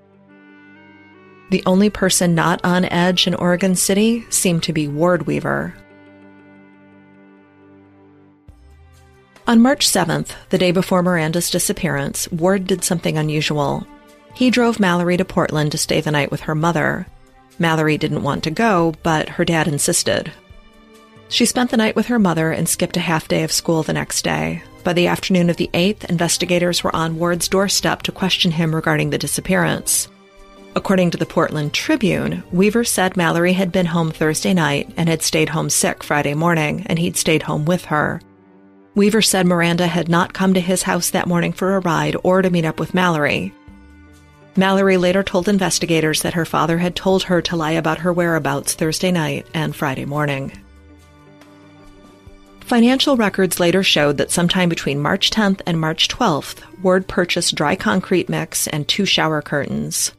The 1.50 1.62
only 1.64 1.90
person 1.90 2.34
not 2.34 2.64
on 2.64 2.84
edge 2.84 3.26
in 3.26 3.34
Oregon 3.34 3.76
City 3.76 4.26
seemed 4.30 4.64
to 4.64 4.72
be 4.72 4.88
Ward 4.88 5.26
Weaver, 5.26 5.74
On 9.48 9.62
March 9.62 9.86
7th, 9.86 10.30
the 10.50 10.58
day 10.58 10.72
before 10.72 11.04
Miranda's 11.04 11.50
disappearance, 11.50 12.28
Ward 12.32 12.66
did 12.66 12.82
something 12.82 13.16
unusual. 13.16 13.86
He 14.34 14.50
drove 14.50 14.80
Mallory 14.80 15.16
to 15.18 15.24
Portland 15.24 15.70
to 15.70 15.78
stay 15.78 16.00
the 16.00 16.10
night 16.10 16.32
with 16.32 16.40
her 16.40 16.56
mother. 16.56 17.06
Mallory 17.58 17.98
didn't 17.98 18.22
want 18.22 18.44
to 18.44 18.50
go, 18.50 18.94
but 19.02 19.28
her 19.30 19.44
dad 19.44 19.68
insisted. 19.68 20.32
She 21.28 21.44
spent 21.44 21.70
the 21.70 21.76
night 21.76 21.96
with 21.96 22.06
her 22.06 22.18
mother 22.18 22.52
and 22.52 22.68
skipped 22.68 22.96
a 22.96 23.00
half 23.00 23.28
day 23.28 23.42
of 23.42 23.50
school 23.50 23.82
the 23.82 23.92
next 23.92 24.22
day. 24.22 24.62
By 24.84 24.92
the 24.92 25.08
afternoon 25.08 25.50
of 25.50 25.56
the 25.56 25.70
8th, 25.74 26.04
investigators 26.04 26.84
were 26.84 26.94
on 26.94 27.18
Ward's 27.18 27.48
doorstep 27.48 28.02
to 28.02 28.12
question 28.12 28.52
him 28.52 28.74
regarding 28.74 29.10
the 29.10 29.18
disappearance. 29.18 30.08
According 30.76 31.10
to 31.12 31.18
the 31.18 31.26
Portland 31.26 31.72
Tribune, 31.72 32.44
Weaver 32.52 32.84
said 32.84 33.16
Mallory 33.16 33.54
had 33.54 33.72
been 33.72 33.86
home 33.86 34.10
Thursday 34.10 34.52
night 34.52 34.92
and 34.96 35.08
had 35.08 35.22
stayed 35.22 35.48
home 35.48 35.70
sick 35.70 36.04
Friday 36.04 36.34
morning, 36.34 36.84
and 36.86 36.98
he'd 36.98 37.16
stayed 37.16 37.42
home 37.42 37.64
with 37.64 37.86
her. 37.86 38.20
Weaver 38.94 39.22
said 39.22 39.46
Miranda 39.46 39.86
had 39.86 40.08
not 40.08 40.34
come 40.34 40.54
to 40.54 40.60
his 40.60 40.84
house 40.84 41.10
that 41.10 41.26
morning 41.26 41.52
for 41.52 41.74
a 41.74 41.80
ride 41.80 42.16
or 42.22 42.42
to 42.42 42.50
meet 42.50 42.64
up 42.64 42.78
with 42.78 42.94
Mallory. 42.94 43.52
Mallory 44.56 44.96
later 44.96 45.22
told 45.22 45.48
investigators 45.48 46.22
that 46.22 46.34
her 46.34 46.44
father 46.44 46.78
had 46.78 46.96
told 46.96 47.24
her 47.24 47.42
to 47.42 47.56
lie 47.56 47.72
about 47.72 47.98
her 47.98 48.12
whereabouts 48.12 48.74
Thursday 48.74 49.10
night 49.10 49.46
and 49.52 49.74
Friday 49.74 50.04
morning. 50.04 50.52
Financial 52.60 53.16
records 53.16 53.60
later 53.60 53.82
showed 53.82 54.16
that 54.16 54.32
sometime 54.32 54.68
between 54.68 55.00
March 55.00 55.30
10th 55.30 55.60
and 55.66 55.80
March 55.80 56.08
12th, 56.08 56.62
Ward 56.82 57.06
purchased 57.06 57.54
dry 57.54 57.76
concrete 57.76 58.28
mix 58.28 58.66
and 58.66 58.88
two 58.88 59.04
shower 59.04 59.40
curtains. 59.40 60.12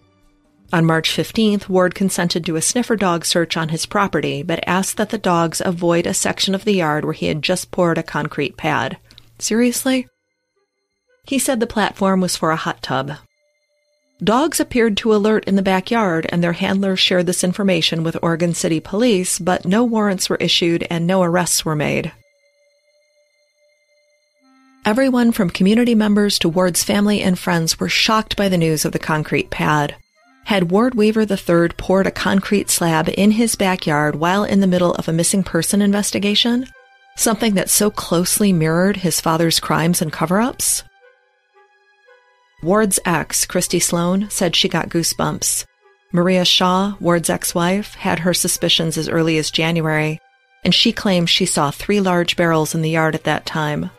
On 0.71 0.85
March 0.85 1.09
15th, 1.09 1.67
Ward 1.67 1.95
consented 1.95 2.45
to 2.45 2.55
a 2.55 2.61
sniffer 2.61 2.95
dog 2.95 3.25
search 3.25 3.57
on 3.57 3.69
his 3.69 3.85
property, 3.85 4.43
but 4.43 4.63
asked 4.65 4.97
that 4.97 5.09
the 5.09 5.17
dogs 5.17 5.61
avoid 5.63 6.05
a 6.05 6.13
section 6.13 6.55
of 6.55 6.63
the 6.63 6.73
yard 6.73 7.03
where 7.03 7.13
he 7.13 7.27
had 7.27 7.41
just 7.41 7.71
poured 7.71 7.97
a 7.97 8.03
concrete 8.03 8.55
pad. 8.55 8.97
Seriously? 9.39 10.07
He 11.25 11.39
said 11.39 11.59
the 11.59 11.67
platform 11.67 12.21
was 12.21 12.37
for 12.37 12.51
a 12.51 12.55
hot 12.55 12.81
tub. 12.81 13.11
Dogs 14.23 14.59
appeared 14.59 14.97
to 14.97 15.13
alert 15.13 15.45
in 15.45 15.55
the 15.55 15.61
backyard, 15.61 16.25
and 16.29 16.43
their 16.43 16.53
handlers 16.53 16.99
shared 16.99 17.27
this 17.27 17.43
information 17.43 18.03
with 18.03 18.17
Oregon 18.23 18.55
City 18.55 18.79
Police, 18.79 19.37
but 19.37 19.65
no 19.65 19.83
warrants 19.83 20.27
were 20.27 20.37
issued 20.37 20.87
and 20.89 21.05
no 21.05 21.21
arrests 21.21 21.63
were 21.63 21.75
made. 21.75 22.11
Everyone 24.85 25.31
from 25.31 25.51
community 25.51 25.93
members 25.93 26.39
to 26.39 26.49
Ward's 26.49 26.83
family 26.83 27.21
and 27.21 27.37
friends 27.37 27.79
were 27.79 27.89
shocked 27.89 28.35
by 28.35 28.49
the 28.49 28.57
news 28.57 28.85
of 28.85 28.91
the 28.91 28.99
concrete 28.99 29.51
pad. 29.51 29.95
Had 30.45 30.71
Ward 30.71 30.95
Weaver 30.95 31.23
III 31.29 31.69
poured 31.77 32.07
a 32.07 32.11
concrete 32.11 32.69
slab 32.69 33.09
in 33.15 33.31
his 33.31 33.55
backyard 33.55 34.15
while 34.15 34.45
in 34.45 34.61
the 34.61 34.67
middle 34.67 34.95
of 34.95 35.07
a 35.07 35.13
missing 35.13 35.43
person 35.43 35.81
investigation? 35.81 36.65
Something 37.17 37.55
that 37.55 37.69
so 37.69 37.91
closely 37.91 38.53
mirrored 38.53 38.97
his 38.97 39.19
father's 39.19 39.59
crimes 39.59 40.01
and 40.01 40.11
cover 40.11 40.39
ups? 40.39 40.83
Ward's 42.63 42.99
ex, 43.05 43.45
Christy 43.45 43.79
Sloan, 43.79 44.29
said 44.31 44.55
she 44.55 44.67
got 44.67 44.89
goosebumps. 44.89 45.65
Maria 46.11 46.43
Shaw, 46.43 46.95
Ward's 46.99 47.29
ex 47.29 47.53
wife, 47.53 47.93
had 47.95 48.19
her 48.19 48.33
suspicions 48.33 48.97
as 48.97 49.07
early 49.07 49.37
as 49.37 49.51
January, 49.51 50.19
and 50.63 50.73
she 50.73 50.91
claims 50.91 51.29
she 51.29 51.45
saw 51.45 51.69
three 51.69 52.01
large 52.01 52.35
barrels 52.35 52.73
in 52.73 52.81
the 52.81 52.89
yard 52.89 53.13
at 53.13 53.25
that 53.25 53.45
time. 53.45 53.91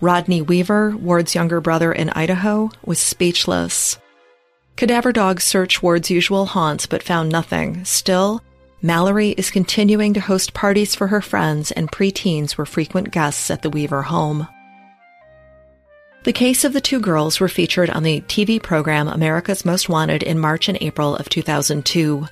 Rodney 0.00 0.40
Weaver, 0.40 0.96
Ward's 0.96 1.34
younger 1.34 1.60
brother 1.60 1.92
in 1.92 2.10
Idaho, 2.10 2.70
was 2.84 3.00
speechless. 3.00 3.98
Cadaver 4.76 5.12
dogs 5.12 5.42
searched 5.42 5.82
Ward's 5.82 6.10
usual 6.10 6.46
haunts 6.46 6.86
but 6.86 7.02
found 7.02 7.28
nothing. 7.30 7.84
Still, 7.84 8.40
Mallory 8.80 9.30
is 9.30 9.50
continuing 9.50 10.14
to 10.14 10.20
host 10.20 10.54
parties 10.54 10.94
for 10.94 11.08
her 11.08 11.20
friends, 11.20 11.70
and 11.72 11.90
preteens 11.90 12.56
were 12.56 12.64
frequent 12.64 13.10
guests 13.10 13.50
at 13.50 13.62
the 13.62 13.68
Weaver 13.68 14.02
home. 14.02 14.46
The 16.22 16.32
case 16.34 16.64
of 16.64 16.74
the 16.74 16.82
two 16.82 17.00
girls 17.00 17.40
were 17.40 17.48
featured 17.48 17.88
on 17.88 18.02
the 18.02 18.20
TV 18.22 18.62
program 18.62 19.08
America's 19.08 19.64
Most 19.64 19.88
Wanted 19.88 20.22
in 20.22 20.38
March 20.38 20.68
and 20.68 20.76
April 20.82 21.16
of 21.16 21.30
2002. 21.30 22.26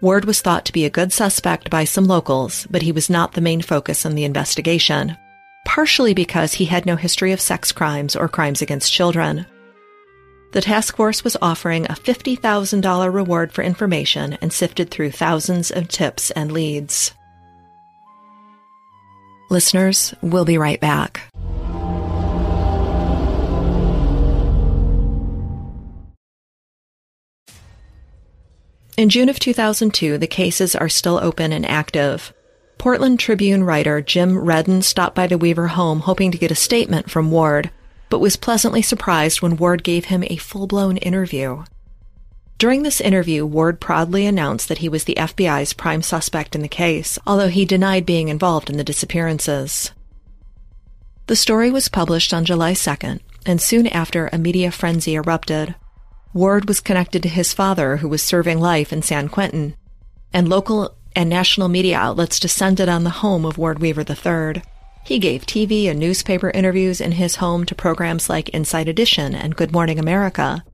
Ward 0.00 0.24
was 0.26 0.40
thought 0.40 0.64
to 0.66 0.72
be 0.72 0.84
a 0.84 0.90
good 0.90 1.12
suspect 1.12 1.68
by 1.68 1.82
some 1.82 2.04
locals, 2.04 2.68
but 2.70 2.82
he 2.82 2.92
was 2.92 3.10
not 3.10 3.32
the 3.32 3.40
main 3.40 3.60
focus 3.60 4.04
in 4.04 4.14
the 4.14 4.22
investigation, 4.22 5.16
partially 5.64 6.14
because 6.14 6.54
he 6.54 6.66
had 6.66 6.86
no 6.86 6.94
history 6.94 7.32
of 7.32 7.40
sex 7.40 7.72
crimes 7.72 8.14
or 8.14 8.28
crimes 8.28 8.62
against 8.62 8.92
children. 8.92 9.44
The 10.52 10.60
task 10.60 10.94
force 10.94 11.24
was 11.24 11.36
offering 11.42 11.86
a 11.86 11.94
$50,000 11.94 13.12
reward 13.12 13.52
for 13.52 13.64
information 13.64 14.34
and 14.40 14.52
sifted 14.52 14.88
through 14.90 15.10
thousands 15.10 15.72
of 15.72 15.88
tips 15.88 16.30
and 16.30 16.52
leads. 16.52 17.12
Listeners, 19.50 20.14
we'll 20.22 20.44
be 20.44 20.58
right 20.58 20.80
back. 20.80 21.22
In 29.02 29.08
June 29.08 29.28
of 29.28 29.40
2002, 29.40 30.16
the 30.16 30.28
cases 30.28 30.76
are 30.76 30.88
still 30.88 31.18
open 31.20 31.52
and 31.52 31.66
active. 31.66 32.32
Portland 32.78 33.18
Tribune 33.18 33.64
writer 33.64 34.00
Jim 34.00 34.38
Redden 34.38 34.80
stopped 34.80 35.16
by 35.16 35.26
the 35.26 35.36
Weaver 35.36 35.66
home 35.66 35.98
hoping 35.98 36.30
to 36.30 36.38
get 36.38 36.52
a 36.52 36.54
statement 36.54 37.10
from 37.10 37.32
Ward, 37.32 37.72
but 38.10 38.20
was 38.20 38.36
pleasantly 38.36 38.80
surprised 38.80 39.42
when 39.42 39.56
Ward 39.56 39.82
gave 39.82 40.04
him 40.04 40.22
a 40.28 40.36
full 40.36 40.68
blown 40.68 40.98
interview. 40.98 41.64
During 42.58 42.84
this 42.84 43.00
interview, 43.00 43.44
Ward 43.44 43.80
proudly 43.80 44.24
announced 44.24 44.68
that 44.68 44.78
he 44.78 44.88
was 44.88 45.02
the 45.02 45.16
FBI's 45.18 45.72
prime 45.72 46.02
suspect 46.02 46.54
in 46.54 46.62
the 46.62 46.68
case, 46.68 47.18
although 47.26 47.48
he 47.48 47.64
denied 47.64 48.06
being 48.06 48.28
involved 48.28 48.70
in 48.70 48.76
the 48.76 48.84
disappearances. 48.84 49.90
The 51.26 51.34
story 51.34 51.72
was 51.72 51.88
published 51.88 52.32
on 52.32 52.44
July 52.44 52.74
2nd, 52.74 53.18
and 53.44 53.60
soon 53.60 53.88
after, 53.88 54.30
a 54.32 54.38
media 54.38 54.70
frenzy 54.70 55.16
erupted. 55.16 55.74
Ward 56.34 56.66
was 56.66 56.80
connected 56.80 57.22
to 57.22 57.28
his 57.28 57.52
father, 57.52 57.98
who 57.98 58.08
was 58.08 58.22
serving 58.22 58.58
life 58.58 58.92
in 58.92 59.02
San 59.02 59.28
Quentin, 59.28 59.74
and 60.32 60.48
local 60.48 60.96
and 61.14 61.28
national 61.28 61.68
media 61.68 61.98
outlets 61.98 62.40
descended 62.40 62.88
on 62.88 63.04
the 63.04 63.10
home 63.10 63.44
of 63.44 63.58
Ward 63.58 63.80
Weaver 63.80 64.04
III. 64.08 64.62
He 65.04 65.18
gave 65.18 65.44
TV 65.44 65.90
and 65.90 65.98
newspaper 65.98 66.50
interviews 66.50 67.00
in 67.00 67.12
his 67.12 67.36
home 67.36 67.66
to 67.66 67.74
programs 67.74 68.30
like 68.30 68.48
Inside 68.50 68.88
Edition 68.88 69.34
and 69.34 69.56
Good 69.56 69.72
Morning 69.72 69.98
America. 69.98 70.64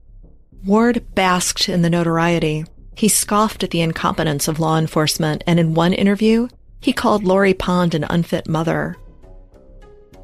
Ward 0.65 1.15
basked 1.15 1.69
in 1.69 1.83
the 1.83 1.91
notoriety. 1.91 2.65
He 2.95 3.09
scoffed 3.09 3.65
at 3.65 3.71
the 3.71 3.81
incompetence 3.81 4.49
of 4.49 4.61
law 4.61 4.79
enforcement, 4.79 5.43
and 5.47 5.59
in 5.59 5.75
one 5.75 5.93
interview, 5.93 6.49
he 6.81 6.93
called 6.93 7.25
Lori 7.25 7.55
Pond 7.55 7.95
an 7.95 8.05
unfit 8.09 8.49
mother. 8.49 8.97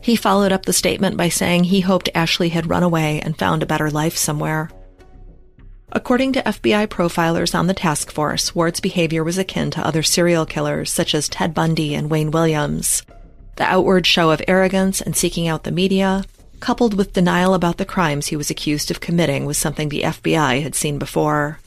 He 0.01 0.17
followed 0.17 0.53
up 0.53 0.67
the 0.67 0.73
statement 0.73 1.17
by 1.17 1.29
saying 1.29 1.65
he 1.65 1.81
hoped 1.81 2.11
Ashley 2.15 2.51
had 2.51 2.69
run 2.69 2.83
away 2.83 3.21
and 3.21 3.39
found 3.39 3.63
a 3.63 3.67
better 3.67 3.91
life 3.91 4.17
somewhere. 4.17 4.71
According 5.93 6.33
to 6.33 6.43
FBI 6.43 6.89
profilers 6.89 7.55
on 7.55 7.67
the 7.67 7.75
task 7.75 8.11
force, 8.11 8.55
Ward's 8.55 8.81
behavior 8.81 9.23
was 9.23 9.39
akin 9.39 9.71
to 9.73 9.87
other 9.87 10.03
serial 10.03 10.47
killers 10.47 10.93
such 10.93 11.15
as 11.15 11.29
Ted 11.29 11.55
Bundy 11.55 11.95
and 11.95 12.11
Wayne 12.11 12.31
Williams. 12.31 13.03
The 13.57 13.65
outward 13.65 14.07
show 14.07 14.31
of 14.31 14.43
arrogance 14.49 15.01
and 15.01 15.15
seeking 15.15 15.47
out 15.47 15.63
the 15.63 15.71
media, 15.71 16.25
coupled 16.59 16.95
with 16.95 17.13
denial 17.13 17.55
about 17.55 17.77
the 17.77 17.85
crimes 17.85 18.27
he 18.27 18.37
was 18.37 18.51
accused 18.51 18.91
of 18.91 19.01
committing, 19.01 19.45
was 19.45 19.59
something 19.59 19.89
the 19.89 20.03
FBI 20.03 20.63
had 20.63 20.75
seen 20.75 20.99
before. 20.99 21.61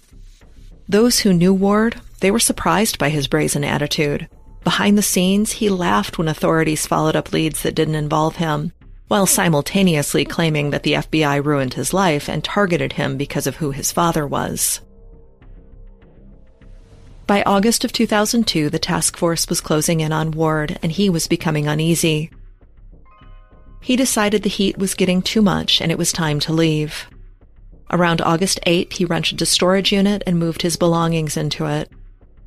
Those 0.90 1.20
who 1.20 1.34
knew 1.34 1.54
Ward, 1.54 2.02
they 2.20 2.32
were 2.32 2.40
surprised 2.40 2.98
by 2.98 3.10
his 3.10 3.28
brazen 3.28 3.64
attitude. 3.64 4.28
Behind 4.64 4.98
the 4.98 5.02
scenes, 5.02 5.54
he 5.54 5.70
laughed 5.70 6.18
when 6.18 6.28
authorities 6.28 6.86
followed 6.86 7.16
up 7.16 7.32
leads 7.32 7.62
that 7.62 7.76
didn't 7.76 7.96
involve 7.96 8.38
him, 8.38 8.74
while 9.08 9.26
simultaneously 9.26 10.26
claiming 10.26 10.70
that 10.72 10.84
the 10.84 10.94
FBI 10.94 11.44
ruined 11.44 11.76
his 11.76 11.94
life 11.94 12.28
and 12.28 12.44
targeted 12.44 12.94
him 12.94 13.18
because 13.18 13.48
of 13.48 13.58
who 13.58 13.72
his 13.72 13.92
father 13.92 14.28
was. 14.28 14.82
By 17.26 17.44
August 17.44 17.84
of 17.84 17.92
2002, 17.92 18.70
the 18.70 18.80
task 18.80 19.18
force 19.18 19.50
was 19.50 19.62
closing 19.62 20.00
in 20.00 20.14
on 20.14 20.32
Ward 20.32 20.80
and 20.82 20.92
he 20.92 21.10
was 21.10 21.28
becoming 21.28 21.68
uneasy. 21.68 22.32
He 23.82 23.96
decided 23.96 24.44
the 24.44 24.50
heat 24.50 24.78
was 24.78 24.96
getting 24.96 25.22
too 25.22 25.42
much 25.42 25.82
and 25.82 25.92
it 25.92 25.98
was 25.98 26.12
time 26.12 26.40
to 26.42 26.54
leave. 26.54 27.08
Around 27.92 28.22
August 28.22 28.60
8th, 28.66 28.94
he 28.94 29.06
rented 29.06 29.42
a 29.42 29.46
storage 29.46 29.94
unit 29.94 30.24
and 30.28 30.40
moved 30.40 30.62
his 30.62 30.76
belongings 30.76 31.38
into 31.38 31.66
it. 31.66 31.90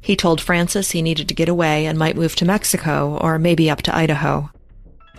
He 0.03 0.17
told 0.17 0.41
Francis 0.41 0.91
he 0.91 1.03
needed 1.03 1.29
to 1.29 1.35
get 1.35 1.49
away 1.49 1.87
and 1.87 1.99
might 1.99 2.17
move 2.17 2.35
to 2.37 2.45
Mexico 2.45 3.19
or 3.21 3.39
maybe 3.39 3.71
up 3.71 3.83
to 3.83 3.95
Idaho. 3.95 4.51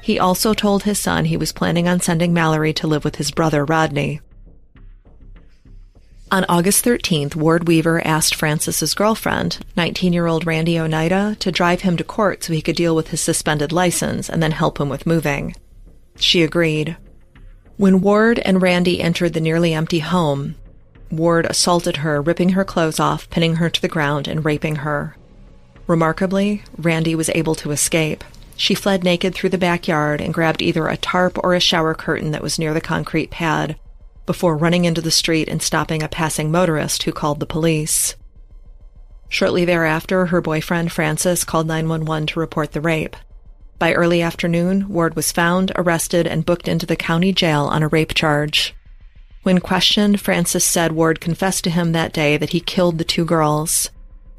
He 0.02 0.20
also 0.20 0.54
told 0.54 0.84
his 0.84 1.00
son 1.00 1.26
he 1.26 1.38
was 1.38 1.52
planning 1.52 1.88
on 1.88 2.00
sending 2.00 2.34
Mallory 2.34 2.74
to 2.74 2.88
live 2.88 3.04
with 3.04 3.18
his 3.18 3.32
brother 3.32 3.64
Rodney. 3.64 4.22
On 6.32 6.46
August 6.48 6.86
13th, 6.86 7.36
Ward 7.36 7.68
Weaver 7.68 8.06
asked 8.08 8.36
Francis's 8.36 8.94
girlfriend, 8.94 9.60
19-year-old 9.76 10.46
Randy 10.46 10.80
Oneida, 10.80 11.36
to 11.40 11.52
drive 11.52 11.82
him 11.82 11.98
to 11.98 12.06
court 12.06 12.44
so 12.44 12.54
he 12.54 12.62
could 12.62 12.78
deal 12.78 12.96
with 12.96 13.10
his 13.10 13.20
suspended 13.20 13.74
license 13.74 14.30
and 14.30 14.42
then 14.42 14.52
help 14.52 14.80
him 14.80 14.88
with 14.88 15.06
moving. 15.06 15.54
She 16.16 16.42
agreed. 16.42 16.96
When 17.76 18.00
Ward 18.00 18.40
and 18.40 18.62
Randy 18.62 19.02
entered 19.02 19.34
the 19.34 19.42
nearly 19.42 19.74
empty 19.74 20.00
home, 20.00 20.56
Ward 21.12 21.46
assaulted 21.46 21.98
her, 21.98 22.22
ripping 22.22 22.50
her 22.50 22.64
clothes 22.64 23.00
off, 23.00 23.30
pinning 23.30 23.58
her 23.58 23.70
to 23.70 23.82
the 23.82 23.90
ground, 23.90 24.30
and 24.30 24.46
raping 24.46 24.78
her. 24.78 25.18
Remarkably, 25.86 26.64
Randy 26.78 27.14
was 27.14 27.30
able 27.36 27.56
to 27.56 27.72
escape. 27.72 28.24
She 28.62 28.76
fled 28.76 29.04
naked 29.04 29.34
through 29.34 29.50
the 29.50 29.58
backyard 29.58 30.22
and 30.22 30.32
grabbed 30.32 30.62
either 30.62 30.88
a 30.88 30.96
tarp 30.96 31.40
or 31.44 31.56
a 31.56 31.60
shower 31.60 31.96
curtain 31.96 32.30
that 32.30 32.44
was 32.44 32.60
near 32.60 32.76
the 32.76 32.80
concrete 32.80 33.32
pad 33.32 33.76
before 34.28 34.56
running 34.56 34.86
into 34.86 35.02
the 35.02 35.10
street 35.10 35.50
and 35.50 35.64
stopping 35.64 36.04
a 36.04 36.08
passing 36.08 36.52
motorist 36.52 37.02
who 37.02 37.12
called 37.12 37.40
the 37.40 37.48
police. 37.48 38.16
Shortly 39.30 39.66
thereafter, 39.66 40.28
her 40.28 40.42
boyfriend 40.42 40.92
Francis 40.92 41.44
called 41.44 41.66
911 41.66 42.28
to 42.28 42.40
report 42.40 42.74
the 42.74 42.82
rape. 42.82 43.16
By 43.80 43.94
early 43.94 44.22
afternoon, 44.22 44.90
Ward 44.90 45.16
was 45.16 45.32
found, 45.32 45.72
arrested, 45.76 46.28
and 46.28 46.46
booked 46.46 46.68
into 46.68 46.86
the 46.86 46.96
county 46.96 47.34
jail 47.34 47.66
on 47.66 47.82
a 47.82 47.88
rape 47.88 48.14
charge. 48.14 48.76
When 49.42 49.58
questioned, 49.58 50.22
Francis 50.22 50.64
said 50.64 50.92
Ward 50.92 51.20
confessed 51.20 51.64
to 51.64 51.72
him 51.72 51.94
that 51.94 52.14
day 52.14 52.38
that 52.38 52.52
he 52.52 52.60
killed 52.60 53.00
the 53.00 53.04
two 53.04 53.26
girls 53.26 53.90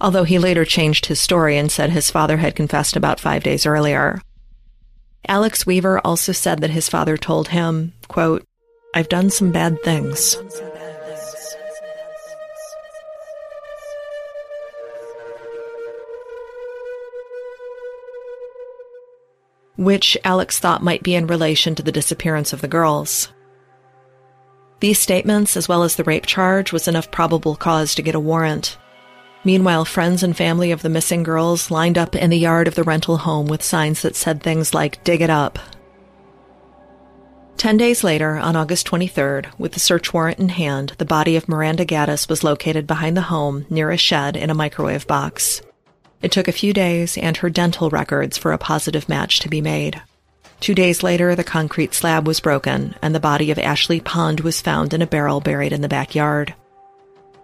although 0.03 0.25
he 0.25 0.39
later 0.39 0.65
changed 0.65 1.07
his 1.07 1.21
story 1.21 1.57
and 1.57 1.71
said 1.71 1.89
his 1.91 2.11
father 2.11 2.37
had 2.37 2.57
confessed 2.57 2.97
about 2.97 3.21
five 3.21 3.45
days 3.45 3.65
earlier. 3.65 4.21
Alex 5.29 5.65
Weaver 5.65 6.01
also 6.05 6.33
said 6.33 6.61
that 6.61 6.71
his 6.71 6.89
father 6.89 7.17
told 7.17 7.49
him, 7.49 7.93
quote, 8.09 8.45
I've 8.95 9.09
done 9.09 9.31
some 9.31 9.53
bad 9.53 9.81
things. 9.85 10.37
Which 19.77 20.19
Alex 20.25 20.59
thought 20.59 20.83
might 20.83 21.03
be 21.03 21.15
in 21.15 21.27
relation 21.29 21.75
to 21.77 21.83
the 21.83 21.93
disappearance 21.93 22.53
of 22.53 22.61
the 22.61 22.69
girls. 22.69 23.29
These 24.81 24.99
statements, 24.99 25.57
as 25.57 25.69
well 25.69 25.85
as 25.85 25.95
the 25.95 26.05
rape 26.05 26.27
charge, 26.27 26.73
was 26.73 26.89
enough 26.89 27.13
probable 27.13 27.55
cause 27.55 27.95
to 27.95 28.03
get 28.03 28.17
a 28.17 28.21
warrant. 28.21 28.77
Meanwhile, 29.45 29.87
friends 29.87 30.23
and 30.23 30.37
family 30.37 30.71
of 30.71 30.83
the 30.83 30.89
missing 30.89 31.23
girls 31.23 31.71
lined 31.71 31.99
up 31.99 32.15
in 32.15 32.31
the 32.31 32.39
yard 32.39 32.69
of 32.69 32.77
the 32.77 32.85
rental 32.85 33.19
home 33.19 33.47
with 33.47 33.63
signs 33.63 34.03
that 34.03 34.15
said 34.15 34.43
things 34.43 34.73
like, 34.73 35.03
dig 35.03 35.21
it 35.21 35.31
up. 35.31 35.59
Ten 37.57 37.77
days 37.77 38.03
later, 38.03 38.37
on 38.37 38.57
August 38.57 38.87
23rd, 38.89 39.47
with 39.59 39.73
the 39.73 39.81
search 39.81 40.13
warrant 40.13 40.39
in 40.39 40.49
hand, 40.49 40.95
the 40.99 41.05
body 41.05 41.37
of 41.37 41.49
Miranda 41.49 41.85
Gaddis 41.85 42.29
was 42.29 42.43
located 42.43 42.87
behind 42.87 43.17
the 43.17 43.23
home 43.23 43.67
near 43.71 43.91
a 43.91 43.97
shed 43.97 44.37
in 44.37 44.51
a 44.51 44.55
microwave 44.55 45.07
box. 45.07 45.63
It 46.23 46.33
took 46.33 46.49
a 46.49 46.53
few 46.53 46.73
days 46.73 47.19
and 47.19 47.37
her 47.37 47.51
dental 47.51 47.91
records 47.91 48.39
for 48.39 48.53
a 48.53 48.59
positive 48.59 49.09
match 49.09 49.41
to 49.41 49.49
be 49.49 49.61
made. 49.61 50.01
Two 50.61 50.75
days 50.75 51.03
later, 51.03 51.35
the 51.35 51.45
concrete 51.45 51.95
slab 51.95 52.27
was 52.27 52.39
broken 52.39 52.95
and 53.03 53.13
the 53.13 53.21
body 53.21 53.51
of 53.51 53.59
Ashley 53.59 54.01
Pond 54.01 54.41
was 54.41 54.61
found 54.61 54.95
in 54.95 55.03
a 55.03 55.07
barrel 55.07 55.41
buried 55.41 55.73
in 55.73 55.81
the 55.81 55.89
backyard. 55.89 56.55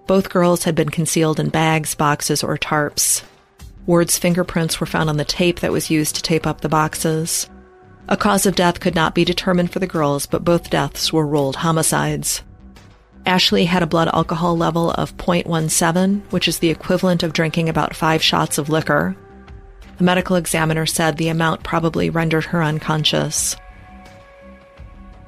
Both 0.09 0.31
girls 0.31 0.65
had 0.65 0.75
been 0.75 0.89
concealed 0.89 1.39
in 1.39 1.51
bags, 1.51 1.95
boxes, 1.95 2.43
or 2.43 2.57
tarps. 2.57 3.23
Ward's 3.85 4.17
fingerprints 4.17 4.81
were 4.81 4.87
found 4.87 5.11
on 5.11 5.19
the 5.19 5.25
tape 5.25 5.61
that 5.61 5.71
was 5.71 5.91
used 5.91 6.17
to 6.17 6.23
tape 6.23 6.47
up 6.47 6.63
the 6.63 6.69
boxes. 6.71 7.47
A 8.09 8.17
cause 8.17 8.47
of 8.47 8.55
death 8.55 8.81
could 8.81 8.95
not 8.95 9.15
be 9.15 9.27
determined 9.27 9.71
for 9.71 9.81
the 9.81 9.87
girls, 9.87 10.25
but 10.25 10.47
both 10.47 10.71
deaths 10.71 11.13
were 11.13 11.27
ruled 11.27 11.57
homicides. 11.57 12.43
Ashley 13.27 13.67
had 13.67 13.83
a 13.83 13.87
blood 13.87 14.09
alcohol 14.09 14.57
level 14.57 14.93
of 14.93 15.15
0.17, 15.19 16.23
which 16.33 16.49
is 16.49 16.61
the 16.61 16.71
equivalent 16.71 17.23
of 17.23 17.35
drinking 17.35 17.69
about 17.69 17.95
five 17.95 18.23
shots 18.23 18.57
of 18.57 18.71
liquor. 18.71 19.15
The 19.99 20.05
medical 20.05 20.37
examiner 20.37 20.87
said 20.87 21.19
the 21.19 21.29
amount 21.29 21.65
probably 21.65 22.09
rendered 22.09 22.47
her 22.47 22.63
unconscious. 22.63 23.57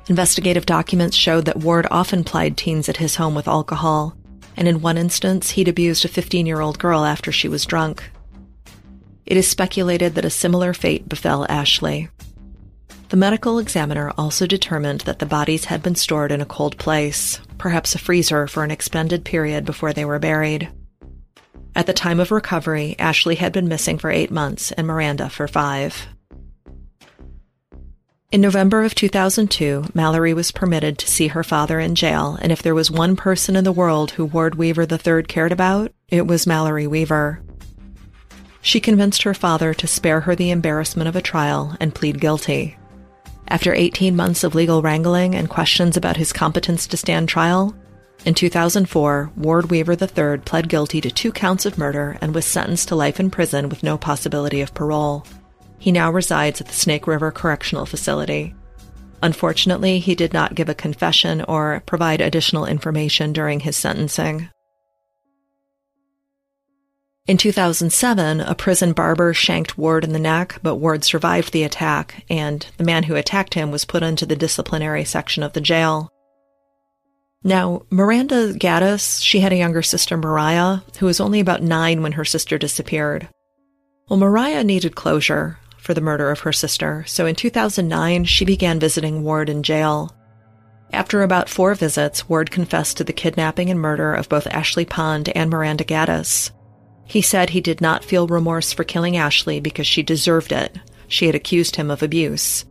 Investigative 0.09 0.65
documents 0.65 1.19
showed 1.19 1.45
that 1.45 1.59
Ward 1.59 1.87
often 1.91 2.25
plied 2.25 2.57
teens 2.57 2.89
at 2.89 2.97
his 2.97 3.17
home 3.17 3.35
with 3.35 3.47
alcohol 3.47 4.17
and 4.57 4.69
in 4.69 4.81
one 4.81 4.99
instance, 4.99 5.51
he'd 5.51 5.69
abused 5.69 6.05
a 6.05 6.09
15 6.09 6.47
year 6.47 6.61
old 6.61 6.79
girl 6.79 7.05
after 7.05 7.33
she 7.33 7.49
was 7.49 7.67
drunk. 7.67 8.11
It 9.27 9.37
is 9.37 9.49
speculated 9.49 10.15
that 10.15 10.25
a 10.25 10.31
similar 10.31 10.75
fate 10.75 11.09
befell 11.09 11.47
Ashley. 11.49 12.09
The 13.11 13.17
medical 13.17 13.59
examiner 13.59 14.13
also 14.17 14.47
determined 14.47 15.01
that 15.03 15.19
the 15.19 15.27
bodies 15.27 15.65
had 15.65 15.83
been 15.83 15.97
stored 15.97 16.31
in 16.31 16.41
a 16.41 16.47
cold 16.47 16.79
place, 16.79 17.41
perhaps 17.59 17.95
a 17.95 17.99
freezer, 17.99 18.47
for 18.47 18.63
an 18.63 18.71
extended 18.71 19.25
period 19.25 19.65
before 19.65 19.93
they 19.93 20.05
were 20.05 20.19
buried. 20.19 20.69
At 21.75 21.87
the 21.87 21.93
time 21.93 22.21
of 22.21 22.31
recovery, 22.31 22.97
Ashley 22.99 23.37
had 23.37 23.53
been 23.53 23.69
missing 23.69 23.99
for 23.99 24.11
eight 24.11 24.31
months 24.31 24.73
and 24.73 24.87
Miranda 24.87 25.29
for 25.29 25.49
five. 25.49 26.07
In 28.33 28.41
November 28.41 28.85
of 28.85 28.95
2002, 28.95 29.87
Mallory 29.93 30.33
was 30.35 30.53
permitted 30.53 30.99
to 30.99 31.09
see 31.09 31.27
her 31.27 31.43
father 31.43 31.81
in 31.81 31.97
jail, 31.97 32.39
and 32.41 32.53
if 32.53 32.63
there 32.63 32.77
was 32.77 32.89
one 32.89 33.17
person 33.17 33.57
in 33.57 33.65
the 33.65 33.73
world 33.73 34.13
who 34.13 34.25
Ward 34.25 34.55
Weaver 34.55 34.87
III 34.89 35.25
cared 35.25 35.51
about, 35.51 35.93
it 36.09 36.29
was 36.29 36.47
Mallory 36.47 36.87
Weaver. 36.87 37.43
She 38.63 38.79
convinced 38.79 39.25
her 39.25 39.35
father 39.35 39.75
to 39.75 39.87
spare 39.89 40.21
her 40.21 40.37
the 40.37 40.53
embarrassment 40.53 41.09
of 41.09 41.17
a 41.17 41.21
trial 41.21 41.77
and 41.81 41.93
plead 41.93 42.21
guilty. 42.21 42.77
After 43.49 43.75
18 43.75 44.15
months 44.15 44.45
of 44.45 44.55
legal 44.55 44.81
wrangling 44.81 45.35
and 45.35 45.51
questions 45.51 45.97
about 45.97 46.17
his 46.17 46.33
competence 46.33 46.87
to 46.87 46.97
stand 46.97 47.29
trial, 47.29 47.75
In 48.25 48.35
2004, 48.35 49.33
Ward 49.35 49.71
Weaver 49.73 49.95
III 49.95 50.39
pled 50.45 50.69
guilty 50.69 51.01
to 51.01 51.11
two 51.11 51.33
counts 51.33 51.67
of 51.67 51.79
murder 51.79 52.17
and 52.21 52.33
was 52.33 52.45
sentenced 52.45 52.87
to 52.89 52.95
life 52.95 53.19
in 53.19 53.31
prison 53.31 53.69
with 53.69 53.83
no 53.83 53.99
possibility 53.99 54.61
of 54.61 54.75
parole. 54.75 55.25
He 55.81 55.91
now 55.91 56.13
resides 56.13 56.61
at 56.61 56.69
the 56.69 56.75
Snake 56.75 57.07
River 57.07 57.33
Correctional 57.33 57.87
Facility. 57.87 58.55
Unfortunately, 59.23 59.99
he 59.99 60.15
did 60.15 60.33
not 60.33 60.55
give 60.55 60.69
a 60.69 60.75
confession 60.75 61.43
or 61.43 61.83
provide 61.87 62.21
additional 62.21 62.67
information 62.67 63.33
during 63.33 63.61
his 63.61 63.77
sentencing. 63.77 64.51
In 67.27 67.39
2007, 67.39 68.41
a 68.41 68.55
prison 68.55 68.93
barber 68.93 69.33
shanked 69.33 69.79
Ward 69.79 70.05
in 70.05 70.13
the 70.13 70.19
neck, 70.19 70.59
but 70.63 70.77
Ward 70.77 71.03
survived 71.03 71.53
the 71.53 71.63
attack, 71.63 72.25
and 72.29 72.67
the 72.77 72.85
man 72.85 73.05
who 73.05 73.15
attacked 73.15 73.55
him 73.55 73.71
was 73.71 73.85
put 73.85 74.03
into 74.03 74.27
the 74.27 74.37
disciplinary 74.37 75.05
section 75.05 75.43
of 75.43 75.55
the 75.55 75.61
jail. 75.61 76.11
Now, 77.43 77.83
Miranda 77.89 78.53
Gaddis, 78.53 79.23
she 79.23 79.41
had 79.41 79.53
a 79.53 79.57
younger 79.57 79.83
sister, 79.83 80.19
Mariah, 80.19 80.81
who 80.99 81.07
was 81.07 81.21
only 81.21 81.41
about 81.41 81.63
nine 81.63 82.03
when 82.03 82.13
her 82.13 82.25
sister 82.25 82.59
disappeared. 82.59 83.29
Well, 84.09 84.19
Mariah 84.19 84.65
needed 84.65 84.97
closure 84.97 85.59
for 85.81 85.95
the 85.95 86.01
murder 86.01 86.31
of 86.31 86.41
her 86.41 86.53
sister, 86.53 87.05
so 87.07 87.27
in 87.27 87.35
2009, 87.35 88.25
she 88.25 88.45
began 88.45 88.79
visiting 88.79 89.23
Ward 89.23 89.49
in 89.49 89.63
jail. 89.63 90.15
After 90.93 91.23
about 91.23 91.49
four 91.49 91.75
visits, 91.75 92.29
Ward 92.29 92.51
confessed 92.51 92.97
to 92.97 93.05
the 93.05 93.13
kidnapping 93.13 93.71
and 93.71 93.81
murder 93.81 94.13
of 94.13 94.29
both 94.29 94.47
Ashley 94.49 94.85
Pond 94.85 95.29
and 95.35 95.51
Miranda 95.51 95.85
Gaddis. 95.85 96.51
He 97.05 97.23
said 97.23 97.51
he 97.51 97.61
did 97.61 97.81
not 97.81 98.05
feel 98.05 98.27
remorse 98.27 98.73
for 98.73 98.85
killing 98.85 99.17
Ashley 99.17 99.61
because 99.61 99.87
she 99.87 100.03
deserved 100.03 100.53
it. 100.53 100.79
She 101.09 101.27
had 101.27 101.35
accused 101.35 101.77
him 101.77 101.91
of 101.91 102.03
abuse. 102.03 102.65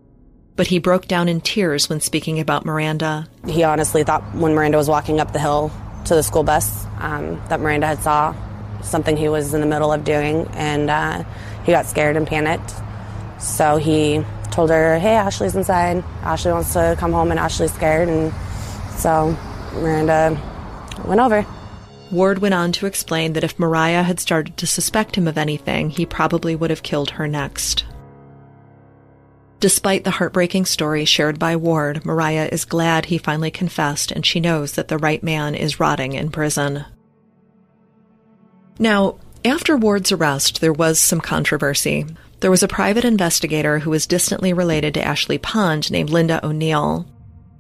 But 0.55 0.67
he 0.67 0.79
broke 0.79 1.07
down 1.07 1.29
in 1.29 1.41
tears 1.41 1.89
when 1.89 2.01
speaking 2.01 2.39
about 2.39 2.65
Miranda. 2.65 3.27
He 3.47 3.63
honestly 3.63 4.03
thought 4.03 4.23
when 4.35 4.53
Miranda 4.53 4.77
was 4.77 4.89
walking 4.89 5.19
up 5.19 5.33
the 5.33 5.39
hill 5.39 5.71
to 6.05 6.15
the 6.15 6.23
school 6.23 6.43
bus 6.43 6.85
um, 6.99 7.41
that 7.49 7.59
Miranda 7.59 7.87
had 7.87 7.99
saw 7.99 8.35
something 8.81 9.17
he 9.17 9.29
was 9.29 9.53
in 9.53 9.61
the 9.61 9.67
middle 9.67 9.91
of 9.91 10.03
doing, 10.03 10.47
and 10.53 10.89
uh, 10.89 11.23
he 11.63 11.71
got 11.71 11.85
scared 11.85 12.17
and 12.17 12.27
panicked. 12.27 12.73
So 13.39 13.77
he 13.77 14.23
told 14.51 14.69
her, 14.69 14.99
"Hey, 14.99 15.15
Ashley's 15.15 15.55
inside. 15.55 16.03
Ashley 16.23 16.51
wants 16.51 16.73
to 16.73 16.95
come 16.99 17.13
home, 17.13 17.31
and 17.31 17.39
Ashley's 17.39 17.73
scared." 17.73 18.09
And 18.09 18.33
so 18.97 19.35
Miranda 19.73 20.37
went 21.05 21.21
over. 21.21 21.45
Ward 22.11 22.39
went 22.39 22.55
on 22.55 22.71
to 22.73 22.85
explain 22.85 23.33
that 23.33 23.43
if 23.43 23.59
Mariah 23.59 24.03
had 24.03 24.19
started 24.19 24.57
to 24.57 24.67
suspect 24.67 25.15
him 25.15 25.27
of 25.27 25.37
anything, 25.37 25.91
he 25.91 26.05
probably 26.05 26.55
would 26.55 26.71
have 26.71 26.83
killed 26.83 27.11
her 27.11 27.27
next. 27.27 27.85
Despite 29.59 30.05
the 30.05 30.11
heartbreaking 30.11 30.65
story 30.65 31.05
shared 31.05 31.37
by 31.37 31.55
Ward, 31.55 32.05
Mariah 32.05 32.49
is 32.51 32.65
glad 32.65 33.05
he 33.05 33.17
finally 33.17 33.51
confessed 33.51 34.11
and 34.11 34.25
she 34.25 34.39
knows 34.39 34.71
that 34.73 34.87
the 34.87 34.97
right 34.97 35.21
man 35.21 35.53
is 35.53 35.79
rotting 35.79 36.13
in 36.13 36.31
prison. 36.31 36.85
Now, 38.79 39.15
after 39.43 39.75
Ward's 39.75 40.11
arrest, 40.11 40.61
there 40.61 40.73
was 40.73 40.97
some 40.97 41.19
controversy. 41.19 42.05
There 42.39 42.51
was 42.51 42.63
a 42.63 42.69
private 42.69 43.03
investigator 43.03 43.79
who 43.79 43.89
was 43.89 44.07
distantly 44.07 44.53
related 44.53 44.93
to 44.93 45.03
Ashley 45.03 45.37
Pond 45.37 45.91
named 45.91 46.09
Linda 46.09 46.45
O'Neill. 46.45 47.05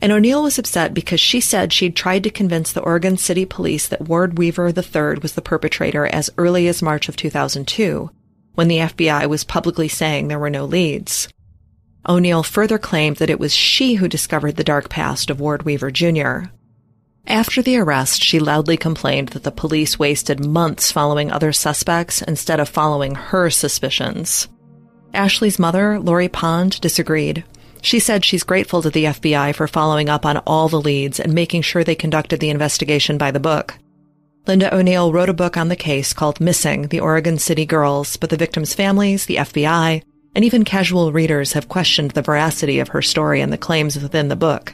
And 0.01 0.13
O'Neill 0.13 0.43
was 0.43 0.57
upset 0.57 0.93
because 0.93 1.19
she 1.19 1.41
said 1.41 1.73
she'd 1.73 1.97
tried 1.97 2.23
to 2.23 2.29
convince 2.29 2.71
the 2.71 2.81
Oregon 2.81 3.17
City 3.17 3.45
Police 3.45 3.87
that 3.89 4.07
Ward 4.07 4.37
Weaver 4.37 4.69
III 4.69 5.19
was 5.21 5.33
the 5.33 5.41
perpetrator 5.41 6.05
as 6.05 6.29
early 6.37 6.69
as 6.69 6.81
March 6.81 7.09
of 7.09 7.17
2002, 7.17 8.09
when 8.55 8.69
the 8.69 8.77
FBI 8.77 9.27
was 9.27 9.43
publicly 9.43 9.89
saying 9.89 10.27
there 10.27 10.39
were 10.39 10.49
no 10.49 10.63
leads. 10.63 11.27
O'Neill 12.07 12.43
further 12.43 12.77
claimed 12.77 13.17
that 13.17 13.29
it 13.29 13.39
was 13.39 13.53
she 13.53 13.95
who 13.95 14.07
discovered 14.07 14.55
the 14.55 14.63
dark 14.63 14.87
past 14.87 15.29
of 15.29 15.41
Ward 15.41 15.63
Weaver 15.63 15.91
Jr. 15.91 16.43
After 17.27 17.61
the 17.61 17.77
arrest, 17.77 18.23
she 18.23 18.39
loudly 18.39 18.77
complained 18.77 19.29
that 19.29 19.43
the 19.43 19.51
police 19.51 19.99
wasted 19.99 20.45
months 20.45 20.89
following 20.89 21.29
other 21.29 21.51
suspects 21.51 22.21
instead 22.21 22.61
of 22.61 22.69
following 22.69 23.15
her 23.15 23.49
suspicions. 23.49 24.47
Ashley's 25.13 25.59
mother, 25.59 25.99
Lori 25.99 26.27
Pond, 26.27 26.79
disagreed. 26.81 27.43
She 27.81 27.99
said 27.99 28.25
she's 28.25 28.43
grateful 28.43 28.81
to 28.81 28.89
the 28.89 29.05
FBI 29.05 29.55
for 29.55 29.67
following 29.67 30.09
up 30.09 30.25
on 30.25 30.37
all 30.37 30.67
the 30.67 30.81
leads 30.81 31.19
and 31.19 31.33
making 31.33 31.61
sure 31.61 31.83
they 31.83 31.95
conducted 31.95 32.39
the 32.39 32.49
investigation 32.49 33.17
by 33.17 33.31
the 33.31 33.39
book. 33.39 33.75
Linda 34.47 34.73
O'Neill 34.75 35.13
wrote 35.13 35.29
a 35.29 35.33
book 35.33 35.57
on 35.57 35.69
the 35.69 35.75
case 35.75 36.13
called 36.13 36.41
Missing 36.41 36.87
the 36.87 36.99
Oregon 36.99 37.37
City 37.37 37.65
Girls, 37.65 38.17
but 38.17 38.29
the 38.29 38.37
victims' 38.37 38.73
families, 38.73 39.25
the 39.25 39.37
FBI, 39.37 40.01
and 40.35 40.45
even 40.45 40.63
casual 40.63 41.11
readers 41.11 41.53
have 41.53 41.69
questioned 41.69 42.11
the 42.11 42.21
veracity 42.21 42.79
of 42.79 42.89
her 42.89 43.01
story 43.01 43.41
and 43.41 43.51
the 43.51 43.57
claims 43.57 43.99
within 43.99 44.27
the 44.27 44.35
book. 44.35 44.73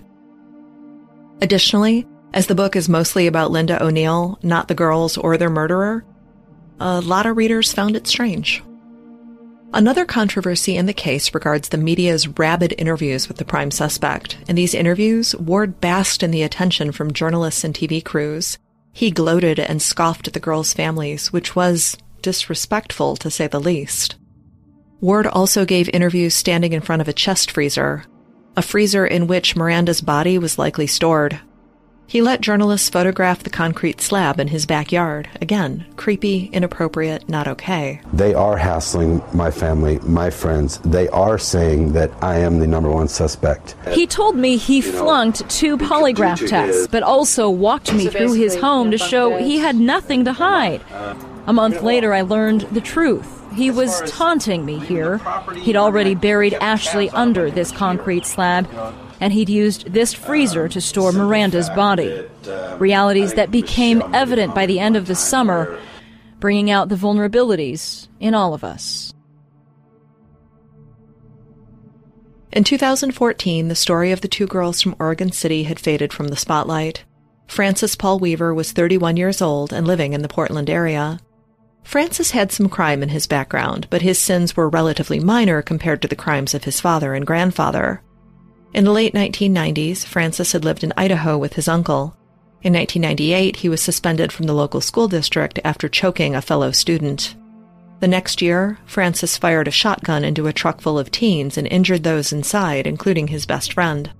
Additionally, 1.41 2.07
as 2.33 2.47
the 2.47 2.55
book 2.55 2.75
is 2.75 2.89
mostly 2.89 3.27
about 3.27 3.51
Linda 3.51 3.81
O'Neill, 3.83 4.39
not 4.43 4.67
the 4.67 4.75
girls 4.75 5.17
or 5.17 5.37
their 5.37 5.49
murderer, 5.49 6.05
a 6.79 7.01
lot 7.01 7.25
of 7.25 7.37
readers 7.37 7.73
found 7.73 7.95
it 7.95 8.07
strange. 8.07 8.63
Another 9.75 10.05
controversy 10.05 10.77
in 10.77 10.85
the 10.85 10.93
case 10.93 11.33
regards 11.33 11.67
the 11.67 11.77
media's 11.77 12.29
rabid 12.29 12.73
interviews 12.77 13.27
with 13.27 13.35
the 13.35 13.43
prime 13.43 13.71
suspect. 13.71 14.37
In 14.47 14.55
these 14.55 14.73
interviews, 14.73 15.35
Ward 15.35 15.81
basked 15.81 16.23
in 16.23 16.31
the 16.31 16.43
attention 16.43 16.93
from 16.93 17.11
journalists 17.11 17.65
and 17.65 17.75
TV 17.75 18.01
crews. 18.01 18.57
He 18.93 19.11
gloated 19.11 19.59
and 19.59 19.81
scoffed 19.81 20.29
at 20.29 20.33
the 20.33 20.39
girls' 20.39 20.71
families, 20.71 21.33
which 21.33 21.57
was 21.57 21.97
disrespectful 22.21 23.17
to 23.17 23.29
say 23.29 23.47
the 23.47 23.59
least. 23.59 24.15
Ward 25.01 25.27
also 25.27 25.65
gave 25.65 25.89
interviews 25.89 26.33
standing 26.33 26.71
in 26.71 26.79
front 26.79 27.01
of 27.01 27.09
a 27.09 27.13
chest 27.13 27.51
freezer, 27.51 28.05
a 28.55 28.61
freezer 28.61 29.05
in 29.05 29.27
which 29.27 29.57
Miranda's 29.57 29.99
body 29.99 30.37
was 30.37 30.57
likely 30.57 30.87
stored. 30.87 31.41
He 32.07 32.21
let 32.21 32.41
journalists 32.41 32.87
photograph 32.87 33.43
the 33.43 33.49
concrete 33.49 33.99
slab 33.99 34.39
in 34.39 34.49
his 34.49 34.65
backyard. 34.67 35.27
Again, 35.41 35.85
creepy, 35.95 36.49
inappropriate, 36.53 37.27
not 37.27 37.47
okay. 37.47 37.99
They 38.13 38.33
are 38.35 38.57
hassling 38.57 39.23
my 39.33 39.49
family, 39.49 39.99
my 40.03 40.29
friends. 40.29 40.77
They 40.79 41.07
are 41.09 41.39
saying 41.39 41.93
that 41.93 42.11
I 42.21 42.37
am 42.37 42.59
the 42.59 42.67
number 42.67 42.91
one 42.91 43.07
suspect. 43.07 43.75
He 43.91 44.05
told 44.05 44.35
me 44.35 44.55
he 44.57 44.81
flunked 44.81 45.49
two 45.49 45.77
polygraph 45.77 46.47
tests, 46.47 46.87
but 46.87 47.01
also 47.01 47.49
walked 47.49 47.91
me 47.91 48.07
through 48.07 48.33
his 48.33 48.55
home 48.55 48.91
to 48.91 48.97
show 48.99 49.37
he 49.37 49.57
had 49.57 49.75
nothing 49.75 50.25
to 50.25 50.33
hide. 50.33 50.81
A 51.47 51.53
month 51.53 51.81
later, 51.81 52.13
I 52.13 52.21
learned 52.21 52.61
the 52.71 52.81
truth. 52.81 53.31
He 53.53 53.71
was 53.71 54.01
taunting 54.11 54.65
me 54.65 54.79
here. 54.79 55.21
He'd 55.55 55.77
already 55.77 56.13
buried 56.13 56.53
Ashley 56.55 57.09
under 57.11 57.49
this 57.49 57.71
concrete 57.71 58.25
slab 58.25 58.67
and 59.19 59.33
he'd 59.33 59.49
used 59.49 59.91
this 59.91 60.13
freezer 60.13 60.67
to 60.69 60.81
store 60.81 61.11
Miranda's 61.11 61.69
body. 61.69 62.25
Realities 62.77 63.33
that 63.35 63.51
became 63.51 64.03
evident 64.13 64.53
by 64.53 64.65
the 64.65 64.79
end 64.79 64.95
of 64.95 65.07
the 65.07 65.15
summer, 65.15 65.79
bringing 66.39 66.69
out 66.69 66.89
the 66.89 66.95
vulnerabilities 66.95 68.07
in 68.19 68.33
all 68.33 68.53
of 68.53 68.63
us. 68.63 69.13
In 72.51 72.63
2014, 72.63 73.67
the 73.67 73.75
story 73.75 74.11
of 74.11 74.21
the 74.21 74.29
two 74.29 74.47
girls 74.47 74.81
from 74.81 74.95
Oregon 74.97 75.31
City 75.31 75.63
had 75.63 75.79
faded 75.79 76.13
from 76.13 76.29
the 76.29 76.37
spotlight. 76.37 77.03
Francis 77.47 77.95
Paul 77.95 78.19
Weaver 78.19 78.53
was 78.53 78.71
31 78.71 79.17
years 79.17 79.41
old 79.41 79.73
and 79.73 79.85
living 79.85 80.13
in 80.13 80.21
the 80.21 80.29
Portland 80.29 80.69
area. 80.69 81.19
Francis 81.83 82.31
had 82.31 82.51
some 82.51 82.69
crime 82.69 83.03
in 83.03 83.09
his 83.09 83.27
background, 83.27 83.87
but 83.89 84.01
his 84.01 84.17
sins 84.17 84.55
were 84.55 84.69
relatively 84.69 85.19
minor 85.19 85.61
compared 85.61 86.01
to 86.01 86.07
the 86.07 86.15
crimes 86.15 86.53
of 86.53 86.63
his 86.63 86.79
father 86.81 87.13
and 87.13 87.27
grandfather. 87.27 88.01
In 88.75 88.83
the 88.83 88.91
late 88.91 89.13
1990s, 89.13 90.03
Francis 90.05 90.51
had 90.51 90.65
lived 90.65 90.83
in 90.83 90.91
Idaho 90.97 91.37
with 91.37 91.53
his 91.53 91.69
uncle. 91.69 92.17
In 92.61 92.73
1998, 92.73 93.55
he 93.55 93.69
was 93.69 93.81
suspended 93.81 94.33
from 94.33 94.47
the 94.47 94.53
local 94.53 94.81
school 94.81 95.07
district 95.07 95.59
after 95.63 95.87
choking 95.87 96.35
a 96.35 96.41
fellow 96.41 96.71
student. 96.71 97.37
The 98.01 98.09
next 98.09 98.41
year, 98.41 98.77
Francis 98.85 99.37
fired 99.37 99.69
a 99.69 99.71
shotgun 99.71 100.25
into 100.25 100.47
a 100.47 100.51
truck 100.51 100.81
full 100.81 100.99
of 100.99 101.09
teens 101.09 101.57
and 101.57 101.67
injured 101.67 102.03
those 102.03 102.33
inside, 102.33 102.85
including 102.85 103.29
his 103.29 103.45
best 103.45 103.71
friend. 103.71 104.11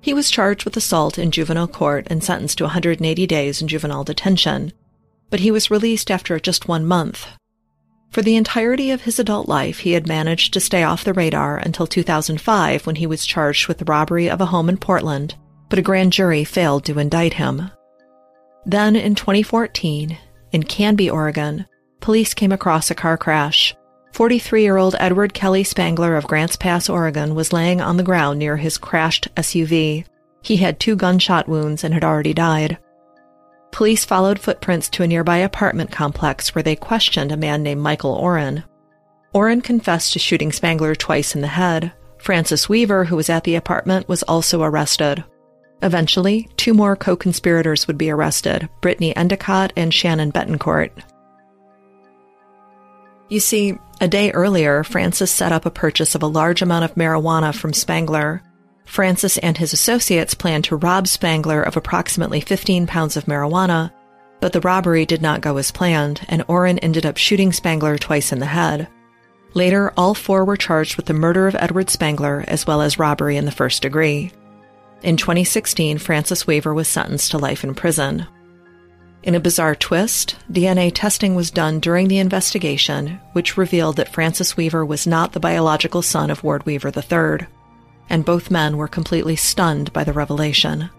He 0.00 0.12
was 0.12 0.28
charged 0.28 0.64
with 0.64 0.76
assault 0.76 1.16
in 1.16 1.30
juvenile 1.30 1.68
court 1.68 2.08
and 2.10 2.24
sentenced 2.24 2.58
to 2.58 2.64
180 2.64 3.24
days 3.24 3.62
in 3.62 3.68
juvenile 3.68 4.02
detention, 4.02 4.72
but 5.30 5.38
he 5.38 5.52
was 5.52 5.70
released 5.70 6.10
after 6.10 6.40
just 6.40 6.66
one 6.66 6.84
month, 6.84 7.28
for 8.10 8.22
the 8.22 8.36
entirety 8.36 8.90
of 8.90 9.02
his 9.02 9.18
adult 9.18 9.48
life, 9.48 9.80
he 9.80 9.92
had 9.92 10.06
managed 10.06 10.54
to 10.54 10.60
stay 10.60 10.82
off 10.82 11.04
the 11.04 11.12
radar 11.12 11.58
until 11.58 11.86
2005 11.86 12.86
when 12.86 12.96
he 12.96 13.06
was 13.06 13.26
charged 13.26 13.68
with 13.68 13.78
the 13.78 13.84
robbery 13.84 14.30
of 14.30 14.40
a 14.40 14.46
home 14.46 14.68
in 14.68 14.78
Portland, 14.78 15.34
but 15.68 15.78
a 15.78 15.82
grand 15.82 16.12
jury 16.12 16.44
failed 16.44 16.84
to 16.84 16.98
indict 16.98 17.34
him. 17.34 17.70
Then 18.64 18.96
in 18.96 19.14
2014, 19.14 20.18
in 20.52 20.62
Canby, 20.62 21.10
Oregon, 21.10 21.66
police 22.00 22.34
came 22.34 22.52
across 22.52 22.90
a 22.90 22.94
car 22.94 23.16
crash. 23.18 23.74
43 24.12 24.62
year 24.62 24.78
old 24.78 24.96
Edward 24.98 25.34
Kelly 25.34 25.62
Spangler 25.62 26.16
of 26.16 26.26
Grants 26.26 26.56
Pass, 26.56 26.88
Oregon 26.88 27.34
was 27.34 27.52
laying 27.52 27.82
on 27.82 27.98
the 27.98 28.02
ground 28.02 28.38
near 28.38 28.56
his 28.56 28.78
crashed 28.78 29.28
SUV. 29.34 30.06
He 30.40 30.56
had 30.56 30.80
two 30.80 30.96
gunshot 30.96 31.48
wounds 31.48 31.84
and 31.84 31.92
had 31.92 32.04
already 32.04 32.32
died. 32.32 32.78
Police 33.76 34.06
followed 34.06 34.38
footprints 34.38 34.88
to 34.88 35.02
a 35.02 35.06
nearby 35.06 35.36
apartment 35.36 35.92
complex 35.92 36.54
where 36.54 36.62
they 36.62 36.76
questioned 36.76 37.30
a 37.30 37.36
man 37.36 37.62
named 37.62 37.82
Michael 37.82 38.14
Oren. 38.14 38.64
Oren 39.34 39.60
confessed 39.60 40.14
to 40.14 40.18
shooting 40.18 40.50
Spangler 40.50 40.94
twice 40.94 41.34
in 41.34 41.42
the 41.42 41.46
head. 41.46 41.92
Francis 42.16 42.70
Weaver, 42.70 43.04
who 43.04 43.16
was 43.16 43.28
at 43.28 43.44
the 43.44 43.54
apartment, 43.54 44.08
was 44.08 44.22
also 44.22 44.62
arrested. 44.62 45.22
Eventually, 45.82 46.48
two 46.56 46.72
more 46.72 46.96
co 46.96 47.16
conspirators 47.16 47.86
would 47.86 47.98
be 47.98 48.08
arrested 48.08 48.66
Brittany 48.80 49.14
Endicott 49.14 49.74
and 49.76 49.92
Shannon 49.92 50.32
Betancourt. 50.32 50.92
You 53.28 53.40
see, 53.40 53.76
a 54.00 54.08
day 54.08 54.30
earlier, 54.30 54.84
Francis 54.84 55.30
set 55.30 55.52
up 55.52 55.66
a 55.66 55.70
purchase 55.70 56.14
of 56.14 56.22
a 56.22 56.26
large 56.26 56.62
amount 56.62 56.86
of 56.86 56.94
marijuana 56.94 57.54
from 57.54 57.74
Spangler. 57.74 58.42
Francis 58.86 59.36
and 59.38 59.58
his 59.58 59.72
associates 59.72 60.32
planned 60.32 60.64
to 60.64 60.76
rob 60.76 61.06
Spangler 61.06 61.62
of 61.62 61.76
approximately 61.76 62.40
15 62.40 62.86
pounds 62.86 63.16
of 63.16 63.26
marijuana, 63.26 63.92
but 64.40 64.52
the 64.52 64.60
robbery 64.60 65.04
did 65.04 65.20
not 65.20 65.40
go 65.40 65.56
as 65.58 65.70
planned, 65.70 66.22
and 66.28 66.44
Oren 66.48 66.78
ended 66.78 67.04
up 67.04 67.16
shooting 67.16 67.52
Spangler 67.52 67.98
twice 67.98 68.32
in 68.32 68.38
the 68.38 68.46
head. 68.46 68.88
Later, 69.54 69.92
all 69.96 70.14
four 70.14 70.44
were 70.44 70.56
charged 70.56 70.96
with 70.96 71.06
the 71.06 71.14
murder 71.14 71.46
of 71.46 71.56
Edward 71.56 71.90
Spangler 71.90 72.44
as 72.46 72.66
well 72.66 72.80
as 72.80 72.98
robbery 72.98 73.36
in 73.36 73.44
the 73.44 73.50
first 73.50 73.82
degree. 73.82 74.30
In 75.02 75.16
2016, 75.16 75.98
Francis 75.98 76.46
Weaver 76.46 76.72
was 76.72 76.88
sentenced 76.88 77.30
to 77.30 77.38
life 77.38 77.64
in 77.64 77.74
prison. 77.74 78.26
In 79.22 79.34
a 79.34 79.40
bizarre 79.40 79.74
twist, 79.74 80.36
DNA 80.52 80.92
testing 80.94 81.34
was 81.34 81.50
done 81.50 81.80
during 81.80 82.08
the 82.08 82.18
investigation, 82.18 83.18
which 83.32 83.56
revealed 83.56 83.96
that 83.96 84.12
Francis 84.12 84.56
Weaver 84.56 84.84
was 84.84 85.06
not 85.06 85.32
the 85.32 85.40
biological 85.40 86.02
son 86.02 86.30
of 86.30 86.44
Ward 86.44 86.64
Weaver 86.64 86.92
III, 86.94 87.46
and 88.08 88.24
both 88.24 88.50
men 88.50 88.76
were 88.76 88.88
completely 88.88 89.36
stunned 89.36 89.92
by 89.92 90.04
the 90.04 90.12
revelation. 90.12 90.90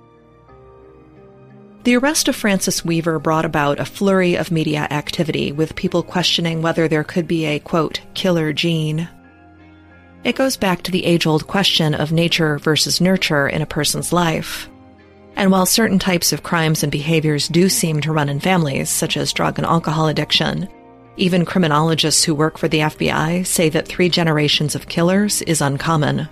The 1.84 1.96
arrest 1.96 2.28
of 2.28 2.36
Francis 2.36 2.84
Weaver 2.84 3.18
brought 3.18 3.46
about 3.46 3.80
a 3.80 3.86
flurry 3.86 4.36
of 4.36 4.52
media 4.52 4.88
activity, 4.92 5.54
with 5.54 5.76
people 5.76 6.04
questioning 6.04 6.62
whether 6.62 6.88
there 6.88 7.06
could 7.06 7.28
be 7.28 7.46
a, 7.46 7.60
quote, 7.60 8.02
killer 8.14 8.52
gene. 8.52 9.08
It 10.26 10.36
goes 10.36 10.58
back 10.58 10.84
to 10.84 10.92
the 10.92 11.06
age 11.06 11.26
old 11.26 11.48
question 11.48 11.94
of 11.94 12.12
nature 12.12 12.60
versus 12.60 13.00
nurture 13.00 13.48
in 13.48 13.62
a 13.62 13.66
person's 13.66 14.12
life. 14.12 14.70
And 15.38 15.50
while 15.50 15.66
certain 15.66 16.00
types 16.00 16.34
of 16.34 16.44
crimes 16.44 16.84
and 16.84 16.92
behaviors 16.92 17.48
do 17.48 17.70
seem 17.70 18.02
to 18.02 18.12
run 18.12 18.28
in 18.28 18.42
families, 18.42 18.90
such 18.90 19.16
as 19.16 19.32
drug 19.32 19.58
and 19.58 19.66
alcohol 19.66 20.10
addiction, 20.10 20.68
even 21.16 21.46
criminologists 21.46 22.24
who 22.24 22.36
work 22.36 22.58
for 22.58 22.68
the 22.68 22.80
FBI 22.80 23.46
say 23.46 23.70
that 23.70 23.88
three 23.88 24.10
generations 24.10 24.76
of 24.76 24.90
killers 24.90 25.42
is 25.44 25.62
uncommon. 25.62 26.28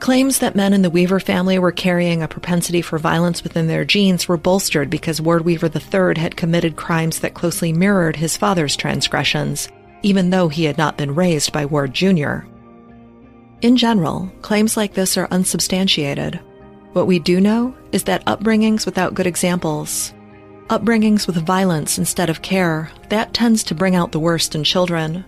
Claims 0.00 0.40
that 0.40 0.56
men 0.56 0.74
in 0.74 0.82
the 0.82 0.90
Weaver 0.90 1.20
family 1.20 1.58
were 1.58 1.72
carrying 1.72 2.22
a 2.22 2.28
propensity 2.28 2.82
for 2.82 2.98
violence 2.98 3.42
within 3.42 3.68
their 3.68 3.84
genes 3.84 4.28
were 4.28 4.36
bolstered 4.36 4.90
because 4.90 5.20
Ward 5.20 5.44
Weaver 5.44 5.70
III 5.74 6.20
had 6.20 6.36
committed 6.36 6.76
crimes 6.76 7.20
that 7.20 7.34
closely 7.34 7.72
mirrored 7.72 8.16
his 8.16 8.36
father's 8.36 8.76
transgressions, 8.76 9.68
even 10.02 10.30
though 10.30 10.48
he 10.48 10.64
had 10.64 10.76
not 10.76 10.98
been 10.98 11.14
raised 11.14 11.52
by 11.52 11.64
Ward 11.64 11.94
Jr. 11.94 12.40
In 13.62 13.76
general, 13.78 14.30
claims 14.42 14.76
like 14.76 14.92
this 14.92 15.16
are 15.16 15.28
unsubstantiated. 15.30 16.38
What 16.92 17.06
we 17.06 17.18
do 17.18 17.40
know 17.40 17.74
is 17.92 18.04
that 18.04 18.24
upbringings 18.26 18.84
without 18.84 19.14
good 19.14 19.26
examples, 19.26 20.12
upbringings 20.68 21.26
with 21.26 21.36
violence 21.46 21.98
instead 21.98 22.28
of 22.28 22.42
care, 22.42 22.90
that 23.08 23.32
tends 23.32 23.64
to 23.64 23.74
bring 23.74 23.94
out 23.94 24.12
the 24.12 24.20
worst 24.20 24.54
in 24.54 24.64
children. 24.64 25.24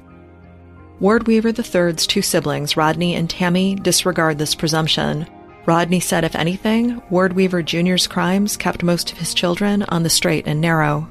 Ward 0.98 1.26
Weaver 1.26 1.50
III's 1.50 2.06
two 2.06 2.22
siblings, 2.22 2.74
Rodney 2.74 3.14
and 3.14 3.28
Tammy, 3.28 3.74
disregard 3.74 4.38
this 4.38 4.54
presumption. 4.54 5.26
Rodney 5.66 6.00
said, 6.00 6.24
if 6.24 6.34
anything, 6.34 7.02
Ward 7.10 7.34
Weaver 7.34 7.62
Jr.'s 7.62 8.06
crimes 8.06 8.56
kept 8.56 8.82
most 8.82 9.12
of 9.12 9.18
his 9.18 9.34
children 9.34 9.82
on 9.88 10.04
the 10.04 10.08
straight 10.08 10.46
and 10.46 10.58
narrow. 10.58 11.06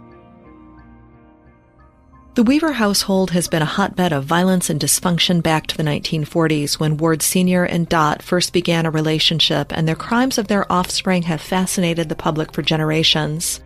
The 2.33 2.43
Weaver 2.43 2.73
household 2.73 3.29
has 3.31 3.47
been 3.47 3.61
a 3.61 3.65
hotbed 3.65 4.11
of 4.11 4.25
violence 4.25 4.71
and 4.71 4.81
dysfunction 4.81 5.43
back 5.43 5.67
to 5.67 5.77
the 5.77 5.83
1940s 5.83 6.79
when 6.79 6.97
Ward 6.97 7.21
Sr. 7.21 7.63
and 7.63 7.87
Dot 7.87 8.23
first 8.23 8.53
began 8.53 8.87
a 8.87 8.91
relationship, 8.91 9.71
and 9.71 9.87
the 9.87 9.95
crimes 9.95 10.37
of 10.37 10.47
their 10.47 10.69
offspring 10.69 11.21
have 11.23 11.39
fascinated 11.39 12.09
the 12.09 12.15
public 12.15 12.51
for 12.51 12.63
generations. 12.63 13.61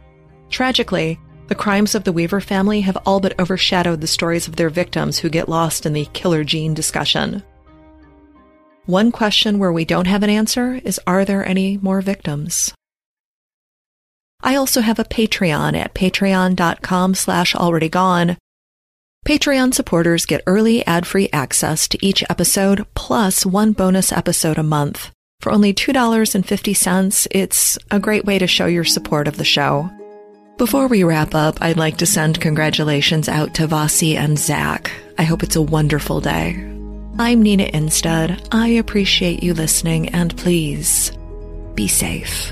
Tragically, 0.50 1.18
the 1.50 1.56
crimes 1.56 1.96
of 1.96 2.04
the 2.04 2.14
Weaver 2.14 2.42
family 2.42 2.82
have 2.82 2.98
all 3.06 3.20
but 3.20 3.38
overshadowed 3.40 4.02
the 4.02 4.08
stories 4.08 4.48
of 4.48 4.56
their 4.56 4.70
victims 4.70 5.18
who 5.18 5.30
get 5.30 5.50
lost 5.50 5.86
in 5.86 5.94
the 5.94 6.06
killer 6.14 6.44
gene 6.44 6.76
discussion. 6.76 7.44
One 8.86 9.12
question 9.12 9.58
where 9.58 9.74
we 9.74 9.84
don't 9.84 10.08
have 10.08 10.22
an 10.22 10.30
answer 10.30 10.80
is 10.84 11.00
are 11.08 11.26
there 11.26 11.46
any 11.46 11.78
more 11.78 12.02
victims? 12.02 12.74
I 14.42 14.56
also 14.56 14.82
have 14.82 15.00
a 15.00 15.04
Patreon 15.04 15.76
at 15.76 15.96
patreon.com 15.96 17.16
slash 17.16 17.56
already 17.56 17.90
gone. 17.90 18.38
Patreon 19.28 19.74
supporters 19.74 20.28
get 20.28 20.44
early 20.48 20.86
ad-free 20.86 21.30
access 21.34 21.88
to 21.90 22.06
each 22.06 22.24
episode 22.30 22.86
plus 22.94 23.46
one 23.46 23.74
bonus 23.74 24.12
episode 24.12 24.58
a 24.58 24.64
month. 24.64 25.12
For 25.42 25.52
only 25.52 25.74
$2.50, 25.74 27.28
it's 27.32 27.78
a 27.90 28.00
great 28.00 28.26
way 28.26 28.38
to 28.38 28.48
show 28.48 28.68
your 28.68 28.86
support 28.86 29.28
of 29.28 29.38
the 29.38 29.44
show. 29.44 29.90
Before 30.60 30.90
we 30.90 31.06
wrap 31.06 31.36
up, 31.36 31.62
I'd 31.62 31.78
like 31.78 32.00
to 32.00 32.06
send 32.06 32.42
congratulations 32.42 33.30
out 33.30 33.54
to 33.54 33.66
Vasi 33.66 34.16
and 34.16 34.38
Zach. 34.38 34.92
I 35.18 35.24
hope 35.24 35.42
it's 35.42 35.56
a 35.56 35.62
wonderful 35.62 36.20
day. 36.20 36.50
I'm 37.18 37.42
Nina 37.42 37.64
Innsted. 37.68 38.46
I 38.52 38.68
appreciate 38.68 39.42
you 39.42 39.54
listening, 39.54 40.10
and 40.10 40.36
please 40.36 41.14
be 41.76 41.88
safe. 41.88 42.52